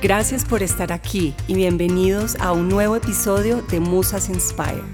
Gracias 0.00 0.44
por 0.44 0.62
estar 0.62 0.92
aquí 0.92 1.34
y 1.48 1.54
bienvenidos 1.54 2.36
a 2.38 2.52
un 2.52 2.68
nuevo 2.68 2.94
episodio 2.94 3.62
de 3.62 3.80
Musas 3.80 4.28
Inspire. 4.28 4.84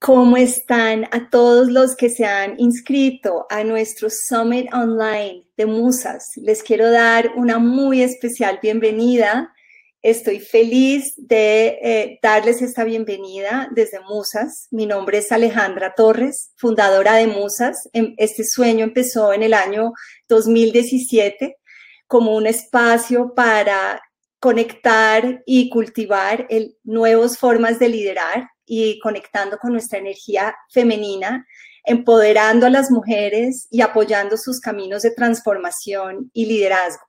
¿Cómo 0.00 0.36
están 0.36 1.04
a 1.12 1.30
todos 1.30 1.68
los 1.68 1.94
que 1.94 2.10
se 2.10 2.24
han 2.24 2.58
inscrito 2.58 3.46
a 3.50 3.62
nuestro 3.62 4.08
Summit 4.10 4.66
Online 4.74 5.46
de 5.56 5.66
Musas? 5.66 6.32
Les 6.34 6.64
quiero 6.64 6.90
dar 6.90 7.34
una 7.36 7.60
muy 7.60 8.02
especial 8.02 8.58
bienvenida. 8.60 9.54
Estoy 10.02 10.40
feliz 10.40 11.14
de 11.16 11.78
eh, 11.80 12.18
darles 12.20 12.62
esta 12.62 12.82
bienvenida 12.82 13.68
desde 13.76 14.00
Musas. 14.00 14.66
Mi 14.72 14.86
nombre 14.86 15.18
es 15.18 15.30
Alejandra 15.30 15.94
Torres, 15.96 16.50
fundadora 16.56 17.14
de 17.14 17.28
Musas. 17.28 17.88
Em, 17.92 18.12
este 18.16 18.42
sueño 18.42 18.82
empezó 18.82 19.32
en 19.32 19.44
el 19.44 19.54
año 19.54 19.92
2017 20.28 21.58
como 22.06 22.36
un 22.36 22.46
espacio 22.46 23.34
para 23.34 24.00
conectar 24.38 25.42
y 25.46 25.70
cultivar 25.70 26.46
nuevas 26.82 27.38
formas 27.38 27.78
de 27.78 27.88
liderar 27.88 28.48
y 28.66 28.98
conectando 29.00 29.56
con 29.58 29.72
nuestra 29.72 29.98
energía 29.98 30.54
femenina, 30.70 31.46
empoderando 31.84 32.66
a 32.66 32.70
las 32.70 32.90
mujeres 32.90 33.68
y 33.70 33.80
apoyando 33.80 34.36
sus 34.36 34.60
caminos 34.60 35.02
de 35.02 35.12
transformación 35.12 36.30
y 36.32 36.46
liderazgo. 36.46 37.04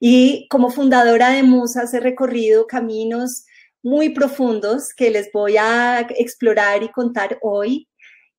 Y 0.00 0.48
como 0.48 0.70
fundadora 0.70 1.30
de 1.30 1.42
Musas 1.42 1.94
he 1.94 2.00
recorrido 2.00 2.66
caminos 2.66 3.44
muy 3.82 4.10
profundos 4.10 4.94
que 4.94 5.10
les 5.10 5.30
voy 5.32 5.56
a 5.58 6.00
explorar 6.16 6.82
y 6.82 6.88
contar 6.88 7.38
hoy 7.42 7.88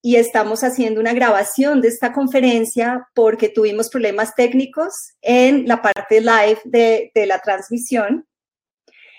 y 0.06 0.18
estamos 0.18 0.64
haciendo 0.64 1.00
una 1.02 1.16
grabación 1.16 1.82
de 1.82 1.88
esta 1.88 2.14
conferencia 2.14 3.08
porque 3.16 3.50
tuvimos 3.50 3.90
problemas 3.90 4.36
técnicos 4.36 4.94
en 5.20 5.68
la 5.68 5.82
parte 5.82 6.22
live 6.22 6.60
de, 6.64 7.12
la 7.26 7.40
transmisión. 7.40 8.28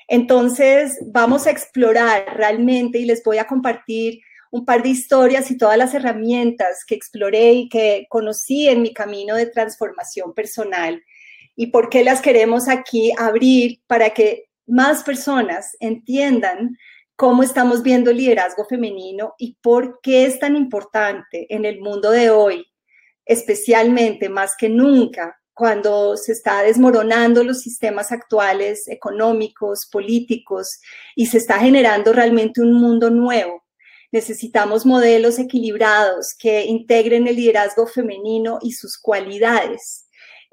Entonces, 0.06 0.96
vamos 1.04 1.48
a 1.48 1.50
explorar 1.50 2.36
realmente 2.36 3.00
y 3.00 3.04
les 3.04 3.20
voy 3.24 3.38
a 3.38 3.48
compartir 3.48 4.20
un 4.52 4.64
par 4.64 4.84
de 4.84 4.90
historias 4.90 5.50
y 5.50 5.58
todas 5.58 5.76
las 5.76 5.92
herramientas 5.92 6.84
que 6.86 6.94
exploré 6.94 7.54
y 7.54 7.68
que 7.68 8.06
conocí 8.08 8.68
en 8.68 8.82
mi 8.82 8.94
camino 8.94 9.34
de 9.34 9.46
transformación 9.46 10.34
personal 10.34 11.02
y 11.56 11.66
por 11.72 11.88
qué 11.88 12.04
las 12.04 12.22
queremos 12.22 12.68
aquí 12.68 13.10
abrir 13.18 13.80
para 13.88 14.10
que 14.10 14.44
más 14.68 15.02
personas 15.02 15.76
entiendan 15.80 16.76
cómo 17.16 17.42
estamos 17.42 17.82
viendo 17.82 18.10
el 18.10 18.18
liderazgo 18.18 18.66
femenino 18.66 19.34
y 19.38 19.56
por 19.62 20.00
qué 20.02 20.26
es 20.26 20.38
tan 20.38 20.54
importante 20.54 21.46
en 21.48 21.64
el 21.64 21.80
mundo 21.80 22.10
de 22.10 22.30
hoy, 22.30 22.66
especialmente 23.24 24.28
más 24.28 24.54
que 24.56 24.68
nunca, 24.68 25.36
cuando 25.54 26.18
se 26.18 26.32
está 26.32 26.62
desmoronando 26.62 27.42
los 27.42 27.62
sistemas 27.62 28.12
actuales 28.12 28.86
económicos, 28.88 29.88
políticos 29.90 30.80
y 31.14 31.26
se 31.26 31.38
está 31.38 31.58
generando 31.58 32.12
realmente 32.12 32.60
un 32.60 32.74
mundo 32.74 33.08
nuevo. 33.08 33.64
Necesitamos 34.12 34.84
modelos 34.84 35.38
equilibrados 35.38 36.34
que 36.38 36.66
integren 36.66 37.26
el 37.26 37.36
liderazgo 37.36 37.86
femenino 37.86 38.58
y 38.60 38.72
sus 38.72 38.98
cualidades 38.98 40.06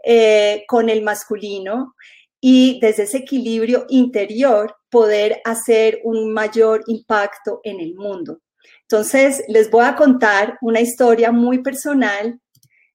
eh, 0.05 0.63
con 0.69 0.89
el 0.89 1.01
masculino 1.01 1.95
y 2.45 2.77
desde 2.81 3.03
ese 3.03 3.19
equilibrio 3.19 3.85
interior 3.87 4.75
poder 4.89 5.41
hacer 5.45 6.01
un 6.03 6.33
mayor 6.33 6.83
impacto 6.87 7.61
en 7.63 7.79
el 7.79 7.95
mundo. 7.95 8.41
Entonces, 8.81 9.45
les 9.47 9.71
voy 9.71 9.85
a 9.85 9.95
contar 9.95 10.57
una 10.61 10.81
historia 10.81 11.31
muy 11.31 11.63
personal 11.63 12.37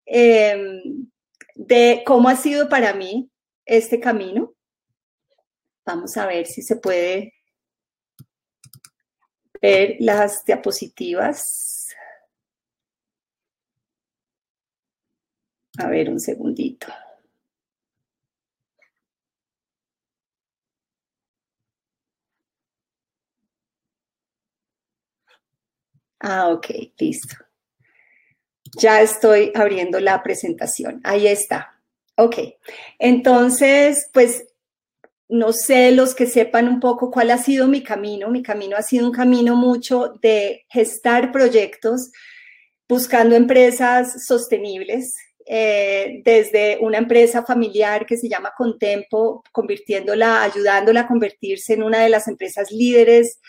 em, 0.04 1.09
de 1.54 2.03
cómo 2.04 2.28
ha 2.28 2.36
sido 2.36 2.69
para 2.69 2.92
mí 2.92 3.31
este 3.64 3.98
camino. 3.98 4.53
Vamos 5.86 6.15
a 6.19 6.26
ver 6.26 6.47
si 6.47 6.60
se 6.60 6.76
puede 6.76 7.32
ver 9.62 9.97
las 10.00 10.44
diapositivas. 10.44 11.88
A 15.78 15.88
ver, 15.88 16.10
un 16.10 16.20
segundito. 16.20 16.88
Ah, 26.21 26.49
ok, 26.49 26.67
listo. 26.99 27.37
Ya 28.77 29.01
estoy 29.01 29.53
abriendo 29.55 30.01
la 30.01 30.23
presentación. 30.23 31.01
Ahí 31.05 31.27
está. 31.27 31.81
Ok, 32.17 32.37
entonces, 32.99 34.11
pues 34.12 34.45
no 35.28 35.53
sé 35.53 35.93
los 35.93 36.15
que 36.15 36.27
sepan 36.27 36.69
un 36.69 36.81
poco 36.81 37.11
cuál 37.11 37.31
ha 37.31 37.39
sido 37.39 37.69
mi 37.69 37.83
camino. 37.83 38.28
Mi 38.28 38.43
camino 38.43 38.77
ha 38.77 38.83
sido 38.83 39.07
un 39.07 39.12
camino 39.12 39.57
mucho 39.57 40.15
de 40.21 40.67
gestar 40.69 41.33
proyectos 41.33 42.11
buscando 42.89 43.37
empresas 43.37 44.27
sostenibles, 44.27 45.15
eh, 45.45 46.23
desde 46.25 46.78
una 46.81 46.99
empresa 46.99 47.45
familiar 47.45 48.07
que 48.07 48.17
se 48.17 48.28
llama 48.28 48.53
Contempo, 48.57 49.43
convirtiéndola, 49.53 50.42
ayudándola 50.42 51.01
a 51.01 51.07
convertirse 51.07 51.75
en 51.75 51.83
una 51.83 52.01
de 52.01 52.09
las 52.09 52.28
empresas 52.28 52.71
líderes 52.71 53.41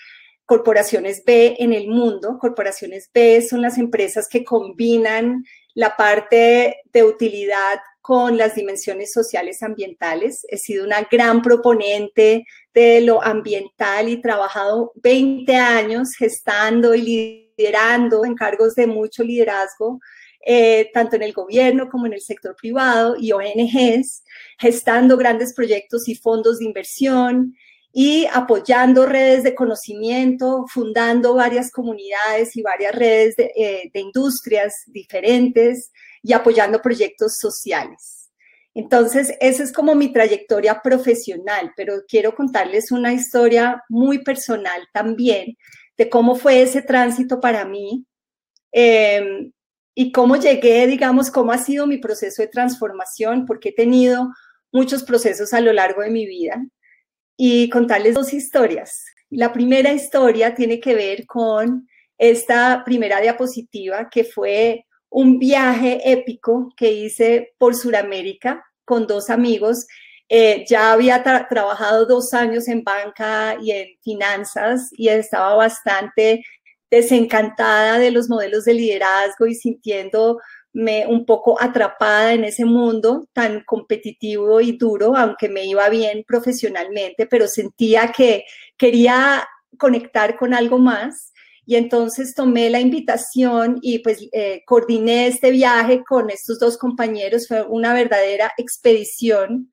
corporaciones 0.49 1.23
B 1.23 1.57
en 1.59 1.73
el 1.73 1.87
mundo. 1.89 2.39
Corporaciones 2.39 3.11
B 3.13 3.39
son 3.47 3.61
las 3.61 3.77
empresas 3.77 4.27
que 4.27 4.43
combinan 4.43 5.43
la 5.75 5.95
parte 5.95 6.77
de 6.91 7.03
utilidad 7.03 7.77
con 8.01 8.35
las 8.35 8.55
dimensiones 8.55 9.13
sociales 9.13 9.61
ambientales. 9.61 10.47
He 10.49 10.57
sido 10.57 10.85
una 10.85 11.03
gran 11.03 11.43
proponente 11.43 12.45
de 12.73 13.01
lo 13.01 13.21
ambiental 13.21 14.09
y 14.09 14.23
trabajado 14.23 14.91
20 14.95 15.55
años 15.55 16.15
gestando 16.17 16.95
y 16.95 17.51
liderando 17.55 18.25
en 18.25 18.33
cargos 18.33 18.73
de 18.73 18.87
mucho 18.87 19.23
liderazgo, 19.23 19.99
eh, 20.43 20.89
tanto 20.95 21.15
en 21.15 21.21
el 21.21 21.33
gobierno 21.33 21.89
como 21.89 22.07
en 22.07 22.13
el 22.13 22.21
sector 22.21 22.55
privado 22.59 23.15
y 23.19 23.33
ONGs, 23.33 24.23
gestando 24.57 25.15
grandes 25.15 25.53
proyectos 25.53 26.09
y 26.09 26.15
fondos 26.15 26.57
de 26.57 26.65
inversión, 26.65 27.53
y 27.91 28.27
apoyando 28.31 29.05
redes 29.05 29.43
de 29.43 29.55
conocimiento, 29.55 30.65
fundando 30.67 31.33
varias 31.33 31.71
comunidades 31.71 32.55
y 32.55 32.61
varias 32.61 32.93
redes 32.93 33.35
eh, 33.37 33.89
de, 33.91 33.99
industrias 33.99 34.73
diferentes 34.87 35.91
y 36.21 36.33
apoyando 36.33 36.81
proyectos 36.81 37.37
sociales. 37.39 38.29
Entonces, 38.75 39.33
esa 39.41 39.63
es 39.63 39.73
como 39.73 39.95
mi 39.95 40.13
trayectoria 40.13 40.81
profesional, 40.81 41.71
pero 41.75 42.03
quiero 42.07 42.35
contarles 42.35 42.91
una 42.91 43.11
historia 43.13 43.83
muy 43.89 44.23
personal 44.23 44.87
también 44.93 45.57
de 45.97 46.09
cómo 46.09 46.35
fue 46.35 46.61
ese 46.61 46.81
tránsito 46.83 47.41
para 47.41 47.65
mí 47.65 48.05
em, 48.71 49.51
y 49.95 50.11
cómo 50.11 50.35
llegué, 50.35 50.85
digamos, 50.87 51.31
cómo 51.31 51.51
ha 51.51 51.57
sido 51.57 51.87
mi 51.87 51.97
proceso 51.97 52.43
de 52.43 52.47
transformación, 52.47 53.45
porque 53.45 53.69
he 53.69 53.73
tenido 53.73 54.29
muchos 54.71 55.03
procesos 55.03 55.53
a 55.53 55.61
lo 55.61 55.73
largo 55.73 56.03
de 56.03 56.11
mi 56.11 56.27
vida 56.27 56.63
y 57.41 57.69
contarles 57.69 58.15
dos 58.15 58.33
historias. 58.33 59.05
La 59.29 59.53
primera 59.53 59.93
historia 59.93 60.53
tiene 60.55 60.81
que 60.81 60.93
ver 60.93 61.25
con 61.25 61.87
esta 62.17 62.83
primera 62.83 63.21
diapositiva 63.21 64.09
que 64.09 64.25
fue 64.25 64.85
un 65.09 65.39
viaje 65.39 66.01
épico 66.03 66.73
que 66.75 66.91
hice 66.91 67.53
por 67.57 67.77
Sudamérica 67.77 68.65
con 68.83 69.07
dos 69.07 69.29
amigos. 69.29 69.87
Eh, 70.27 70.65
ya 70.67 70.91
había 70.91 71.23
trabajado 71.23 72.05
dos 72.05 72.33
años 72.33 72.67
en 72.67 72.83
banca 72.83 73.55
y 73.61 73.71
en 73.71 73.87
finanzas 74.01 74.89
y 74.91 75.07
estaba 75.07 75.55
bastante 75.55 76.43
desencantada 76.91 77.99
de 77.99 78.11
los 78.11 78.27
modelos 78.27 78.65
de 78.65 78.73
liderazgo 78.73 79.47
y 79.47 79.55
sintiéndome 80.73 81.07
un 81.07 81.25
poco 81.25 81.61
atrapada 81.61 82.33
en 82.33 82.43
ese 82.43 82.65
mundo 82.65 83.27
tan 83.33 83.63
competitivo 83.65 84.61
y 84.61 84.77
duro, 84.77 85.15
aunque 85.15 85.49
me 85.49 85.65
iba 85.65 85.89
bien 85.89 86.23
profesionalmente, 86.27 87.25
pero 87.25 87.47
sentía 87.47 88.11
que 88.11 88.45
quería 88.77 89.47
conectar 89.77 90.37
con 90.37 90.53
algo 90.53 90.77
más 90.77 91.33
y 91.65 91.75
entonces 91.75 92.33
tomé 92.33 92.69
la 92.69 92.79
invitación 92.79 93.77
y 93.81 93.99
pues 93.99 94.27
eh, 94.31 94.63
coordiné 94.65 95.27
este 95.27 95.51
viaje 95.51 96.03
con 96.03 96.31
estos 96.31 96.59
dos 96.59 96.77
compañeros. 96.77 97.47
Fue 97.47 97.61
una 97.61 97.93
verdadera 97.93 98.51
expedición 98.57 99.71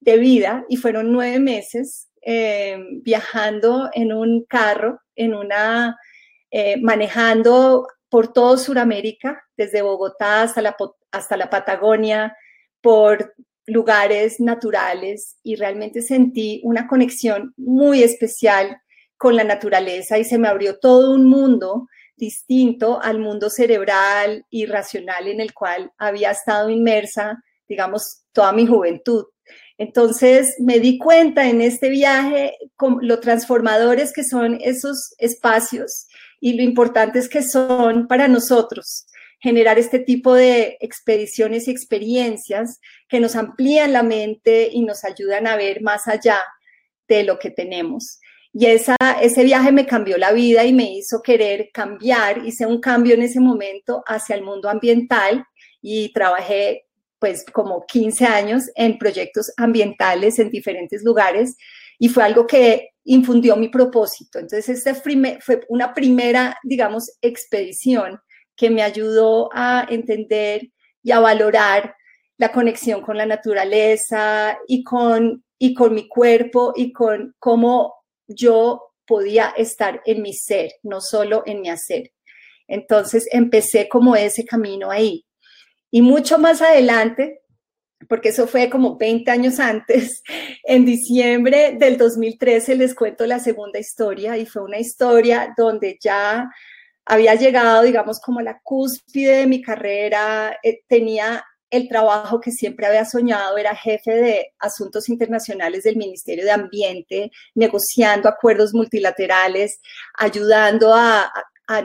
de 0.00 0.18
vida 0.18 0.64
y 0.68 0.76
fueron 0.76 1.10
nueve 1.10 1.38
meses 1.38 2.08
eh, 2.20 2.78
viajando 3.02 3.88
en 3.94 4.12
un 4.12 4.44
carro, 4.44 5.00
en 5.16 5.34
una, 5.34 5.96
eh, 6.50 6.76
manejando 6.82 7.86
por 8.08 8.32
todo 8.32 8.56
Sudamérica, 8.56 9.44
desde 9.56 9.82
Bogotá 9.82 10.42
hasta 10.42 11.36
la, 11.36 11.50
Patagonia, 11.50 12.36
por 12.80 13.34
lugares 13.66 14.40
naturales 14.40 15.36
y 15.42 15.56
realmente 15.56 16.00
sentí 16.00 16.60
una 16.64 16.86
conexión 16.86 17.52
muy 17.56 18.02
especial 18.02 18.80
con 19.16 19.36
la 19.36 19.44
naturaleza 19.44 20.18
y 20.18 20.24
se 20.24 20.38
me 20.38 20.48
abrió 20.48 20.78
todo 20.78 21.12
un 21.12 21.26
mundo 21.26 21.86
distinto 22.16 23.00
al 23.02 23.18
mundo 23.18 23.50
cerebral 23.50 24.46
y 24.48 24.66
racional 24.66 25.28
en 25.28 25.40
el 25.40 25.52
cual 25.52 25.92
había 25.98 26.30
estado 26.30 26.70
inmersa, 26.70 27.42
digamos, 27.68 28.22
toda 28.32 28.52
mi 28.52 28.66
juventud. 28.66 29.26
Entonces 29.76 30.56
me 30.58 30.80
di 30.80 30.98
cuenta 30.98 31.48
en 31.48 31.60
este 31.60 31.88
viaje 31.88 32.56
con 32.74 32.98
lo 33.02 33.20
transformadores 33.20 34.12
que 34.12 34.24
son 34.24 34.58
esos 34.60 35.14
espacios 35.18 36.08
y 36.40 36.54
lo 36.54 36.62
importantes 36.62 37.28
que 37.28 37.42
son 37.42 38.06
para 38.06 38.28
nosotros 38.28 39.06
generar 39.40 39.78
este 39.78 40.00
tipo 40.00 40.34
de 40.34 40.76
expediciones 40.80 41.68
y 41.68 41.70
experiencias 41.70 42.80
que 43.08 43.20
nos 43.20 43.36
amplían 43.36 43.92
la 43.92 44.02
mente 44.02 44.68
y 44.72 44.82
nos 44.82 45.04
ayudan 45.04 45.46
a 45.46 45.56
ver 45.56 45.80
más 45.80 46.08
allá 46.08 46.42
de 47.06 47.22
lo 47.22 47.38
que 47.38 47.50
tenemos. 47.50 48.18
Y 48.52 48.66
esa, 48.66 48.96
ese 49.22 49.44
viaje 49.44 49.70
me 49.70 49.86
cambió 49.86 50.18
la 50.18 50.32
vida 50.32 50.64
y 50.64 50.72
me 50.72 50.92
hizo 50.92 51.22
querer 51.22 51.70
cambiar. 51.72 52.44
Hice 52.44 52.66
un 52.66 52.80
cambio 52.80 53.14
en 53.14 53.22
ese 53.22 53.40
momento 53.40 54.02
hacia 54.06 54.34
el 54.34 54.42
mundo 54.42 54.68
ambiental 54.68 55.44
y 55.80 56.12
trabajé 56.12 56.86
pues 57.20 57.44
como 57.44 57.84
15 57.86 58.26
años 58.26 58.64
en 58.74 58.98
proyectos 58.98 59.52
ambientales 59.56 60.38
en 60.38 60.50
diferentes 60.50 61.02
lugares 61.04 61.56
y 61.98 62.08
fue 62.08 62.22
algo 62.24 62.46
que 62.46 62.90
infundió 63.08 63.56
mi 63.56 63.68
propósito. 63.68 64.38
Entonces, 64.38 64.68
esta 64.68 64.94
fue 64.94 65.16
una 65.68 65.94
primera, 65.94 66.58
digamos, 66.62 67.10
expedición 67.22 68.20
que 68.54 68.68
me 68.70 68.82
ayudó 68.82 69.48
a 69.52 69.86
entender 69.88 70.68
y 71.02 71.12
a 71.12 71.20
valorar 71.20 71.94
la 72.36 72.52
conexión 72.52 73.00
con 73.00 73.16
la 73.16 73.24
naturaleza 73.24 74.58
y 74.66 74.84
con, 74.84 75.42
y 75.58 75.72
con 75.74 75.94
mi 75.94 76.06
cuerpo 76.06 76.74
y 76.76 76.92
con 76.92 77.34
cómo 77.38 77.94
yo 78.26 78.92
podía 79.06 79.54
estar 79.56 80.02
en 80.04 80.20
mi 80.20 80.34
ser, 80.34 80.72
no 80.82 81.00
solo 81.00 81.42
en 81.46 81.62
mi 81.62 81.70
hacer. 81.70 82.12
Entonces 82.66 83.26
empecé 83.32 83.88
como 83.88 84.16
ese 84.16 84.44
camino 84.44 84.90
ahí. 84.90 85.24
Y 85.90 86.02
mucho 86.02 86.38
más 86.38 86.60
adelante, 86.60 87.40
porque 88.08 88.28
eso 88.28 88.46
fue 88.46 88.70
como 88.70 88.96
20 88.96 89.30
años 89.30 89.58
antes, 89.58 90.22
en 90.64 90.84
diciembre 90.84 91.76
del 91.78 91.96
2013 91.96 92.76
les 92.76 92.94
cuento 92.94 93.26
la 93.26 93.40
segunda 93.40 93.78
historia 93.78 94.36
y 94.36 94.46
fue 94.46 94.62
una 94.62 94.78
historia 94.78 95.54
donde 95.56 95.98
ya 96.00 96.48
había 97.04 97.34
llegado, 97.34 97.82
digamos, 97.82 98.20
como 98.20 98.40
la 98.40 98.60
cúspide 98.62 99.38
de 99.38 99.46
mi 99.46 99.62
carrera, 99.62 100.58
eh, 100.62 100.82
tenía 100.86 101.42
el 101.70 101.88
trabajo 101.88 102.40
que 102.40 102.50
siempre 102.50 102.86
había 102.86 103.04
soñado, 103.04 103.58
era 103.58 103.74
jefe 103.74 104.14
de 104.14 104.52
asuntos 104.58 105.08
internacionales 105.08 105.84
del 105.84 105.96
Ministerio 105.96 106.44
de 106.44 106.50
Ambiente, 106.50 107.30
negociando 107.54 108.28
acuerdos 108.28 108.72
multilaterales, 108.72 109.80
ayudando 110.14 110.94
a, 110.94 111.30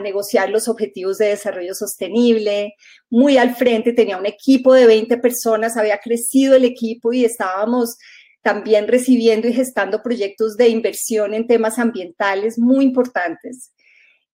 negociar 0.00 0.50
los 0.50 0.68
objetivos 0.68 1.18
de 1.18 1.26
desarrollo 1.28 1.74
sostenible. 1.74 2.74
Muy 3.10 3.36
al 3.36 3.54
frente 3.54 3.92
tenía 3.92 4.18
un 4.18 4.26
equipo 4.26 4.72
de 4.72 4.86
20 4.86 5.18
personas, 5.18 5.76
había 5.76 5.98
crecido 5.98 6.56
el 6.56 6.64
equipo 6.64 7.12
y 7.12 7.24
estábamos 7.24 7.96
también 8.42 8.88
recibiendo 8.88 9.48
y 9.48 9.54
gestando 9.54 10.02
proyectos 10.02 10.56
de 10.56 10.68
inversión 10.68 11.32
en 11.32 11.46
temas 11.46 11.78
ambientales 11.78 12.58
muy 12.58 12.84
importantes. 12.84 13.72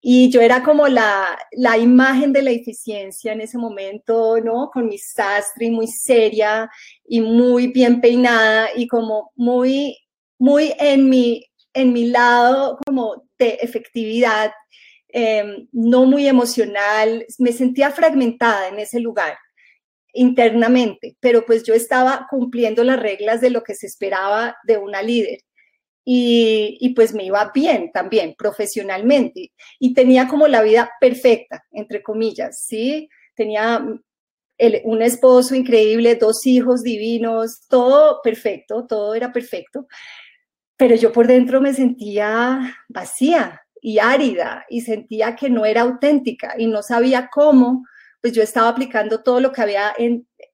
Y 0.03 0.31
yo 0.31 0.41
era 0.41 0.63
como 0.63 0.89
la, 0.89 1.39
la, 1.53 1.77
imagen 1.77 2.33
de 2.33 2.43
la 2.43 2.51
eficiencia 2.51 3.33
en 3.33 3.43
ese 3.43 3.59
momento, 3.59 4.41
¿no? 4.41 4.71
Con 4.73 4.87
mi 4.87 4.97
sastre 4.99 5.71
muy 5.71 5.87
seria 5.87 6.71
y 7.07 7.21
muy 7.21 7.67
bien 7.67 8.01
peinada 8.01 8.71
y 8.75 8.89
como 8.89 9.31
muy, 9.37 9.97
muy 10.39 10.73
en 10.79 11.09
mi, 11.11 11.45
en 11.75 11.93
mi 11.93 12.07
lado 12.07 12.79
como 12.87 13.25
de 13.39 13.59
efectividad, 13.61 14.53
em, 15.13 15.69
no 15.73 16.05
muy 16.05 16.27
emocional. 16.27 17.27
Me 17.39 17.53
sentía 17.53 17.91
fragmentada 17.91 18.69
en 18.69 18.79
ese 18.79 19.01
lugar 19.01 19.37
internamente, 20.13 21.17
pero 21.21 21.45
pues 21.47 21.63
yo 21.65 21.75
estaba 21.75 22.27
cumpliendo 22.29 22.83
las 22.85 23.01
reglas 23.01 23.41
de 23.41 23.51
lo 23.51 23.63
que 23.63 23.75
se 23.75 23.87
esperaba 23.87 24.57
de 24.65 24.79
una 24.79 25.03
líder 25.03 25.41
y, 26.05 26.93
pues 26.97 27.15
me 27.15 27.25
iba 27.25 27.53
bien 27.55 27.93
también 27.93 28.35
profesionalmente 28.37 29.53
y 29.79 29.95
tenía 29.95 30.29
como 30.29 30.49
la 30.49 30.63
vida 30.63 30.91
perfecta, 31.01 31.65
entre 31.71 32.03
comillas, 32.03 32.65
¿sí? 32.67 33.09
Tenía 33.35 33.85
un 34.85 35.03
esposo 35.03 35.55
increíble, 35.55 36.17
dos 36.17 36.45
hijos 36.47 36.83
divinos, 36.83 37.61
todo 37.69 38.21
perfecto, 38.23 38.87
todo 38.87 39.15
era 39.15 39.33
perfecto, 39.33 39.87
pero 40.77 40.97
yo 40.97 41.13
por 41.13 41.27
dentro 41.27 41.61
me 41.61 41.75
sentía 41.75 42.77
vacía 42.89 43.63
y 43.81 43.99
árida 43.99 44.65
y 44.69 44.83
sentía 44.83 45.37
que 45.37 45.51
no 45.51 45.65
era 45.65 45.83
auténtica 45.83 46.55
y 46.59 46.67
no 46.67 46.83
sabía 46.83 47.29
cómo, 47.33 47.85
pues 48.21 48.33
yo 48.33 48.43
estaba 48.43 48.69
aplicando 48.69 49.23
todo 49.23 49.41
lo 49.41 49.53
que 49.53 49.63
había, 49.63 49.95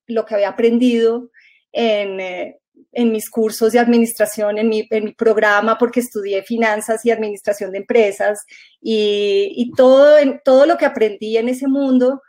lo 0.07 0.25
que 0.25 0.35
había 0.35 0.49
aprendido 0.49 1.31
en, 1.73 2.21
eh, 2.21 2.59
en 2.93 3.13
mis 3.13 3.29
cursos 3.29 3.73
de 3.73 3.79
administración, 3.79 4.59
en 4.59 4.69
mi, 4.69 4.87
en 4.91 5.05
mi, 5.05 5.13
programa, 5.13 5.77
porque 5.79 6.01
estudié 6.01 6.43
finanzas 6.43 7.05
y 7.05 7.11
administración 7.11 7.73
de 7.73 7.79
empresas 7.79 8.45
y, 8.81 9.53
y 9.57 9.73
todo, 9.73 10.17
todo 10.45 10.67
lo 10.67 10.77
que 10.77 10.87
aprendí 10.87 11.37
en 11.37 11.49
ese 11.49 11.69
mundo 11.69 12.23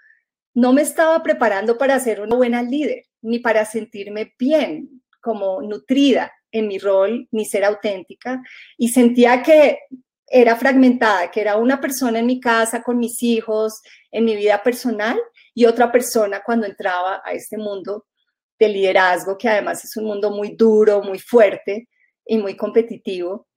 no 0.53 0.73
me 0.73 0.81
estaba 0.81 1.21
preparando 1.21 1.77
para 1.77 1.99
ser 1.99 2.19
una 2.19 2.35
buena 2.35 2.63
líder, 2.63 3.03
ni 3.21 3.39
para 3.39 3.63
sentirme 3.63 4.33
bien, 4.39 5.03
como 5.21 5.61
nutrida 5.61 6.31
en 6.51 6.67
mi 6.67 6.79
rol, 6.79 7.27
ni 7.31 7.45
ser 7.45 7.63
auténtica. 7.63 8.41
Y 8.77 8.89
sentía 8.89 9.43
que 9.43 9.79
era 10.27 10.55
fragmentada, 10.55 11.31
que 11.31 11.41
era 11.41 11.55
una 11.55 11.79
persona 11.79 12.19
en 12.19 12.25
mi 12.25 12.39
casa 12.39 12.83
con 12.83 12.97
mis 12.97 13.23
hijos, 13.23 13.81
en 14.11 14.25
mi 14.25 14.35
vida 14.35 14.61
personal, 14.61 15.17
y 15.53 15.65
otra 15.65 15.91
persona 15.91 16.41
cuando 16.45 16.67
entraba 16.67 17.21
a 17.23 17.31
este 17.31 17.57
mundo 17.57 18.05
de 18.59 18.69
liderazgo, 18.69 19.37
que 19.37 19.49
además 19.49 19.83
es 19.83 19.95
un 19.97 20.05
mundo 20.05 20.31
muy 20.31 20.55
duro, 20.55 21.01
muy 21.01 21.19
fuerte 21.19 21.87
y 22.25 22.37
muy 22.37 22.55
competitivo. 22.55 23.47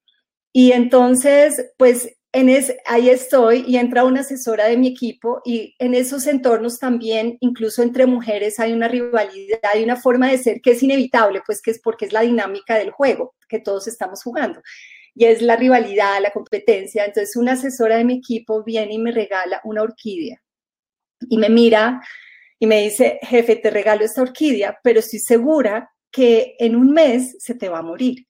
Y 0.53 0.73
entonces, 0.73 1.73
pues 1.77 2.09
en 2.33 2.49
es, 2.49 2.75
ahí 2.87 3.09
estoy 3.09 3.65
y 3.67 3.77
entra 3.77 4.05
una 4.05 4.21
asesora 4.21 4.67
de 4.67 4.77
mi 4.77 4.89
equipo 4.89 5.41
y 5.45 5.75
en 5.79 5.95
esos 5.95 6.27
entornos 6.27 6.79
también, 6.79 7.37
incluso 7.41 7.83
entre 7.83 8.07
mujeres, 8.07 8.61
hay 8.61 8.73
una 8.73 8.87
rivalidad, 8.87 9.59
hay 9.63 9.83
una 9.83 9.97
forma 9.97 10.31
de 10.31 10.39
ser 10.39 10.61
que 10.61 10.73
es 10.73 10.83
inevitable, 10.83 11.43
pues 11.45 11.61
que 11.61 11.73
es 11.73 11.81
porque 11.83 12.05
es 12.05 12.13
la 12.13 12.21
dinámica 12.21 12.77
del 12.77 12.91
juego 12.91 13.35
que 13.49 13.59
todos 13.59 13.89
estamos 13.89 14.23
jugando. 14.23 14.63
Y 15.15 15.25
es 15.25 15.43
la 15.43 15.57
rivalidad, 15.57 16.21
la 16.21 16.31
competencia. 16.31 17.05
Entonces 17.05 17.37
una 17.37 17.53
asesora 17.53 17.97
de 17.97 18.05
mi 18.05 18.15
equipo 18.19 18.63
viene 18.65 18.95
y 18.95 18.99
me 18.99 19.13
regala 19.13 19.61
una 19.65 19.83
orquídea 19.83 20.41
y 21.29 21.39
me 21.39 21.49
mira 21.49 22.01
y 22.59 22.67
me 22.67 22.83
dice, 22.83 23.19
jefe, 23.23 23.57
te 23.57 23.71
regalo 23.71 24.05
esta 24.05 24.23
orquídea, 24.23 24.79
pero 24.83 25.01
estoy 25.01 25.19
segura 25.19 25.91
que 26.11 26.57
en 26.59 26.77
un 26.77 26.93
mes 26.93 27.37
se 27.39 27.55
te 27.55 27.69
va 27.69 27.79
a 27.79 27.83
morir. 27.83 28.27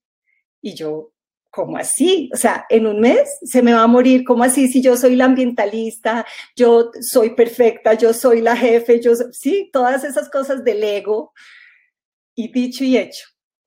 Y 0.63 0.75
yo, 0.75 1.13
¿cómo 1.51 1.77
así? 1.77 2.31
O 2.33 2.37
sea, 2.37 2.65
en 2.69 2.87
un 2.87 3.01
mes 3.01 3.39
se 3.43 3.61
me 3.63 3.73
va 3.73 3.83
a 3.83 3.89
morir, 3.89 4.23
¿cómo 4.25 4.45
así? 4.45 4.69
Si 4.69 4.81
yo 4.81 4.97
soy 4.97 5.17
la 5.17 5.25
ambientalista, 5.25 6.25
yo 6.55 6.93
soy 7.01 7.31
perfecta, 7.35 7.95
yo 7.95 8.13
soy 8.13 8.41
la 8.41 8.57
jefe, 8.57 9.01
yo, 9.01 9.15
sí, 9.33 9.69
todas 9.73 10.05
esas 10.05 10.31
cosas 10.31 10.63
del 10.63 10.85
ego. 10.85 11.33
Y 12.37 12.53
dicho 12.53 12.85
y 12.85 12.97
hecho, 12.97 13.27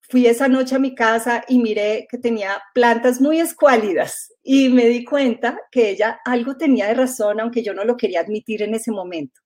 fui 0.10 0.28
esa 0.28 0.48
noche 0.48 0.76
a 0.76 0.80
mi 0.80 0.94
casa 0.96 1.44
y 1.48 1.60
miré 1.60 2.08
que 2.10 2.18
tenía 2.18 2.62
plantas 2.74 3.22
muy 3.22 3.40
escuálidas 3.40 4.34
y 4.44 4.70
me 4.70 4.86
di 4.88 5.04
cuenta 5.04 5.60
que 5.72 5.90
ella 5.90 6.20
algo 6.26 6.58
tenía 6.58 6.88
de 6.88 6.96
razón, 6.96 7.40
aunque 7.40 7.64
yo 7.64 7.74
no 7.74 7.84
lo 7.84 7.98
quería 7.98 8.22
admitir 8.22 8.62
en 8.62 8.76
ese 8.76 8.92
momento. 8.92 9.42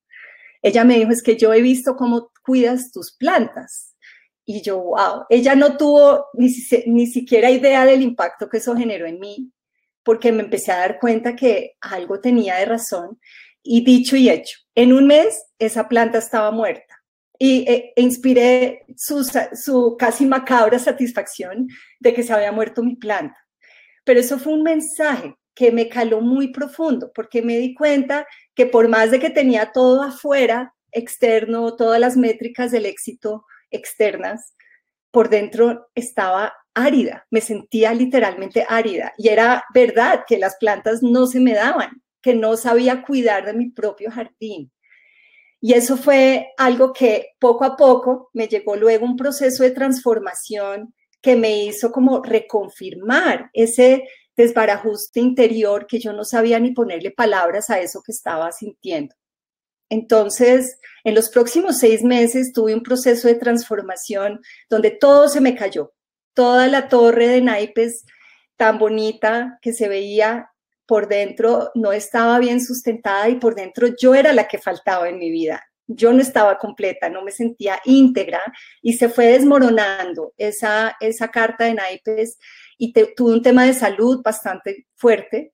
Ella 0.62 0.84
me 0.84 0.96
dijo, 0.96 1.12
es 1.12 1.22
que 1.22 1.38
yo 1.38 1.54
he 1.54 1.62
visto 1.62 1.96
cómo 1.96 2.32
cuidas 2.44 2.92
tus 2.92 3.16
plantas. 3.16 3.96
Y 4.44 4.62
yo, 4.62 4.80
wow, 4.80 5.26
ella 5.30 5.56
no 5.56 5.78
tuvo 5.78 6.26
ni, 6.34 6.50
ni 6.88 7.06
siquiera 7.06 7.52
idea 7.52 7.86
del 7.86 8.02
impacto 8.02 8.50
que 8.50 8.58
eso 8.58 8.76
generó 8.76 9.06
en 9.06 9.20
mí, 9.20 9.52
porque 10.04 10.32
me 10.32 10.44
empecé 10.44 10.72
a 10.72 10.80
dar 10.80 11.00
cuenta 11.00 11.36
que 11.36 11.76
algo 11.82 12.20
tenía 12.20 12.56
de 12.56 12.66
razón. 12.66 13.20
Y 13.62 13.84
dicho 13.84 14.16
y 14.16 14.30
hecho, 14.30 14.58
en 14.74 14.94
un 14.94 15.06
mes 15.06 15.44
esa 15.60 15.88
planta 15.88 16.18
estaba 16.18 16.52
muerta 16.52 16.97
y 17.40 17.70
e, 17.70 17.94
e 17.96 18.02
inspiré 18.02 18.86
su, 18.96 19.24
su 19.54 19.96
casi 19.98 20.26
macabra 20.26 20.80
satisfacción 20.80 21.68
de 22.00 22.14
que 22.14 22.24
se 22.24 22.34
había 22.34 22.52
muerto 22.52 22.84
mi 22.84 22.96
planta. 22.96 23.38
Pero 24.04 24.20
eso 24.20 24.40
fue 24.40 24.54
un 24.54 24.64
mensaje 24.64 25.36
que 25.54 25.72
me 25.72 25.90
caló 25.90 26.22
muy 26.22 26.52
profundo, 26.52 27.12
porque 27.14 27.42
me 27.42 27.58
di 27.58 27.74
cuenta 27.74 28.28
que 28.54 28.68
por 28.68 28.88
más 28.88 29.12
de 29.12 29.20
que 29.20 29.30
tenía 29.30 29.72
todo 29.72 30.04
afuera, 30.04 30.74
externo, 30.92 31.76
todas 31.76 32.00
las 32.00 32.16
métricas 32.16 32.72
del 32.72 32.86
éxito 32.86 33.44
externas, 33.72 34.56
por 35.12 35.30
dentro 35.30 35.90
estaba 35.96 36.54
árida, 36.74 37.26
me 37.32 37.42
sentía 37.42 37.94
literalmente 37.94 38.66
árida. 38.70 39.14
Y 39.18 39.30
era 39.30 39.64
verdad 39.74 40.26
que 40.28 40.38
las 40.38 40.58
plantas 40.58 41.02
no 41.02 41.26
se 41.26 41.40
me 41.40 41.54
daban, 41.54 42.04
que 42.22 42.36
no 42.36 42.56
sabía 42.56 43.02
cuidar 43.02 43.46
de 43.46 43.54
mi 43.54 43.70
propio 43.72 44.12
jardín. 44.12 44.72
Y 45.60 45.74
eso 45.74 45.98
fue 45.98 46.50
algo 46.58 46.94
que 46.94 47.30
poco 47.40 47.66
a 47.66 47.76
poco 47.76 48.30
me 48.34 48.48
llegó 48.48 48.76
luego 48.76 49.06
un 49.06 49.18
proceso 49.18 49.64
de 49.64 49.72
transformación 49.72 50.94
que 51.22 51.36
me 51.36 51.64
hizo 51.64 51.92
como 51.92 52.22
reconfirmar 52.22 53.50
ese 53.54 54.04
desbarajuste 54.36 55.20
interior 55.20 55.88
que 55.88 56.00
yo 56.00 56.14
no 56.14 56.24
sabía 56.24 56.60
ni 56.60 56.72
ponerle 56.72 57.12
palabras 57.12 57.70
a 57.72 57.80
eso 57.80 58.02
que 58.06 58.12
estaba 58.12 58.52
sintiendo. 58.52 59.16
Entonces, 59.90 60.80
en 61.04 61.16
los 61.16 61.30
próximos 61.30 61.80
seis 61.80 62.04
meses 62.04 62.52
tuve 62.54 62.76
un 62.76 62.84
proceso 62.84 63.28
de 63.28 63.36
transformación 63.36 64.42
donde 64.70 64.92
todo 64.92 65.28
se 65.28 65.42
me 65.42 65.56
cayó. 65.56 65.94
Toda 66.34 66.68
la 66.68 66.88
torre 66.88 67.28
de 67.28 67.42
naipes 67.42 68.06
tan 68.58 68.78
bonita 68.78 69.58
que 69.62 69.74
se 69.74 69.88
veía 69.88 70.52
por 70.88 71.08
dentro 71.08 71.70
no 71.76 71.92
estaba 71.92 72.40
bien 72.40 72.62
sustentada 72.64 73.30
y 73.30 73.36
por 73.36 73.56
dentro 73.56 73.88
yo 74.00 74.16
era 74.16 74.34
la 74.34 74.48
que 74.48 74.58
faltaba 74.58 75.10
en 75.10 75.20
mi 75.20 75.30
vida. 75.30 75.64
Yo 75.86 76.12
no 76.12 76.22
estaba 76.22 76.58
completa, 76.58 77.10
no 77.10 77.22
me 77.22 77.32
sentía 77.32 77.80
íntegra 77.86 78.42
y 78.82 78.94
se 78.94 79.10
fue 79.10 79.28
desmoronando 79.28 80.34
esa, 80.38 80.96
esa 81.00 81.30
carta 81.30 81.66
de 81.66 81.76
naipes 81.76 82.38
y 82.78 82.94
tuve 82.94 83.34
un 83.34 83.42
tema 83.42 83.66
de 83.66 83.74
salud 83.74 84.22
bastante 84.24 84.88
fuerte. 84.96 85.54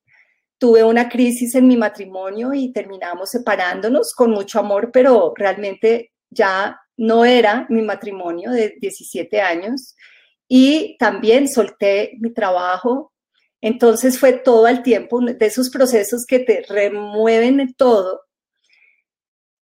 Tuve 0.57 0.83
una 0.83 1.09
crisis 1.09 1.55
en 1.55 1.67
mi 1.67 1.77
matrimonio 1.77 2.53
y 2.53 2.71
terminamos 2.71 3.31
separándonos 3.31 4.13
con 4.13 4.31
mucho 4.31 4.59
amor, 4.59 4.91
pero 4.91 5.33
realmente 5.35 6.11
ya 6.29 6.79
no 6.97 7.25
era 7.25 7.65
mi 7.69 7.81
matrimonio 7.81 8.51
de 8.51 8.75
17 8.79 9.41
años. 9.41 9.95
Y 10.47 10.97
también 10.99 11.47
solté 11.47 12.17
mi 12.19 12.33
trabajo, 12.33 13.12
entonces 13.65 14.20
fue 14.20 14.34
todo 14.34 14.67
el 14.67 14.84
tiempo 14.84 15.22
de 15.22 15.46
esos 15.46 15.70
procesos 15.70 16.25
que 16.27 16.39
te 16.39 16.65
remueven 16.67 17.74
todo. 17.77 18.24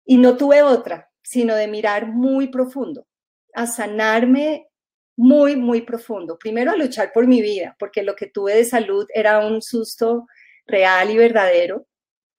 Y 0.07 0.17
no 0.17 0.39
tuve 0.39 0.63
otra, 0.63 1.11
sino 1.23 1.55
de 1.55 1.69
mirar 1.69 2.07
muy 2.07 2.49
profundo, 2.49 3.07
a 3.53 3.67
sanarme 3.67 4.67
muy, 5.15 5.57
muy 5.57 5.83
profundo. 5.83 6.39
Primero 6.39 6.71
a 6.71 6.77
luchar 6.77 7.13
por 7.13 7.27
mi 7.27 7.43
vida, 7.43 7.77
porque 7.79 8.03
lo 8.03 8.17
que 8.17 8.29
tuve 8.29 8.55
de 8.55 8.65
salud 8.65 9.07
era 9.15 9.47
un 9.47 9.61
susto 9.61 10.27
real 10.67 11.11
y 11.11 11.19
verdadero. 11.19 11.87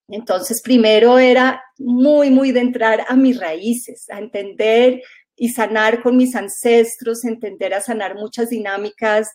Entonces, 0.08 0.60
primero 0.60 1.20
era 1.20 1.64
muy, 1.78 2.32
muy 2.32 2.52
de 2.52 2.62
entrar 2.62 3.06
a 3.08 3.16
mis 3.16 3.40
raíces, 3.40 4.10
a 4.10 4.18
entender 4.18 5.04
y 5.36 5.50
sanar 5.50 6.02
con 6.02 6.18
mis 6.18 6.36
ancestros, 6.36 7.24
entender 7.26 7.76
a 7.76 7.82
sanar 7.82 8.16
muchas 8.16 8.50
dinámicas 8.50 9.30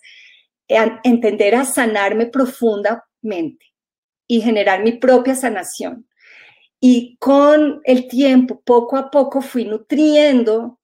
entender 0.68 1.54
a 1.54 1.64
sanarme 1.64 2.26
profundamente 2.26 3.66
y 4.26 4.40
generar 4.40 4.82
mi 4.82 4.92
propia 4.92 5.34
sanación. 5.34 6.06
Y 6.80 7.16
con 7.18 7.80
el 7.84 8.06
tiempo, 8.06 8.60
poco 8.64 8.96
a 8.96 9.10
poco, 9.10 9.40
fui 9.40 9.64
nutriendo 9.64 10.78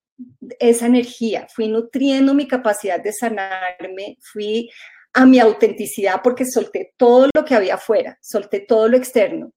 esa 0.59 0.87
energía, 0.87 1.47
fui 1.55 1.69
nutriendo 1.69 2.35
mi 2.35 2.49
capacidad 2.49 3.01
de 3.01 3.13
sanarme, 3.13 4.17
fui 4.21 4.71
a 5.13 5.27
mi 5.27 5.39
autenticidad 5.39 6.21
porque 6.23 6.45
solté 6.45 6.93
todo 6.97 7.29
lo 7.33 7.45
que 7.45 7.55
había 7.55 7.75
afuera, 7.75 8.19
solté 8.21 8.61
todo 8.61 8.89
lo 8.89 8.97
externo. 8.97 9.53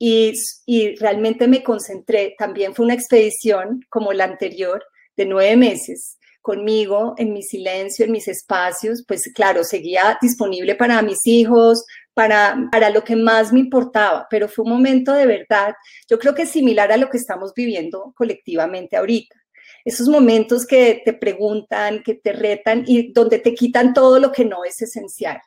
Y, 0.00 0.32
y 0.66 0.96
realmente 0.96 1.46
me 1.48 1.62
concentré. 1.62 2.34
También 2.38 2.74
fue 2.74 2.84
una 2.84 2.94
expedición 2.94 3.80
como 3.88 4.12
la 4.12 4.24
anterior 4.24 4.84
de 5.16 5.26
nueve 5.26 5.56
meses, 5.56 6.17
conmigo, 6.48 7.12
en 7.18 7.34
mi 7.34 7.42
silencio, 7.42 8.06
en 8.06 8.12
mis 8.12 8.26
espacios, 8.26 9.04
pues 9.06 9.30
claro, 9.34 9.62
seguía 9.64 10.16
disponible 10.22 10.74
para 10.76 11.02
mis 11.02 11.26
hijos, 11.26 11.84
para, 12.14 12.70
para 12.72 12.88
lo 12.88 13.04
que 13.04 13.16
más 13.16 13.52
me 13.52 13.60
importaba, 13.60 14.26
pero 14.30 14.48
fue 14.48 14.64
un 14.64 14.70
momento 14.70 15.12
de 15.12 15.26
verdad, 15.26 15.74
yo 16.08 16.18
creo 16.18 16.34
que 16.34 16.46
similar 16.46 16.90
a 16.90 16.96
lo 16.96 17.10
que 17.10 17.18
estamos 17.18 17.52
viviendo 17.54 18.14
colectivamente 18.16 18.96
ahorita. 18.96 19.36
Esos 19.84 20.08
momentos 20.08 20.64
que 20.64 21.02
te 21.04 21.12
preguntan, 21.12 22.02
que 22.02 22.14
te 22.14 22.32
retan 22.32 22.82
y 22.86 23.12
donde 23.12 23.40
te 23.40 23.52
quitan 23.52 23.92
todo 23.92 24.18
lo 24.18 24.32
que 24.32 24.46
no 24.46 24.64
es 24.64 24.80
esencial. 24.80 25.38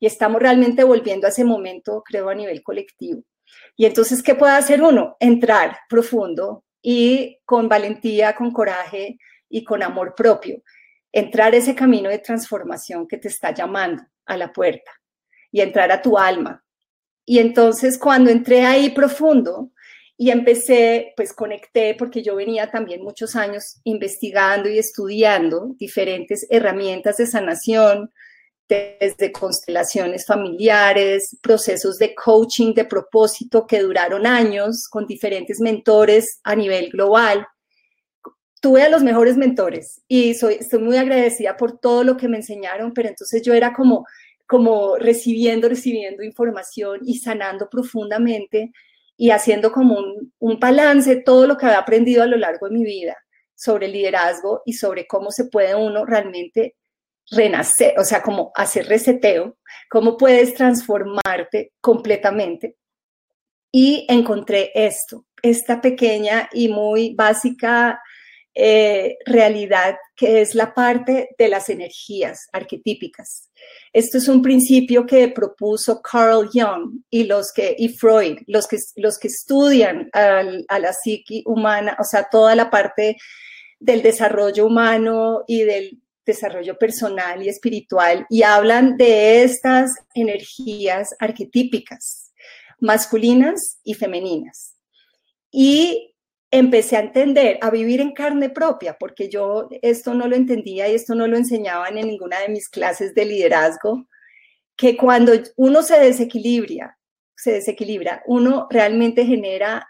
Y 0.00 0.06
estamos 0.06 0.42
realmente 0.42 0.82
volviendo 0.82 1.28
a 1.28 1.30
ese 1.30 1.44
momento, 1.44 2.02
creo, 2.04 2.28
a 2.28 2.34
nivel 2.34 2.60
colectivo. 2.64 3.22
Y 3.76 3.86
entonces, 3.86 4.20
¿qué 4.20 4.34
puede 4.34 4.54
hacer 4.54 4.82
uno? 4.82 5.16
Entrar 5.20 5.78
profundo 5.88 6.64
y 6.82 7.38
con 7.44 7.68
valentía, 7.68 8.34
con 8.34 8.50
coraje, 8.50 9.16
y 9.50 9.64
con 9.64 9.82
amor 9.82 10.14
propio, 10.16 10.62
entrar 11.12 11.54
ese 11.54 11.74
camino 11.74 12.08
de 12.08 12.18
transformación 12.18 13.06
que 13.06 13.18
te 13.18 13.28
está 13.28 13.52
llamando 13.52 14.02
a 14.24 14.36
la 14.36 14.52
puerta 14.52 14.90
y 15.50 15.60
entrar 15.60 15.90
a 15.92 16.00
tu 16.00 16.16
alma. 16.16 16.64
Y 17.26 17.38
entonces 17.38 17.98
cuando 17.98 18.30
entré 18.30 18.64
ahí 18.64 18.90
profundo 18.90 19.72
y 20.16 20.30
empecé, 20.30 21.12
pues 21.16 21.32
conecté, 21.32 21.94
porque 21.98 22.22
yo 22.22 22.36
venía 22.36 22.70
también 22.70 23.02
muchos 23.02 23.36
años 23.36 23.80
investigando 23.84 24.68
y 24.68 24.78
estudiando 24.78 25.74
diferentes 25.78 26.46
herramientas 26.50 27.16
de 27.16 27.26
sanación, 27.26 28.10
desde 28.68 29.32
constelaciones 29.32 30.24
familiares, 30.24 31.36
procesos 31.42 31.98
de 31.98 32.14
coaching 32.14 32.72
de 32.72 32.84
propósito 32.84 33.66
que 33.66 33.80
duraron 33.80 34.26
años 34.26 34.86
con 34.88 35.06
diferentes 35.06 35.58
mentores 35.58 36.38
a 36.44 36.54
nivel 36.54 36.90
global 36.90 37.48
tuve 38.60 38.82
a 38.82 38.90
los 38.90 39.02
mejores 39.02 39.36
mentores 39.36 40.02
y 40.06 40.34
soy, 40.34 40.54
estoy 40.54 40.80
muy 40.80 40.96
agradecida 40.98 41.56
por 41.56 41.78
todo 41.78 42.04
lo 42.04 42.16
que 42.16 42.28
me 42.28 42.36
enseñaron, 42.36 42.92
pero 42.92 43.08
entonces 43.08 43.42
yo 43.42 43.54
era 43.54 43.72
como, 43.72 44.06
como 44.46 44.96
recibiendo, 44.96 45.68
recibiendo 45.68 46.22
información 46.22 47.00
y 47.04 47.18
sanando 47.18 47.68
profundamente 47.70 48.72
y 49.16 49.30
haciendo 49.30 49.72
como 49.72 49.98
un, 49.98 50.32
un 50.38 50.60
balance 50.60 51.16
todo 51.16 51.46
lo 51.46 51.56
que 51.56 51.66
había 51.66 51.78
aprendido 51.78 52.22
a 52.22 52.26
lo 52.26 52.36
largo 52.36 52.68
de 52.68 52.74
mi 52.74 52.84
vida 52.84 53.16
sobre 53.54 53.88
liderazgo 53.88 54.62
y 54.64 54.74
sobre 54.74 55.06
cómo 55.06 55.30
se 55.30 55.46
puede 55.46 55.74
uno 55.74 56.04
realmente 56.06 56.76
renacer, 57.30 57.98
o 57.98 58.04
sea, 58.04 58.22
como 58.22 58.52
hacer 58.54 58.86
reseteo, 58.86 59.56
cómo 59.88 60.16
puedes 60.16 60.54
transformarte 60.54 61.72
completamente. 61.80 62.76
Y 63.72 64.06
encontré 64.08 64.72
esto, 64.74 65.26
esta 65.42 65.80
pequeña 65.80 66.48
y 66.52 66.68
muy 66.68 67.14
básica 67.14 68.00
eh, 68.62 69.16
realidad 69.24 69.96
que 70.14 70.42
es 70.42 70.54
la 70.54 70.74
parte 70.74 71.30
de 71.38 71.48
las 71.48 71.70
energías 71.70 72.46
arquetípicas. 72.52 73.50
Esto 73.90 74.18
es 74.18 74.28
un 74.28 74.42
principio 74.42 75.06
que 75.06 75.28
propuso 75.28 76.02
Carl 76.02 76.46
Jung 76.52 77.02
y, 77.08 77.24
los 77.24 77.52
que, 77.54 77.74
y 77.78 77.88
Freud, 77.88 78.40
los 78.46 78.66
que, 78.66 78.76
los 78.96 79.18
que 79.18 79.28
estudian 79.28 80.10
a 80.12 80.78
la 80.78 80.92
psique 80.92 81.42
humana, 81.46 81.96
o 81.98 82.04
sea, 82.04 82.28
toda 82.30 82.54
la 82.54 82.68
parte 82.68 83.16
del 83.78 84.02
desarrollo 84.02 84.66
humano 84.66 85.42
y 85.46 85.62
del 85.62 86.02
desarrollo 86.26 86.76
personal 86.76 87.42
y 87.42 87.48
espiritual, 87.48 88.26
y 88.28 88.42
hablan 88.42 88.98
de 88.98 89.42
estas 89.42 89.90
energías 90.14 91.14
arquetípicas, 91.18 92.34
masculinas 92.78 93.78
y 93.84 93.94
femeninas. 93.94 94.76
Y 95.50 96.09
empecé 96.50 96.96
a 96.96 97.00
entender, 97.00 97.58
a 97.60 97.70
vivir 97.70 98.00
en 98.00 98.12
carne 98.12 98.50
propia, 98.50 98.96
porque 98.98 99.28
yo 99.28 99.68
esto 99.82 100.14
no 100.14 100.26
lo 100.26 100.36
entendía 100.36 100.88
y 100.88 100.94
esto 100.94 101.14
no 101.14 101.26
lo 101.26 101.36
enseñaban 101.36 101.96
en 101.96 102.08
ninguna 102.08 102.40
de 102.40 102.48
mis 102.48 102.68
clases 102.68 103.14
de 103.14 103.24
liderazgo. 103.24 104.06
que 104.76 104.96
cuando 104.96 105.32
uno 105.56 105.82
se 105.82 105.98
desequilibra, 106.00 106.98
se 107.36 107.52
desequilibra, 107.52 108.22
uno 108.26 108.66
realmente 108.70 109.26
genera 109.26 109.86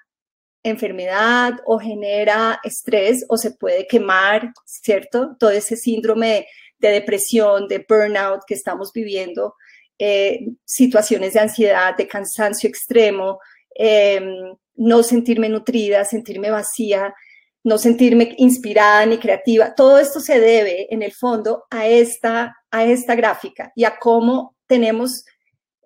enfermedad 0.63 1.55
o 1.65 1.79
genera 1.79 2.61
estrés 2.65 3.25
o 3.29 3.37
se 3.37 3.53
puede 3.53 3.87
quemar, 3.87 4.53
¿cierto? 4.65 5.37
Todo 5.39 5.51
ese 5.51 5.77
síndrome 5.77 6.47
de, 6.79 6.89
depresión, 6.91 7.69
de 7.69 7.85
burnout 7.89 8.43
que 8.47 8.55
estamos 8.55 8.93
viviendo, 8.93 9.55
eh, 9.99 10.47
situaciones 10.65 11.35
de 11.35 11.41
ansiedad, 11.41 11.97
de 11.97 12.09
cansancio 12.09 12.69
extremo, 12.69 13.39
em, 13.75 14.55
no 14.75 15.03
sentirme 15.03 15.49
nutrida, 15.49 16.05
sentirme 16.05 16.51
vacía, 16.51 17.15
no 17.63 17.79
sentirme 17.79 18.35
inspirada 18.39 19.05
ni 19.07 19.19
creativa. 19.19 19.75
Todo 19.75 19.99
esto 19.99 20.21
se 20.21 20.41
debe, 20.41 20.87
en 20.93 21.03
el 21.03 21.13
fondo, 21.13 21.65
a 21.71 21.87
esta, 21.87 22.57
a 22.71 22.85
esta 22.85 23.15
gráfica 23.15 23.73
y 23.75 23.85
a 23.85 23.99
cómo 23.99 24.57
tenemos 24.67 25.25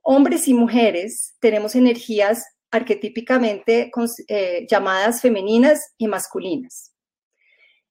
hombres 0.03 0.47
y 0.49 0.55
mujeres, 0.55 1.35
tenemos 1.41 1.75
energías 1.75 2.45
arquetípicamente 2.71 3.91
eh, 4.29 4.67
llamadas 4.69 5.21
femeninas 5.21 5.81
y 5.97 6.09
masculinas. 6.09 6.93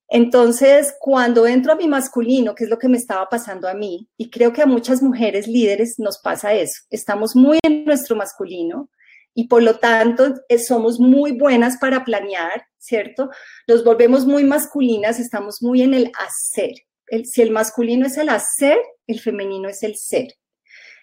Entonces, 0.08 0.94
cuando 1.00 1.46
entro 1.46 1.72
a 1.72 1.76
mi 1.76 1.88
masculino, 1.88 2.54
que 2.54 2.64
es 2.64 2.70
lo 2.70 2.78
que 2.78 2.88
me 2.88 2.98
estaba 2.98 3.26
pasando 3.28 3.66
a 3.66 3.74
mí, 3.74 4.08
y 4.16 4.30
creo 4.30 4.52
que 4.52 4.62
a 4.62 4.66
muchas 4.66 5.02
mujeres 5.02 5.48
líderes 5.48 5.98
nos 5.98 6.18
pasa 6.18 6.52
eso, 6.52 6.82
estamos 6.90 7.34
muy 7.34 7.58
en 7.64 7.84
nuestro 7.84 8.14
masculino 8.14 8.90
y 9.34 9.48
por 9.48 9.62
lo 9.62 9.78
tanto 9.78 10.34
eh, 10.48 10.58
somos 10.58 11.00
muy 11.00 11.32
buenas 11.32 11.76
para 11.78 12.04
planear, 12.04 12.66
¿cierto? 12.78 13.30
Nos 13.66 13.84
volvemos 13.84 14.26
muy 14.26 14.44
masculinas, 14.44 15.18
estamos 15.18 15.60
muy 15.60 15.82
en 15.82 15.94
el 15.94 16.12
hacer. 16.18 16.72
si 17.24 17.42
el 17.42 17.50
masculino 17.50 18.06
es 18.06 18.16
el 18.16 18.28
hacer, 18.28 18.78
el 19.06 19.20
femenino 19.20 19.68
es 19.68 19.82
el 19.82 19.96
ser. 19.96 20.28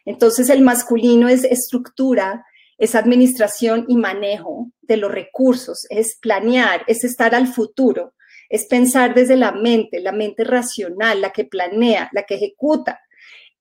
Entonces, 0.06 0.50
el 0.50 0.62
masculino 0.62 1.30
es 1.30 1.44
estructura, 1.44 2.46
es 2.78 2.96
administración 2.96 3.86
y 3.88 3.96
manejo 3.96 4.72
de 4.82 4.98
los 4.98 5.12
recursos, 5.12 5.86
es 5.90 6.18
planear, 6.20 6.84
es 6.88 7.04
estar 7.04 7.36
al 7.36 7.48
futuro, 7.48 8.16
es 8.50 8.66
pensar 8.66 9.14
desde 9.14 9.38
la 9.38 9.52
mente, 9.52 10.00
la 10.00 10.12
mente 10.12 10.44
racional, 10.44 11.22
la 11.22 11.32
que 11.32 11.46
planea, 11.46 12.10
la 12.12 12.24
que 12.24 12.36
ejecuta, 12.36 13.00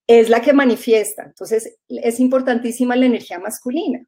es 0.07 0.31
la 0.31 0.41
que 0.41 0.53
manifiesta. 0.53 1.25
Entonces, 1.25 1.77
es 1.89 2.19
importantísima 2.19 2.97
la 2.97 3.07
energía 3.07 3.39
masculina, 3.39 4.05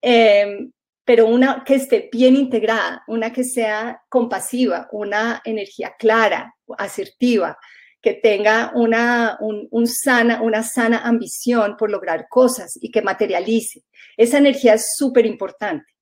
em, 0.00 0.72
pero 1.04 1.26
una 1.26 1.62
que 1.64 1.76
esté 1.76 2.08
bien 2.12 2.34
integrada, 2.34 3.04
una 3.06 3.32
que 3.32 3.44
sea 3.44 4.02
compasiva, 4.08 4.88
una 4.90 5.40
energía 5.44 5.94
clara, 5.98 6.54
asertiva, 6.78 7.56
que 8.02 8.14
tenga 8.14 8.72
una, 8.74 9.38
sana, 9.86 10.42
una 10.42 10.62
sana 10.62 10.98
ambición 10.98 11.76
por 11.76 11.90
lograr 11.90 12.26
cosas 12.28 12.78
y 12.80 12.90
que 12.90 13.02
materialice. 13.02 13.82
Esa 14.16 14.38
energía 14.38 14.74
es 14.74 14.94
súper 14.96 15.26
importante. 15.26 15.92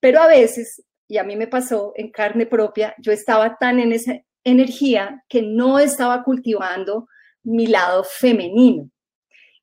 Pero 0.00 0.20
a 0.20 0.26
veces, 0.26 0.82
y 1.08 1.18
a 1.18 1.24
mí 1.24 1.36
me 1.36 1.46
pasó 1.46 1.92
en 1.96 2.10
carne 2.10 2.46
propia, 2.46 2.94
yo 2.98 3.12
estaba 3.12 3.56
tan 3.58 3.80
en 3.80 3.92
esa 3.92 4.20
energía 4.44 5.24
que 5.28 5.42
no 5.42 5.78
estaba 5.78 6.22
cultivando 6.22 7.08
mi 7.42 7.66
lado 7.66 8.04
femenino, 8.04 8.90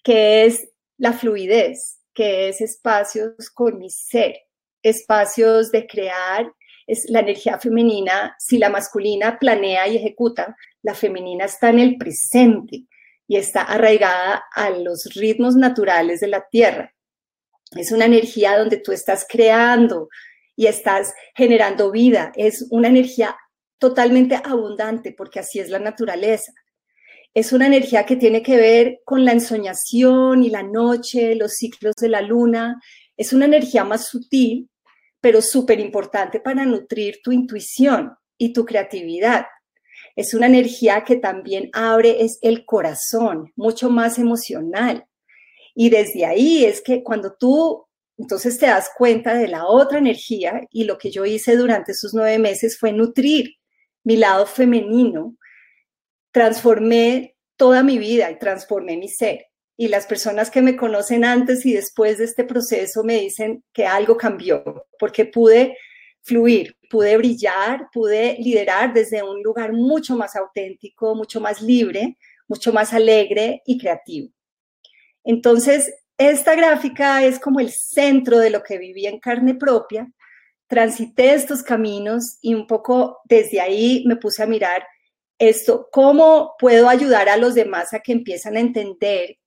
que 0.04 0.46
es 0.46 0.70
la 0.98 1.14
fluidez, 1.14 2.00
que 2.14 2.50
es 2.50 2.62
espacios 2.62 3.50
con 3.54 3.78
mi 3.78 3.90
ser, 3.90 4.36
espacios 4.82 5.72
de 5.72 5.88
crear, 5.88 6.52
es 6.86 7.10
la 7.10 7.20
energía 7.20 7.58
femenina, 7.60 8.36
si 8.40 8.58
la 8.58 8.70
masculina 8.70 9.40
planea 9.40 9.88
y 9.88 9.98
ejecuta, 9.98 10.56
la 10.82 10.94
femenina 10.94 11.46
está 11.46 11.70
en 11.70 11.80
el 11.80 11.98
presente 11.98 12.86
y 13.28 13.38
está 13.38 13.62
arraigada 13.62 14.44
a 14.54 14.70
los 14.70 15.06
ritmos 15.16 15.56
naturales 15.56 16.20
de 16.20 16.28
la 16.28 16.48
tierra. 16.50 16.94
Es 17.72 17.92
una 17.92 18.06
energía 18.06 18.58
donde 18.58 18.78
tú 18.78 18.92
estás 18.92 19.26
creando 19.28 20.10
y 20.56 20.68
estás 20.68 21.14
generando 21.36 21.92
vida. 21.92 22.32
Es 22.36 22.68
una 22.70 22.90
energía 22.90 23.36
totalmente 23.80 24.36
abundante 24.36 25.14
porque 25.18 25.40
así 25.40 25.60
es 25.60 25.70
la 25.70 25.80
naturaleza. 25.80 26.54
Es 27.34 27.52
una 27.52 27.68
energía 27.68 28.06
que 28.06 28.16
tiene 28.16 28.44
que 28.44 28.58
ver 28.58 29.02
con 29.06 29.26
la 29.26 29.32
ensoñación 29.32 30.44
y 30.44 30.50
la 30.50 30.64
noche, 30.64 31.36
los 31.36 31.54
ciclos 31.54 31.96
de 31.96 32.10
la 32.10 32.22
luna. 32.22 32.82
Es 33.18 33.34
una 33.34 33.46
energía 33.46 33.84
más 33.84 34.08
sutil, 34.08 34.70
pero 35.20 35.42
súper 35.42 35.80
importante 35.80 36.40
para 36.40 36.66
nutrir 36.66 37.20
tu 37.24 37.32
intuición 37.32 38.14
y 38.38 38.54
tu 38.54 38.66
creatividad 38.66 39.46
es 40.16 40.34
una 40.34 40.46
energía 40.46 41.04
que 41.04 41.16
también 41.16 41.70
abre 41.74 42.24
es 42.24 42.38
el 42.42 42.66
corazón, 42.66 43.52
mucho 43.56 43.90
más 43.90 44.20
emocional. 44.20 45.06
Y 45.76 45.90
desde 45.90 46.26
ahí 46.26 46.66
es 46.66 46.82
que 46.82 47.04
cuando 47.04 47.34
tú 47.34 47.86
entonces 48.18 48.60
te 48.60 48.68
das 48.68 48.92
cuenta 48.96 49.34
de 49.34 49.48
la 49.48 49.66
otra 49.66 49.98
energía 49.98 50.62
y 50.70 50.84
lo 50.84 51.00
que 51.00 51.10
yo 51.10 51.26
hice 51.26 51.58
durante 51.58 51.94
esos 51.94 52.14
nueve 52.14 52.38
meses 52.38 52.78
fue 52.78 52.94
nutrir 52.94 53.56
mi 54.04 54.18
lado 54.18 54.46
femenino, 54.46 55.36
transformé 56.34 57.38
toda 57.56 57.84
mi 57.84 57.98
vida 57.98 58.30
y 58.30 58.40
transformé 58.40 58.98
mi 58.98 59.08
ser. 59.08 59.46
Y 59.78 59.88
las 59.88 60.06
personas 60.06 60.52
que 60.52 60.62
me 60.62 60.76
conocen 60.76 61.24
antes 61.24 61.66
y 61.66 61.74
después 61.74 62.18
de 62.18 62.26
este 62.26 62.44
proceso 62.44 63.04
me 63.04 63.20
dicen 63.20 63.64
que 63.72 63.86
algo 63.86 64.18
cambió, 64.18 64.88
porque 65.00 65.26
pude 65.26 65.78
fluir, 66.22 66.76
pude 66.90 67.16
brillar, 67.18 67.88
pude 67.94 68.36
liderar 68.40 68.94
desde 68.94 69.24
un 69.24 69.42
lugar 69.42 69.74
mucho 69.74 70.16
más 70.16 70.36
auténtico, 70.36 71.16
mucho 71.16 71.40
más 71.40 71.62
libre, 71.62 72.18
mucho 72.48 72.74
más 72.74 72.94
alegre 72.94 73.62
y 73.66 73.78
creativo. 73.78 74.30
Entonces, 75.24 75.94
esta 76.18 76.56
gráfica 76.56 77.24
es 77.24 77.40
como 77.40 77.60
el 77.60 77.72
centro 77.72 78.40
de 78.40 78.50
lo 78.50 78.64
que 78.64 78.78
viví 78.78 79.06
en 79.06 79.20
carne 79.20 79.56
propia. 79.56 80.12
Transité 80.68 81.34
estos 81.34 81.62
caminos 81.62 82.38
y 82.42 82.54
un 82.54 82.68
poco 82.68 83.20
desde 83.26 83.60
ahí 83.60 84.04
me 84.08 84.16
puse 84.16 84.44
a 84.44 84.48
mirar 84.48 84.84
esto, 85.50 85.88
cómo 85.92 86.56
puedo 86.60 86.90
ayudar 86.90 87.30
a 87.30 87.38
los 87.38 87.56
demás 87.56 87.94
a 87.94 88.00
que 88.00 88.12
empiezan 88.12 88.56
a 88.56 88.60
entender 88.60 89.38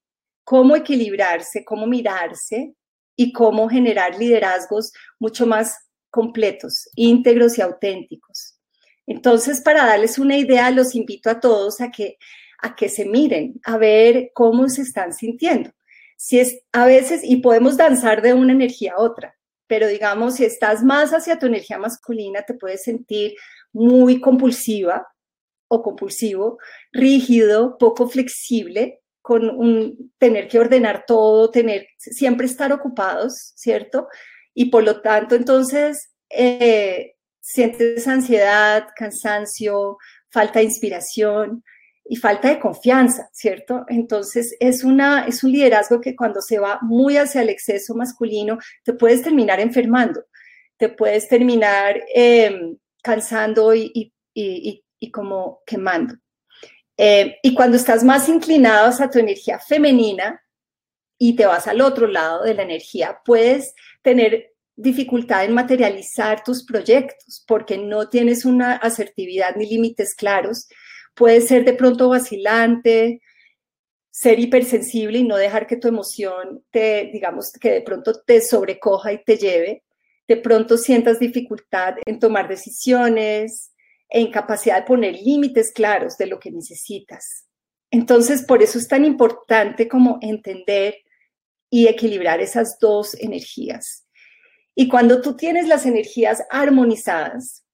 cómo 0.45 0.77
equilibrarse, 0.77 1.65
cómo 1.65 1.87
mirarse 1.87 2.75
y 3.17 3.33
cómo 3.33 3.69
generar 3.69 4.19
liderazgos 4.19 4.93
mucho 5.19 5.47
más 5.47 5.77
completos, 6.11 6.89
íntegros 6.95 7.59
y 7.59 7.63
auténticos. 7.63 8.59
Entonces, 9.07 9.61
para 9.61 9.87
darles 9.87 10.19
una 10.19 10.37
idea, 10.37 10.71
los 10.71 10.95
invito 10.95 11.31
a 11.31 11.41
todos 11.41 11.81
a 11.81 11.91
que, 11.91 12.17
a 12.61 12.75
que 12.75 12.89
se 12.89 13.05
miren, 13.05 13.61
a 13.65 13.77
ver 13.79 14.31
cómo 14.35 14.69
se 14.69 14.83
están 14.83 15.13
sintiendo. 15.13 15.71
Si 16.17 16.39
es 16.39 16.61
a 16.73 16.87
veces, 16.87 17.23
y 17.23 17.37
podemos 17.37 17.77
danzar 17.77 18.23
de 18.23 18.35
una 18.35 18.53
energía 18.53 18.95
a 18.95 19.01
otra, 19.01 19.37
pero 19.67 19.89
digamos, 19.89 20.37
si 20.37 20.45
estás 20.45 20.83
más 20.83 21.13
hacia 21.13 21.39
tu 21.39 21.47
energía 21.47 21.79
masculina, 21.79 22.43
te 22.43 22.55
puedes 22.55 22.83
sentir 22.83 23.35
muy 23.73 24.21
compulsiva 24.21 25.07
o 25.69 25.83
compulsivo, 25.83 26.59
rígido, 26.93 27.77
poco 27.79 28.09
flexible, 28.09 29.01
con 29.23 29.51
un, 29.51 30.13
tener 30.19 30.47
que 30.47 30.59
ordenar 30.59 31.05
todo, 31.07 31.51
tener 31.51 31.89
siempre 31.99 32.47
estar 32.47 32.73
ocupados, 32.73 33.53
¿cierto? 33.57 34.07
y 34.57 34.71
por 34.71 34.83
lo 34.83 35.03
tanto 35.03 35.37
entonces 35.37 36.11
eh, 36.31 37.15
sientes 37.41 38.09
ansiedad, 38.09 38.89
cansancio, 38.97 39.99
falta 40.31 40.59
de 40.59 40.65
inspiración 40.65 41.63
y 42.09 42.17
falta 42.17 42.49
de 42.49 42.59
confianza, 42.59 43.29
¿cierto? 43.33 43.85
Entonces 43.89 44.57
es, 44.59 44.83
una, 44.83 45.27
es 45.27 45.45
un 45.45 45.53
liderazgo 45.53 46.01
que 46.01 46.17
cuando 46.17 46.41
se 46.41 46.59
va 46.59 46.79
muy 46.81 47.19
hacia 47.19 47.43
el 47.43 47.51
exceso 47.51 47.95
masculino, 47.95 48.59
te 48.83 48.95
puedes 48.95 49.23
terminar 49.23 49.61
enfermando, 49.61 50.25
te 50.79 50.89
puedes 50.89 51.29
terminar 51.29 52.01
em, 52.15 52.79
cansando 53.03 53.75
y, 53.75 54.13
como 55.11 55.63
quemando. 55.67 56.15
Eh, 56.97 57.37
y 57.43 57.55
cuando 57.55 57.77
estás 57.77 58.03
más 58.03 58.29
inclinado 58.29 58.89
hacia 58.89 59.11
tu 59.11 59.19
energía 59.19 59.59
femenina 59.59 60.43
y 61.19 61.37
te 61.37 61.47
vas 61.47 61.67
al 61.67 61.81
otro 61.81 62.07
lado 62.07 62.43
de 62.45 62.55
la 62.55 62.63
energía, 62.63 63.19
puedes 63.25 63.75
tener 64.03 64.55
dificultad 64.77 65.45
en 65.45 65.55
materializar 65.55 66.43
tus 66.43 66.65
proyectos 66.65 67.43
porque 67.47 67.79
no 67.79 68.09
tienes 68.09 68.45
una 68.45 68.77
asertividad 68.77 69.57
ni 69.57 69.67
límites 69.67 70.15
claros. 70.15 70.69
Puedes 71.15 71.49
ser 71.49 71.65
de 71.65 71.73
pronto 71.73 72.11
vacilante, 72.11 73.21
ser 74.11 74.39
hipersensible 74.39 75.19
y 75.19 75.25
no 75.25 75.37
dejar 75.37 75.67
que 75.67 75.77
tu 75.77 75.89
emoción 75.89 76.65
te, 76.71 77.11
digamos, 77.13 77.53
que 77.53 77.71
de 77.71 77.83
pronto 77.83 78.15
te 78.23 78.41
sobrecoja 78.41 79.13
y 79.13 79.23
te 79.25 79.37
lleve. 79.37 79.85
De 80.29 80.37
pronto 80.37 80.77
sientas 80.77 81.19
dificultad 81.19 81.95
en 82.05 82.19
tomar 82.19 82.49
decisiones 82.49 83.73
e 84.09 84.21
incapacidad 84.21 84.81
de 84.81 84.87
poner 84.87 85.15
límites 85.15 85.73
claros 85.73 86.17
de 86.17 86.27
lo 86.27 86.39
que 86.39 86.51
necesitas. 86.51 87.47
Entonces, 87.91 88.43
por 88.43 88.63
eso 88.63 88.79
es 88.79 88.89
tan 88.89 89.05
importante 89.05 89.89
como 89.89 90.19
entender 90.21 90.97
y 91.71 91.89
equilibrar 91.89 92.41
esas 92.41 92.79
dos 92.79 93.15
energías. 93.15 94.07
Y 94.75 94.89
cuando 94.89 95.21
tú 95.21 95.37
tienes 95.37 95.67
las 95.69 95.87
energías 95.87 96.45
armonizadas, 96.51 97.65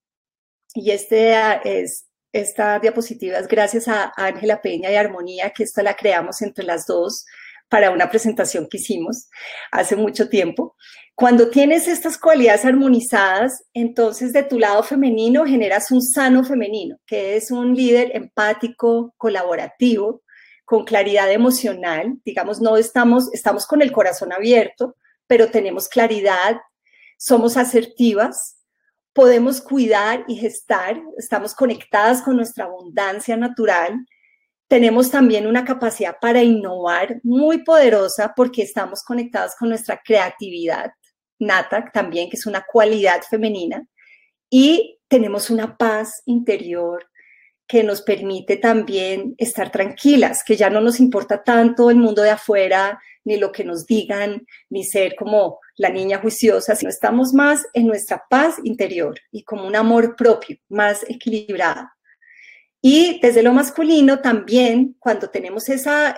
y 0.74 0.90
este 0.90 1.34
es, 1.64 2.06
esta 2.32 2.78
diapositiva 2.78 3.38
es 3.38 3.48
gracias 3.48 3.88
a 3.88 4.12
Ángela 4.16 4.62
Peña 4.62 4.90
y 4.90 4.94
Armonía, 4.94 5.50
que 5.50 5.64
esta 5.64 5.82
la 5.82 5.94
creamos 5.94 6.40
entre 6.42 6.64
las 6.64 6.86
dos 6.86 7.26
para 7.72 7.90
una 7.90 8.10
presentación 8.10 8.68
que 8.68 8.76
hicimos 8.76 9.30
hace 9.70 9.96
mucho 9.96 10.28
tiempo. 10.28 10.76
Cuando 11.14 11.48
tienes 11.48 11.88
estas 11.88 12.18
cualidades 12.18 12.66
armonizadas, 12.66 13.64
entonces 13.72 14.34
de 14.34 14.42
tu 14.42 14.58
lado 14.58 14.82
femenino 14.82 15.46
generas 15.46 15.90
un 15.90 16.02
sano 16.02 16.44
femenino, 16.44 16.98
que 17.06 17.34
es 17.34 17.50
un 17.50 17.74
líder 17.74 18.14
empático, 18.14 19.14
colaborativo, 19.16 20.20
con 20.66 20.84
claridad 20.84 21.32
emocional. 21.32 22.18
Digamos, 22.26 22.60
no 22.60 22.76
estamos, 22.76 23.32
estamos 23.32 23.66
con 23.66 23.80
el 23.80 23.90
corazón 23.90 24.34
abierto, 24.34 24.94
pero 25.26 25.50
tenemos 25.50 25.88
claridad, 25.88 26.60
somos 27.16 27.56
asertivas, 27.56 28.58
podemos 29.14 29.62
cuidar 29.62 30.26
y 30.28 30.36
gestar, 30.36 31.00
estamos 31.16 31.54
conectadas 31.54 32.20
con 32.20 32.36
nuestra 32.36 32.66
abundancia 32.66 33.34
natural. 33.38 34.06
Tenemos 34.72 35.10
también 35.10 35.46
una 35.46 35.66
capacidad 35.66 36.16
para 36.18 36.42
innovar 36.42 37.20
muy 37.24 37.62
poderosa 37.62 38.32
porque 38.34 38.62
estamos 38.62 39.02
conectadas 39.02 39.54
con 39.54 39.68
nuestra 39.68 40.00
creatividad 40.02 40.92
nata 41.38 41.90
también, 41.92 42.30
que 42.30 42.38
es 42.38 42.46
una 42.46 42.64
cualidad 42.64 43.20
femenina. 43.28 43.86
Y 44.48 44.98
tenemos 45.08 45.50
una 45.50 45.76
paz 45.76 46.22
interior 46.24 47.06
que 47.68 47.84
nos 47.84 48.00
permite 48.00 48.56
también 48.56 49.34
estar 49.36 49.70
tranquilas, 49.70 50.42
que 50.42 50.56
ya 50.56 50.70
no 50.70 50.80
nos 50.80 51.00
importa 51.00 51.44
tanto 51.44 51.90
el 51.90 51.96
mundo 51.96 52.22
de 52.22 52.30
afuera, 52.30 52.98
ni 53.24 53.36
lo 53.36 53.52
que 53.52 53.64
nos 53.64 53.86
digan, 53.86 54.46
ni 54.70 54.84
ser 54.84 55.16
como 55.16 55.58
la 55.76 55.90
niña 55.90 56.18
juiciosa, 56.18 56.76
sino 56.76 56.88
estamos 56.88 57.34
más 57.34 57.62
en 57.74 57.88
nuestra 57.88 58.24
paz 58.30 58.54
interior 58.64 59.20
y 59.30 59.44
como 59.44 59.66
un 59.66 59.76
amor 59.76 60.16
propio, 60.16 60.56
más 60.70 61.04
equilibrado. 61.10 61.90
Y 62.82 63.20
desde 63.20 63.44
lo 63.44 63.52
masculino 63.52 64.20
también, 64.20 64.96
cuando 64.98 65.30
tenemos 65.30 65.68
esa, 65.68 66.16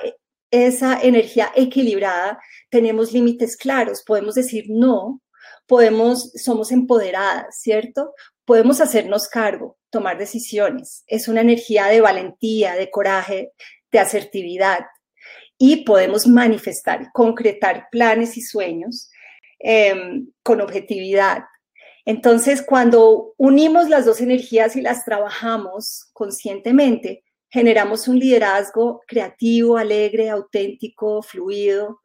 esa 0.51 0.99
energía 1.03 1.53
equilibrada, 1.55 2.41
tenemos 2.71 3.13
límites 3.13 3.57
claros, 3.57 4.03
podemos 4.03 4.35
decir 4.35 4.65
no, 4.69 5.21
podemos, 5.67 6.33
somos 6.33 6.73
empoderadas, 6.73 7.61
¿cierto? 7.61 8.15
Podemos 8.47 8.81
hacernos 8.81 9.29
cargo, 9.29 9.77
tomar 9.91 10.17
decisiones. 10.17 11.05
Es 11.07 11.29
una 11.29 11.43
energía 11.43 11.87
de 11.87 12.01
valentía, 12.01 12.75
de 12.75 12.91
coraje, 12.91 13.53
de 13.93 13.99
asertividad. 13.99 14.81
Y 15.59 15.85
podemos 15.85 16.27
manifestar, 16.27 17.11
concretar 17.13 17.89
planes 17.91 18.37
y 18.37 18.43
sueños 18.43 19.11
em, 19.59 20.29
con 20.43 20.61
objetividad. 20.61 21.45
Entonces, 22.05 22.63
cuando 22.63 23.35
unimos 23.39 23.89
las 23.89 24.05
dos 24.05 24.21
energías 24.21 24.77
y 24.77 24.83
las 24.83 25.05
trabajamos 25.05 26.11
conscientemente, 26.13 27.25
generamos 27.49 28.09
un 28.09 28.19
liderazgo 28.19 29.01
creativo, 29.07 29.79
alegre, 29.79 30.29
auténtico, 30.29 31.23
fluido 31.23 32.01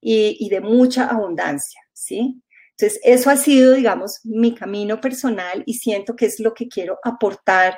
y, 0.00 0.48
de 0.48 0.60
mucha 0.60 1.08
abundancia, 1.08 1.80
¿sí? 1.92 2.40
Entonces, 2.76 3.00
eso 3.04 3.30
ha 3.30 3.36
sido, 3.36 3.74
digamos, 3.74 4.20
mi 4.24 4.54
camino 4.54 5.00
personal 5.00 5.62
y 5.66 5.74
siento 5.74 6.16
que 6.16 6.26
es 6.26 6.40
lo 6.40 6.54
que 6.54 6.68
quiero 6.68 6.98
aportar 7.02 7.76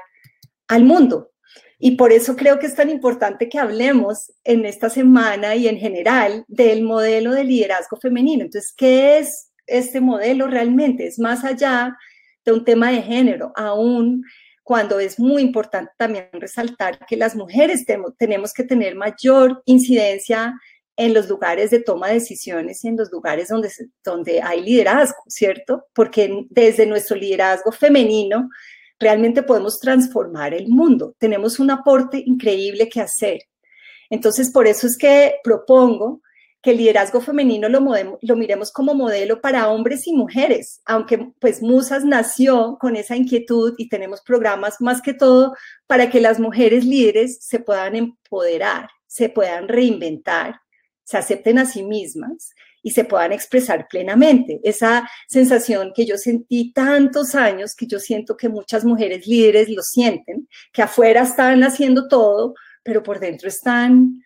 al 0.68 0.84
mundo. 0.84 1.30
Y 1.78 1.96
por 1.96 2.12
eso 2.12 2.36
creo 2.36 2.58
que 2.58 2.66
es 2.66 2.74
tan 2.74 2.90
importante 2.90 3.48
que 3.48 3.58
hablemos 3.58 4.32
en 4.44 4.64
esta 4.64 4.88
semana 4.88 5.54
y 5.54 5.68
en 5.68 5.78
general 5.78 6.44
del 6.48 6.82
modelo 6.82 7.32
de 7.32 7.44
liderazgo 7.44 7.96
femenino. 7.98 8.44
Entonces, 8.44 8.72
¿qué 8.76 9.18
es 9.18 9.45
este 9.66 10.00
modelo 10.00 10.46
realmente? 10.46 11.06
Es 11.06 11.18
más 11.18 11.44
allá 11.44 11.96
de 12.44 12.52
un 12.52 12.64
tema 12.64 12.90
de 12.90 13.02
género, 13.02 13.52
aún 13.56 14.24
cuando 14.62 14.98
es 14.98 15.18
muy 15.18 15.42
importante 15.42 15.92
también 15.96 16.28
resaltar 16.32 16.98
que 17.06 17.16
las 17.16 17.36
mujeres 17.36 17.84
tenemos 18.18 18.52
que 18.52 18.64
tener 18.64 18.96
mayor 18.96 19.62
incidencia 19.64 20.54
en 20.96 21.12
los 21.14 21.28
lugares 21.28 21.70
de 21.70 21.80
toma 21.80 22.08
de 22.08 22.14
decisiones 22.14 22.82
y 22.82 22.88
en 22.88 22.96
los 22.96 23.12
lugares 23.12 23.48
donde, 23.48 23.70
donde 24.02 24.40
hay 24.42 24.62
liderazgo, 24.62 25.22
¿cierto? 25.28 25.86
Porque 25.92 26.46
desde 26.50 26.86
nuestro 26.86 27.16
liderazgo 27.16 27.70
femenino 27.70 28.48
realmente 28.98 29.42
podemos 29.42 29.78
transformar 29.78 30.54
el 30.54 30.68
mundo. 30.68 31.14
Tenemos 31.18 31.60
un 31.60 31.70
aporte 31.70 32.22
increíble 32.24 32.88
que 32.88 33.02
hacer. 33.02 33.40
Entonces, 34.08 34.50
por 34.50 34.66
eso 34.66 34.86
es 34.86 34.96
que 34.96 35.36
propongo 35.44 36.22
que 36.66 36.72
el 36.72 36.78
liderazgo 36.78 37.20
femenino 37.20 37.68
lo, 37.68 37.80
lo 38.20 38.34
miremos 38.34 38.72
como 38.72 38.92
modelo 38.92 39.40
para 39.40 39.68
hombres 39.68 40.08
y 40.08 40.12
mujeres, 40.12 40.80
aunque 40.84 41.30
pues 41.38 41.62
Musas 41.62 42.04
nació 42.04 42.76
con 42.80 42.96
esa 42.96 43.14
inquietud 43.14 43.74
y 43.78 43.88
tenemos 43.88 44.20
programas 44.20 44.80
más 44.80 45.00
que 45.00 45.14
todo 45.14 45.54
para 45.86 46.10
que 46.10 46.20
las 46.20 46.40
mujeres 46.40 46.84
líderes 46.84 47.38
se 47.40 47.60
puedan 47.60 47.94
empoderar, 47.94 48.88
se 49.06 49.28
puedan 49.28 49.68
reinventar 49.68 50.56
se 51.04 51.16
acepten 51.16 51.58
a 51.58 51.66
sí 51.66 51.84
mismas 51.84 52.50
y 52.82 52.90
se 52.90 53.04
puedan 53.04 53.30
expresar 53.30 53.86
plenamente. 53.88 54.58
Esa 54.64 55.08
sensación 55.28 55.92
que 55.94 56.04
yo 56.04 56.18
sentí 56.18 56.72
tantos 56.72 57.36
años, 57.36 57.76
que 57.76 57.86
yo 57.86 58.00
siento 58.00 58.36
que 58.36 58.48
muchas 58.48 58.84
mujeres 58.84 59.24
líderes 59.24 59.68
lo 59.68 59.82
sienten, 59.82 60.48
que 60.72 60.82
afuera 60.82 61.22
están 61.22 61.62
haciendo 61.62 62.08
todo, 62.08 62.54
pero 62.82 63.04
por 63.04 63.20
dentro 63.20 63.48
están 63.48 64.20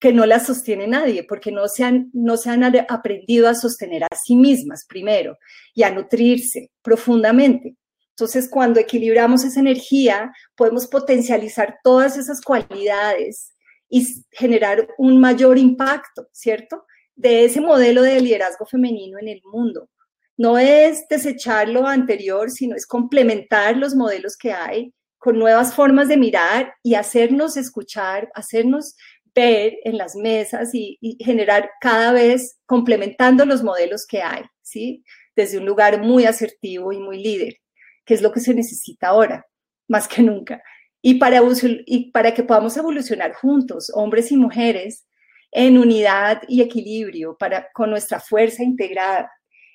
que 0.00 0.12
no 0.12 0.26
las 0.26 0.46
sostiene 0.46 0.86
nadie, 0.86 1.24
porque 1.24 1.50
no 1.50 1.66
se, 1.68 1.84
han, 1.84 2.10
no 2.12 2.36
se 2.36 2.50
han 2.50 2.64
aprendido 2.88 3.48
a 3.48 3.54
sostener 3.54 4.04
a 4.04 4.16
sí 4.16 4.36
mismas 4.36 4.84
primero 4.86 5.36
y 5.74 5.82
a 5.82 5.90
nutrirse 5.90 6.70
profundamente. 6.82 7.76
Entonces, 8.10 8.48
cuando 8.48 8.80
equilibramos 8.80 9.44
esa 9.44 9.60
energía, 9.60 10.32
podemos 10.56 10.86
potencializar 10.86 11.78
todas 11.82 12.16
esas 12.16 12.40
cualidades 12.40 13.52
y 13.88 14.06
generar 14.32 14.88
un 14.98 15.20
mayor 15.20 15.58
impacto, 15.58 16.28
¿cierto? 16.32 16.84
De 17.14 17.44
ese 17.44 17.60
modelo 17.60 18.02
de 18.02 18.20
liderazgo 18.20 18.66
femenino 18.66 19.18
en 19.18 19.28
el 19.28 19.40
mundo. 19.44 19.88
No 20.36 20.58
es 20.58 21.06
desechar 21.08 21.68
lo 21.68 21.86
anterior, 21.86 22.50
sino 22.50 22.76
es 22.76 22.86
complementar 22.86 23.76
los 23.76 23.94
modelos 23.94 24.36
que 24.36 24.52
hay 24.52 24.92
con 25.18 25.38
nuevas 25.38 25.74
formas 25.74 26.08
de 26.08 26.16
mirar 26.16 26.74
y 26.82 26.94
hacernos 26.94 27.56
escuchar, 27.56 28.30
hacernos 28.34 28.94
ver 29.34 29.78
en 29.84 29.98
las 29.98 30.16
mesas 30.16 30.70
y, 30.72 30.98
generar 31.20 31.70
cada 31.80 32.12
vez 32.12 32.58
complementando 32.66 33.44
los 33.44 33.62
modelos 33.62 34.06
que 34.06 34.22
hay, 34.22 34.42
¿sí? 34.62 35.04
Desde 35.36 35.58
un 35.58 35.66
lugar 35.66 36.02
muy 36.02 36.24
asertivo 36.24 36.92
y 36.92 36.98
muy 36.98 37.22
líder, 37.22 37.56
que 38.04 38.14
es 38.14 38.22
lo 38.22 38.32
que 38.32 38.40
se 38.40 38.54
necesita 38.54 39.08
ahora, 39.08 39.46
más 39.88 40.08
que 40.08 40.22
nunca 40.22 40.62
y 41.02 41.14
para, 41.14 41.40
y 41.86 42.10
para 42.10 42.34
que 42.34 42.42
podamos 42.42 42.76
evolucionar 42.76 43.32
juntos, 43.34 43.90
hombres 43.94 44.32
y 44.32 44.36
mujeres, 44.36 45.06
en 45.50 45.78
unidad 45.78 46.42
y 46.48 46.60
equilibrio, 46.60 47.36
para, 47.38 47.68
con 47.72 47.90
nuestra 47.90 48.20
fuerza 48.20 48.62
integrada. 48.62 49.30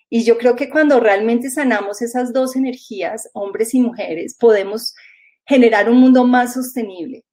Y 0.10 0.24
yo 0.26 0.38
creo 0.38 0.56
que 0.56 0.70
cuando 0.70 1.00
realmente 1.00 1.50
sanamos 1.50 2.02
esas 2.02 2.34
dos 2.34 2.56
energías, 2.56 3.30
hombres 3.34 3.74
y 3.74 3.80
mujeres, 3.80 4.36
podemos 4.40 4.94
generar 5.46 5.90
un 5.90 5.98
mundo 5.98 6.26
más 6.26 6.54
sostenible, 6.54 7.24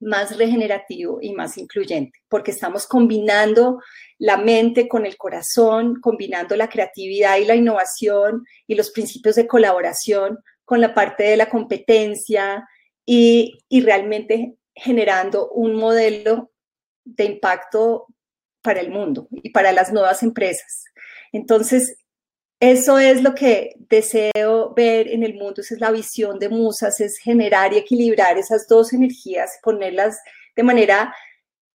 más 0.00 0.36
regenerativo 0.36 1.18
y 1.20 1.32
más 1.32 1.58
incluyente, 1.58 2.18
porque 2.28 2.50
estamos 2.50 2.86
combinando 2.86 3.80
la 4.18 4.36
mente 4.36 4.88
con 4.88 5.06
el 5.06 5.16
corazón, 5.16 6.00
combinando 6.00 6.56
la 6.56 6.68
creatividad 6.68 7.38
y 7.38 7.44
la 7.44 7.54
innovación 7.54 8.44
y 8.66 8.74
los 8.74 8.90
principios 8.90 9.36
de 9.36 9.46
colaboración 9.46 10.38
con 10.64 10.80
la 10.80 10.94
parte 10.94 11.24
de 11.24 11.36
la 11.36 11.48
competencia, 11.48 12.66
y, 13.10 13.80
realmente 13.80 14.58
generando 14.74 15.48
un 15.48 15.74
modelo 15.76 16.52
de 17.04 17.24
impacto 17.24 18.06
para 18.60 18.80
el 18.80 18.90
mundo 18.90 19.28
y 19.30 19.48
para 19.48 19.72
las 19.72 19.90
nuevas 19.94 20.22
empresas. 20.22 20.84
Entonces, 21.32 21.96
eso 22.60 22.98
es 22.98 23.22
lo 23.22 23.34
que 23.34 23.76
deseo 23.88 24.74
ver 24.74 25.08
en 25.08 25.22
el 25.22 25.34
mundo, 25.34 25.60
esa 25.60 25.74
es 25.74 25.80
la 25.80 25.92
visión 25.92 26.38
de 26.38 26.48
Musas, 26.48 27.00
es 27.00 27.18
generar 27.18 27.72
y 27.72 27.78
equilibrar 27.78 28.36
esas 28.36 28.66
dos 28.66 28.92
energías, 28.92 29.58
ponerlas 29.62 30.18
de 30.56 30.62
manera 30.64 31.14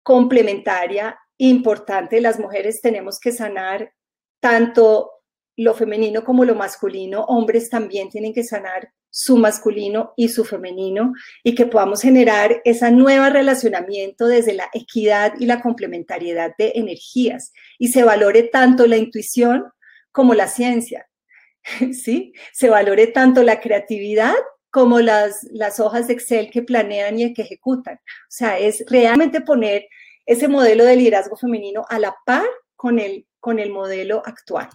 complementaria, 0.03 1.19
importante. 1.37 2.21
Las 2.21 2.39
mujeres 2.39 2.81
tenemos 2.81 3.19
que 3.19 3.33
sanar 3.33 3.93
tanto 4.41 5.11
lo 5.57 5.75
femenino 5.75 6.23
como 6.25 6.45
lo 6.45 6.55
masculino, 6.55 7.25
hombres 7.25 7.69
también 7.69 8.09
tienen 8.09 8.33
que 8.33 8.45
sanar 8.45 8.89
su 9.11 9.37
masculino 9.37 10.13
y 10.17 10.29
su 10.29 10.45
femenino 10.45 11.13
y 11.43 11.55
que 11.55 11.67
podamos 11.67 12.03
generar 12.03 12.61
ese 12.65 12.93
nuevo 12.93 13.29
relacionamiento 13.31 14.27
desde 14.27 14.53
la 14.53 14.69
equidad 14.73 15.33
y 15.41 15.47
la 15.47 15.61
complementariedad 15.61 16.53
de 16.57 16.73
energías 16.77 17.53
y 17.79 17.89
se 17.89 18.05
valore 18.05 18.45
tanto 18.45 18.87
la 18.87 18.97
intuición 18.97 19.65
como 20.19 20.35
la 20.35 20.49
ciencia, 20.49 21.09
¿sí? 21.93 22.33
Se 22.53 22.69
valore 22.69 23.07
tanto 23.07 23.45
la 23.45 23.61
creatividad 23.61 24.35
como 24.69 24.99
las, 24.99 25.45
las 25.53 25.79
hojas 25.79 26.09
de 26.09 26.15
Excel 26.15 26.51
que 26.51 26.63
planean 26.63 27.21
y 27.21 27.33
que 27.33 27.43
ejecutan. 27.43 27.95
O 27.99 28.31
sea, 28.31 28.59
es 28.59 28.85
realmente 28.89 29.43
poner 29.43 29.87
ese 30.27 30.49
modelo 30.49 30.85
de 30.85 30.97
liderazgo 30.97 31.37
femenino 31.37 31.85
a 31.89 32.01
la 32.01 32.17
par 32.27 32.49
con 32.75 32.99
el, 32.99 33.29
con 33.39 33.61
el 33.61 33.71
modelo 33.71 34.21
actual. 34.27 34.69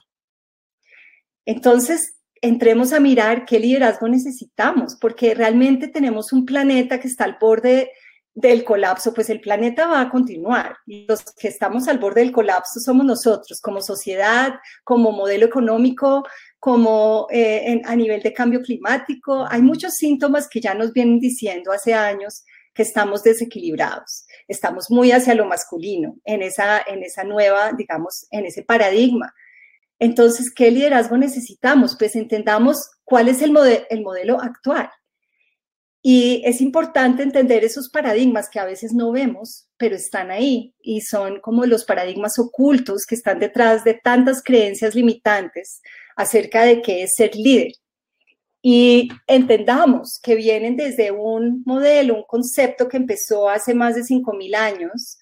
Entonces, 1.46 2.16
entremos 2.40 2.94
a 2.94 3.02
mirar 3.02 3.44
qué 3.44 3.60
liderazgo 3.60 4.08
necesitamos, 4.08 4.96
porque 4.96 5.36
realmente 5.36 5.90
tenemos 5.90 6.32
un 6.32 6.46
planeta 6.46 7.02
que 7.02 7.10
está 7.10 7.26
al 7.26 7.36
borde 7.38 7.92
del 8.36 8.64
colapso, 8.64 9.14
pues 9.14 9.30
el 9.30 9.40
planeta 9.42 9.88
va 9.88 10.02
a 10.02 10.10
continuar. 10.10 10.78
Los 10.86 11.24
que 11.38 11.48
estamos 11.48 11.88
al 11.88 12.00
borde 12.00 12.22
del 12.22 12.32
colapso 12.32 12.80
somos 12.80 13.06
nosotros, 13.06 13.62
como 13.62 13.82
sociedad, 13.82 14.56
como 14.84 15.12
modelo 15.12 15.46
económico, 15.46 16.24
como 16.60 17.28
eh, 17.32 17.82
a 17.86 17.96
nivel 17.96 18.22
de 18.22 18.34
cambio 18.34 18.62
climático. 18.62 19.46
Hay 19.50 19.62
muchos 19.62 19.94
síntomas 19.94 20.48
que 20.50 20.62
ya 20.62 20.74
nos 20.74 20.94
vienen 20.94 21.20
diciendo 21.20 21.72
hace 21.72 21.94
años 21.94 22.44
que 22.74 22.82
estamos 22.82 23.22
desequilibrados, 23.22 24.26
estamos 24.48 24.90
muy 24.90 25.12
hacia 25.12 25.36
lo 25.36 25.46
masculino, 25.46 26.16
en 26.26 26.42
esa, 26.42 26.82
en 26.88 27.04
esa 27.04 27.24
nueva, 27.24 27.72
digamos, 27.78 28.26
en 28.32 28.48
ese 28.48 28.64
paradigma. 28.64 29.32
Entonces, 30.00 30.52
¿qué 30.52 30.72
liderazgo 30.72 31.16
necesitamos? 31.18 31.96
Pues 32.00 32.16
entendamos 32.16 32.90
cuál 33.04 33.28
es 33.28 33.44
el, 33.44 33.56
el 33.92 34.02
modelo 34.02 34.42
actual 34.42 34.90
y 36.06 36.42
es 36.44 36.60
importante 36.60 37.24
entender 37.24 37.64
esos 37.64 37.88
paradigmas 37.90 38.50
que 38.50 38.60
a 38.60 38.66
veces 38.66 38.92
no 38.92 39.14
vemos, 39.14 39.70
pero 39.78 39.96
están 39.96 40.32
ahí 40.32 40.76
y 40.82 41.00
son 41.00 41.40
como 41.40 41.66
los 41.66 41.86
paradigmas 41.86 42.38
ocultos 42.38 43.06
que 43.08 43.16
están 43.16 43.40
detrás 43.40 43.86
de 43.86 43.94
tantas 43.94 44.44
creencias 44.44 44.96
limitantes 44.96 45.82
acerca 46.18 46.64
de 46.64 46.82
qué 46.82 47.04
es 47.04 47.14
ser 47.16 47.34
líder. 47.38 47.72
Y 48.62 49.08
entendamos 49.28 50.20
que 50.22 50.36
vienen 50.36 50.76
desde 50.76 51.12
un 51.12 51.64
modelo, 51.66 52.16
un 52.16 52.24
concepto 52.24 52.90
que 52.90 52.98
empezó 52.98 53.48
hace 53.48 53.74
más 53.74 53.96
de 53.96 54.02
5.000 54.02 54.56
años, 54.56 55.18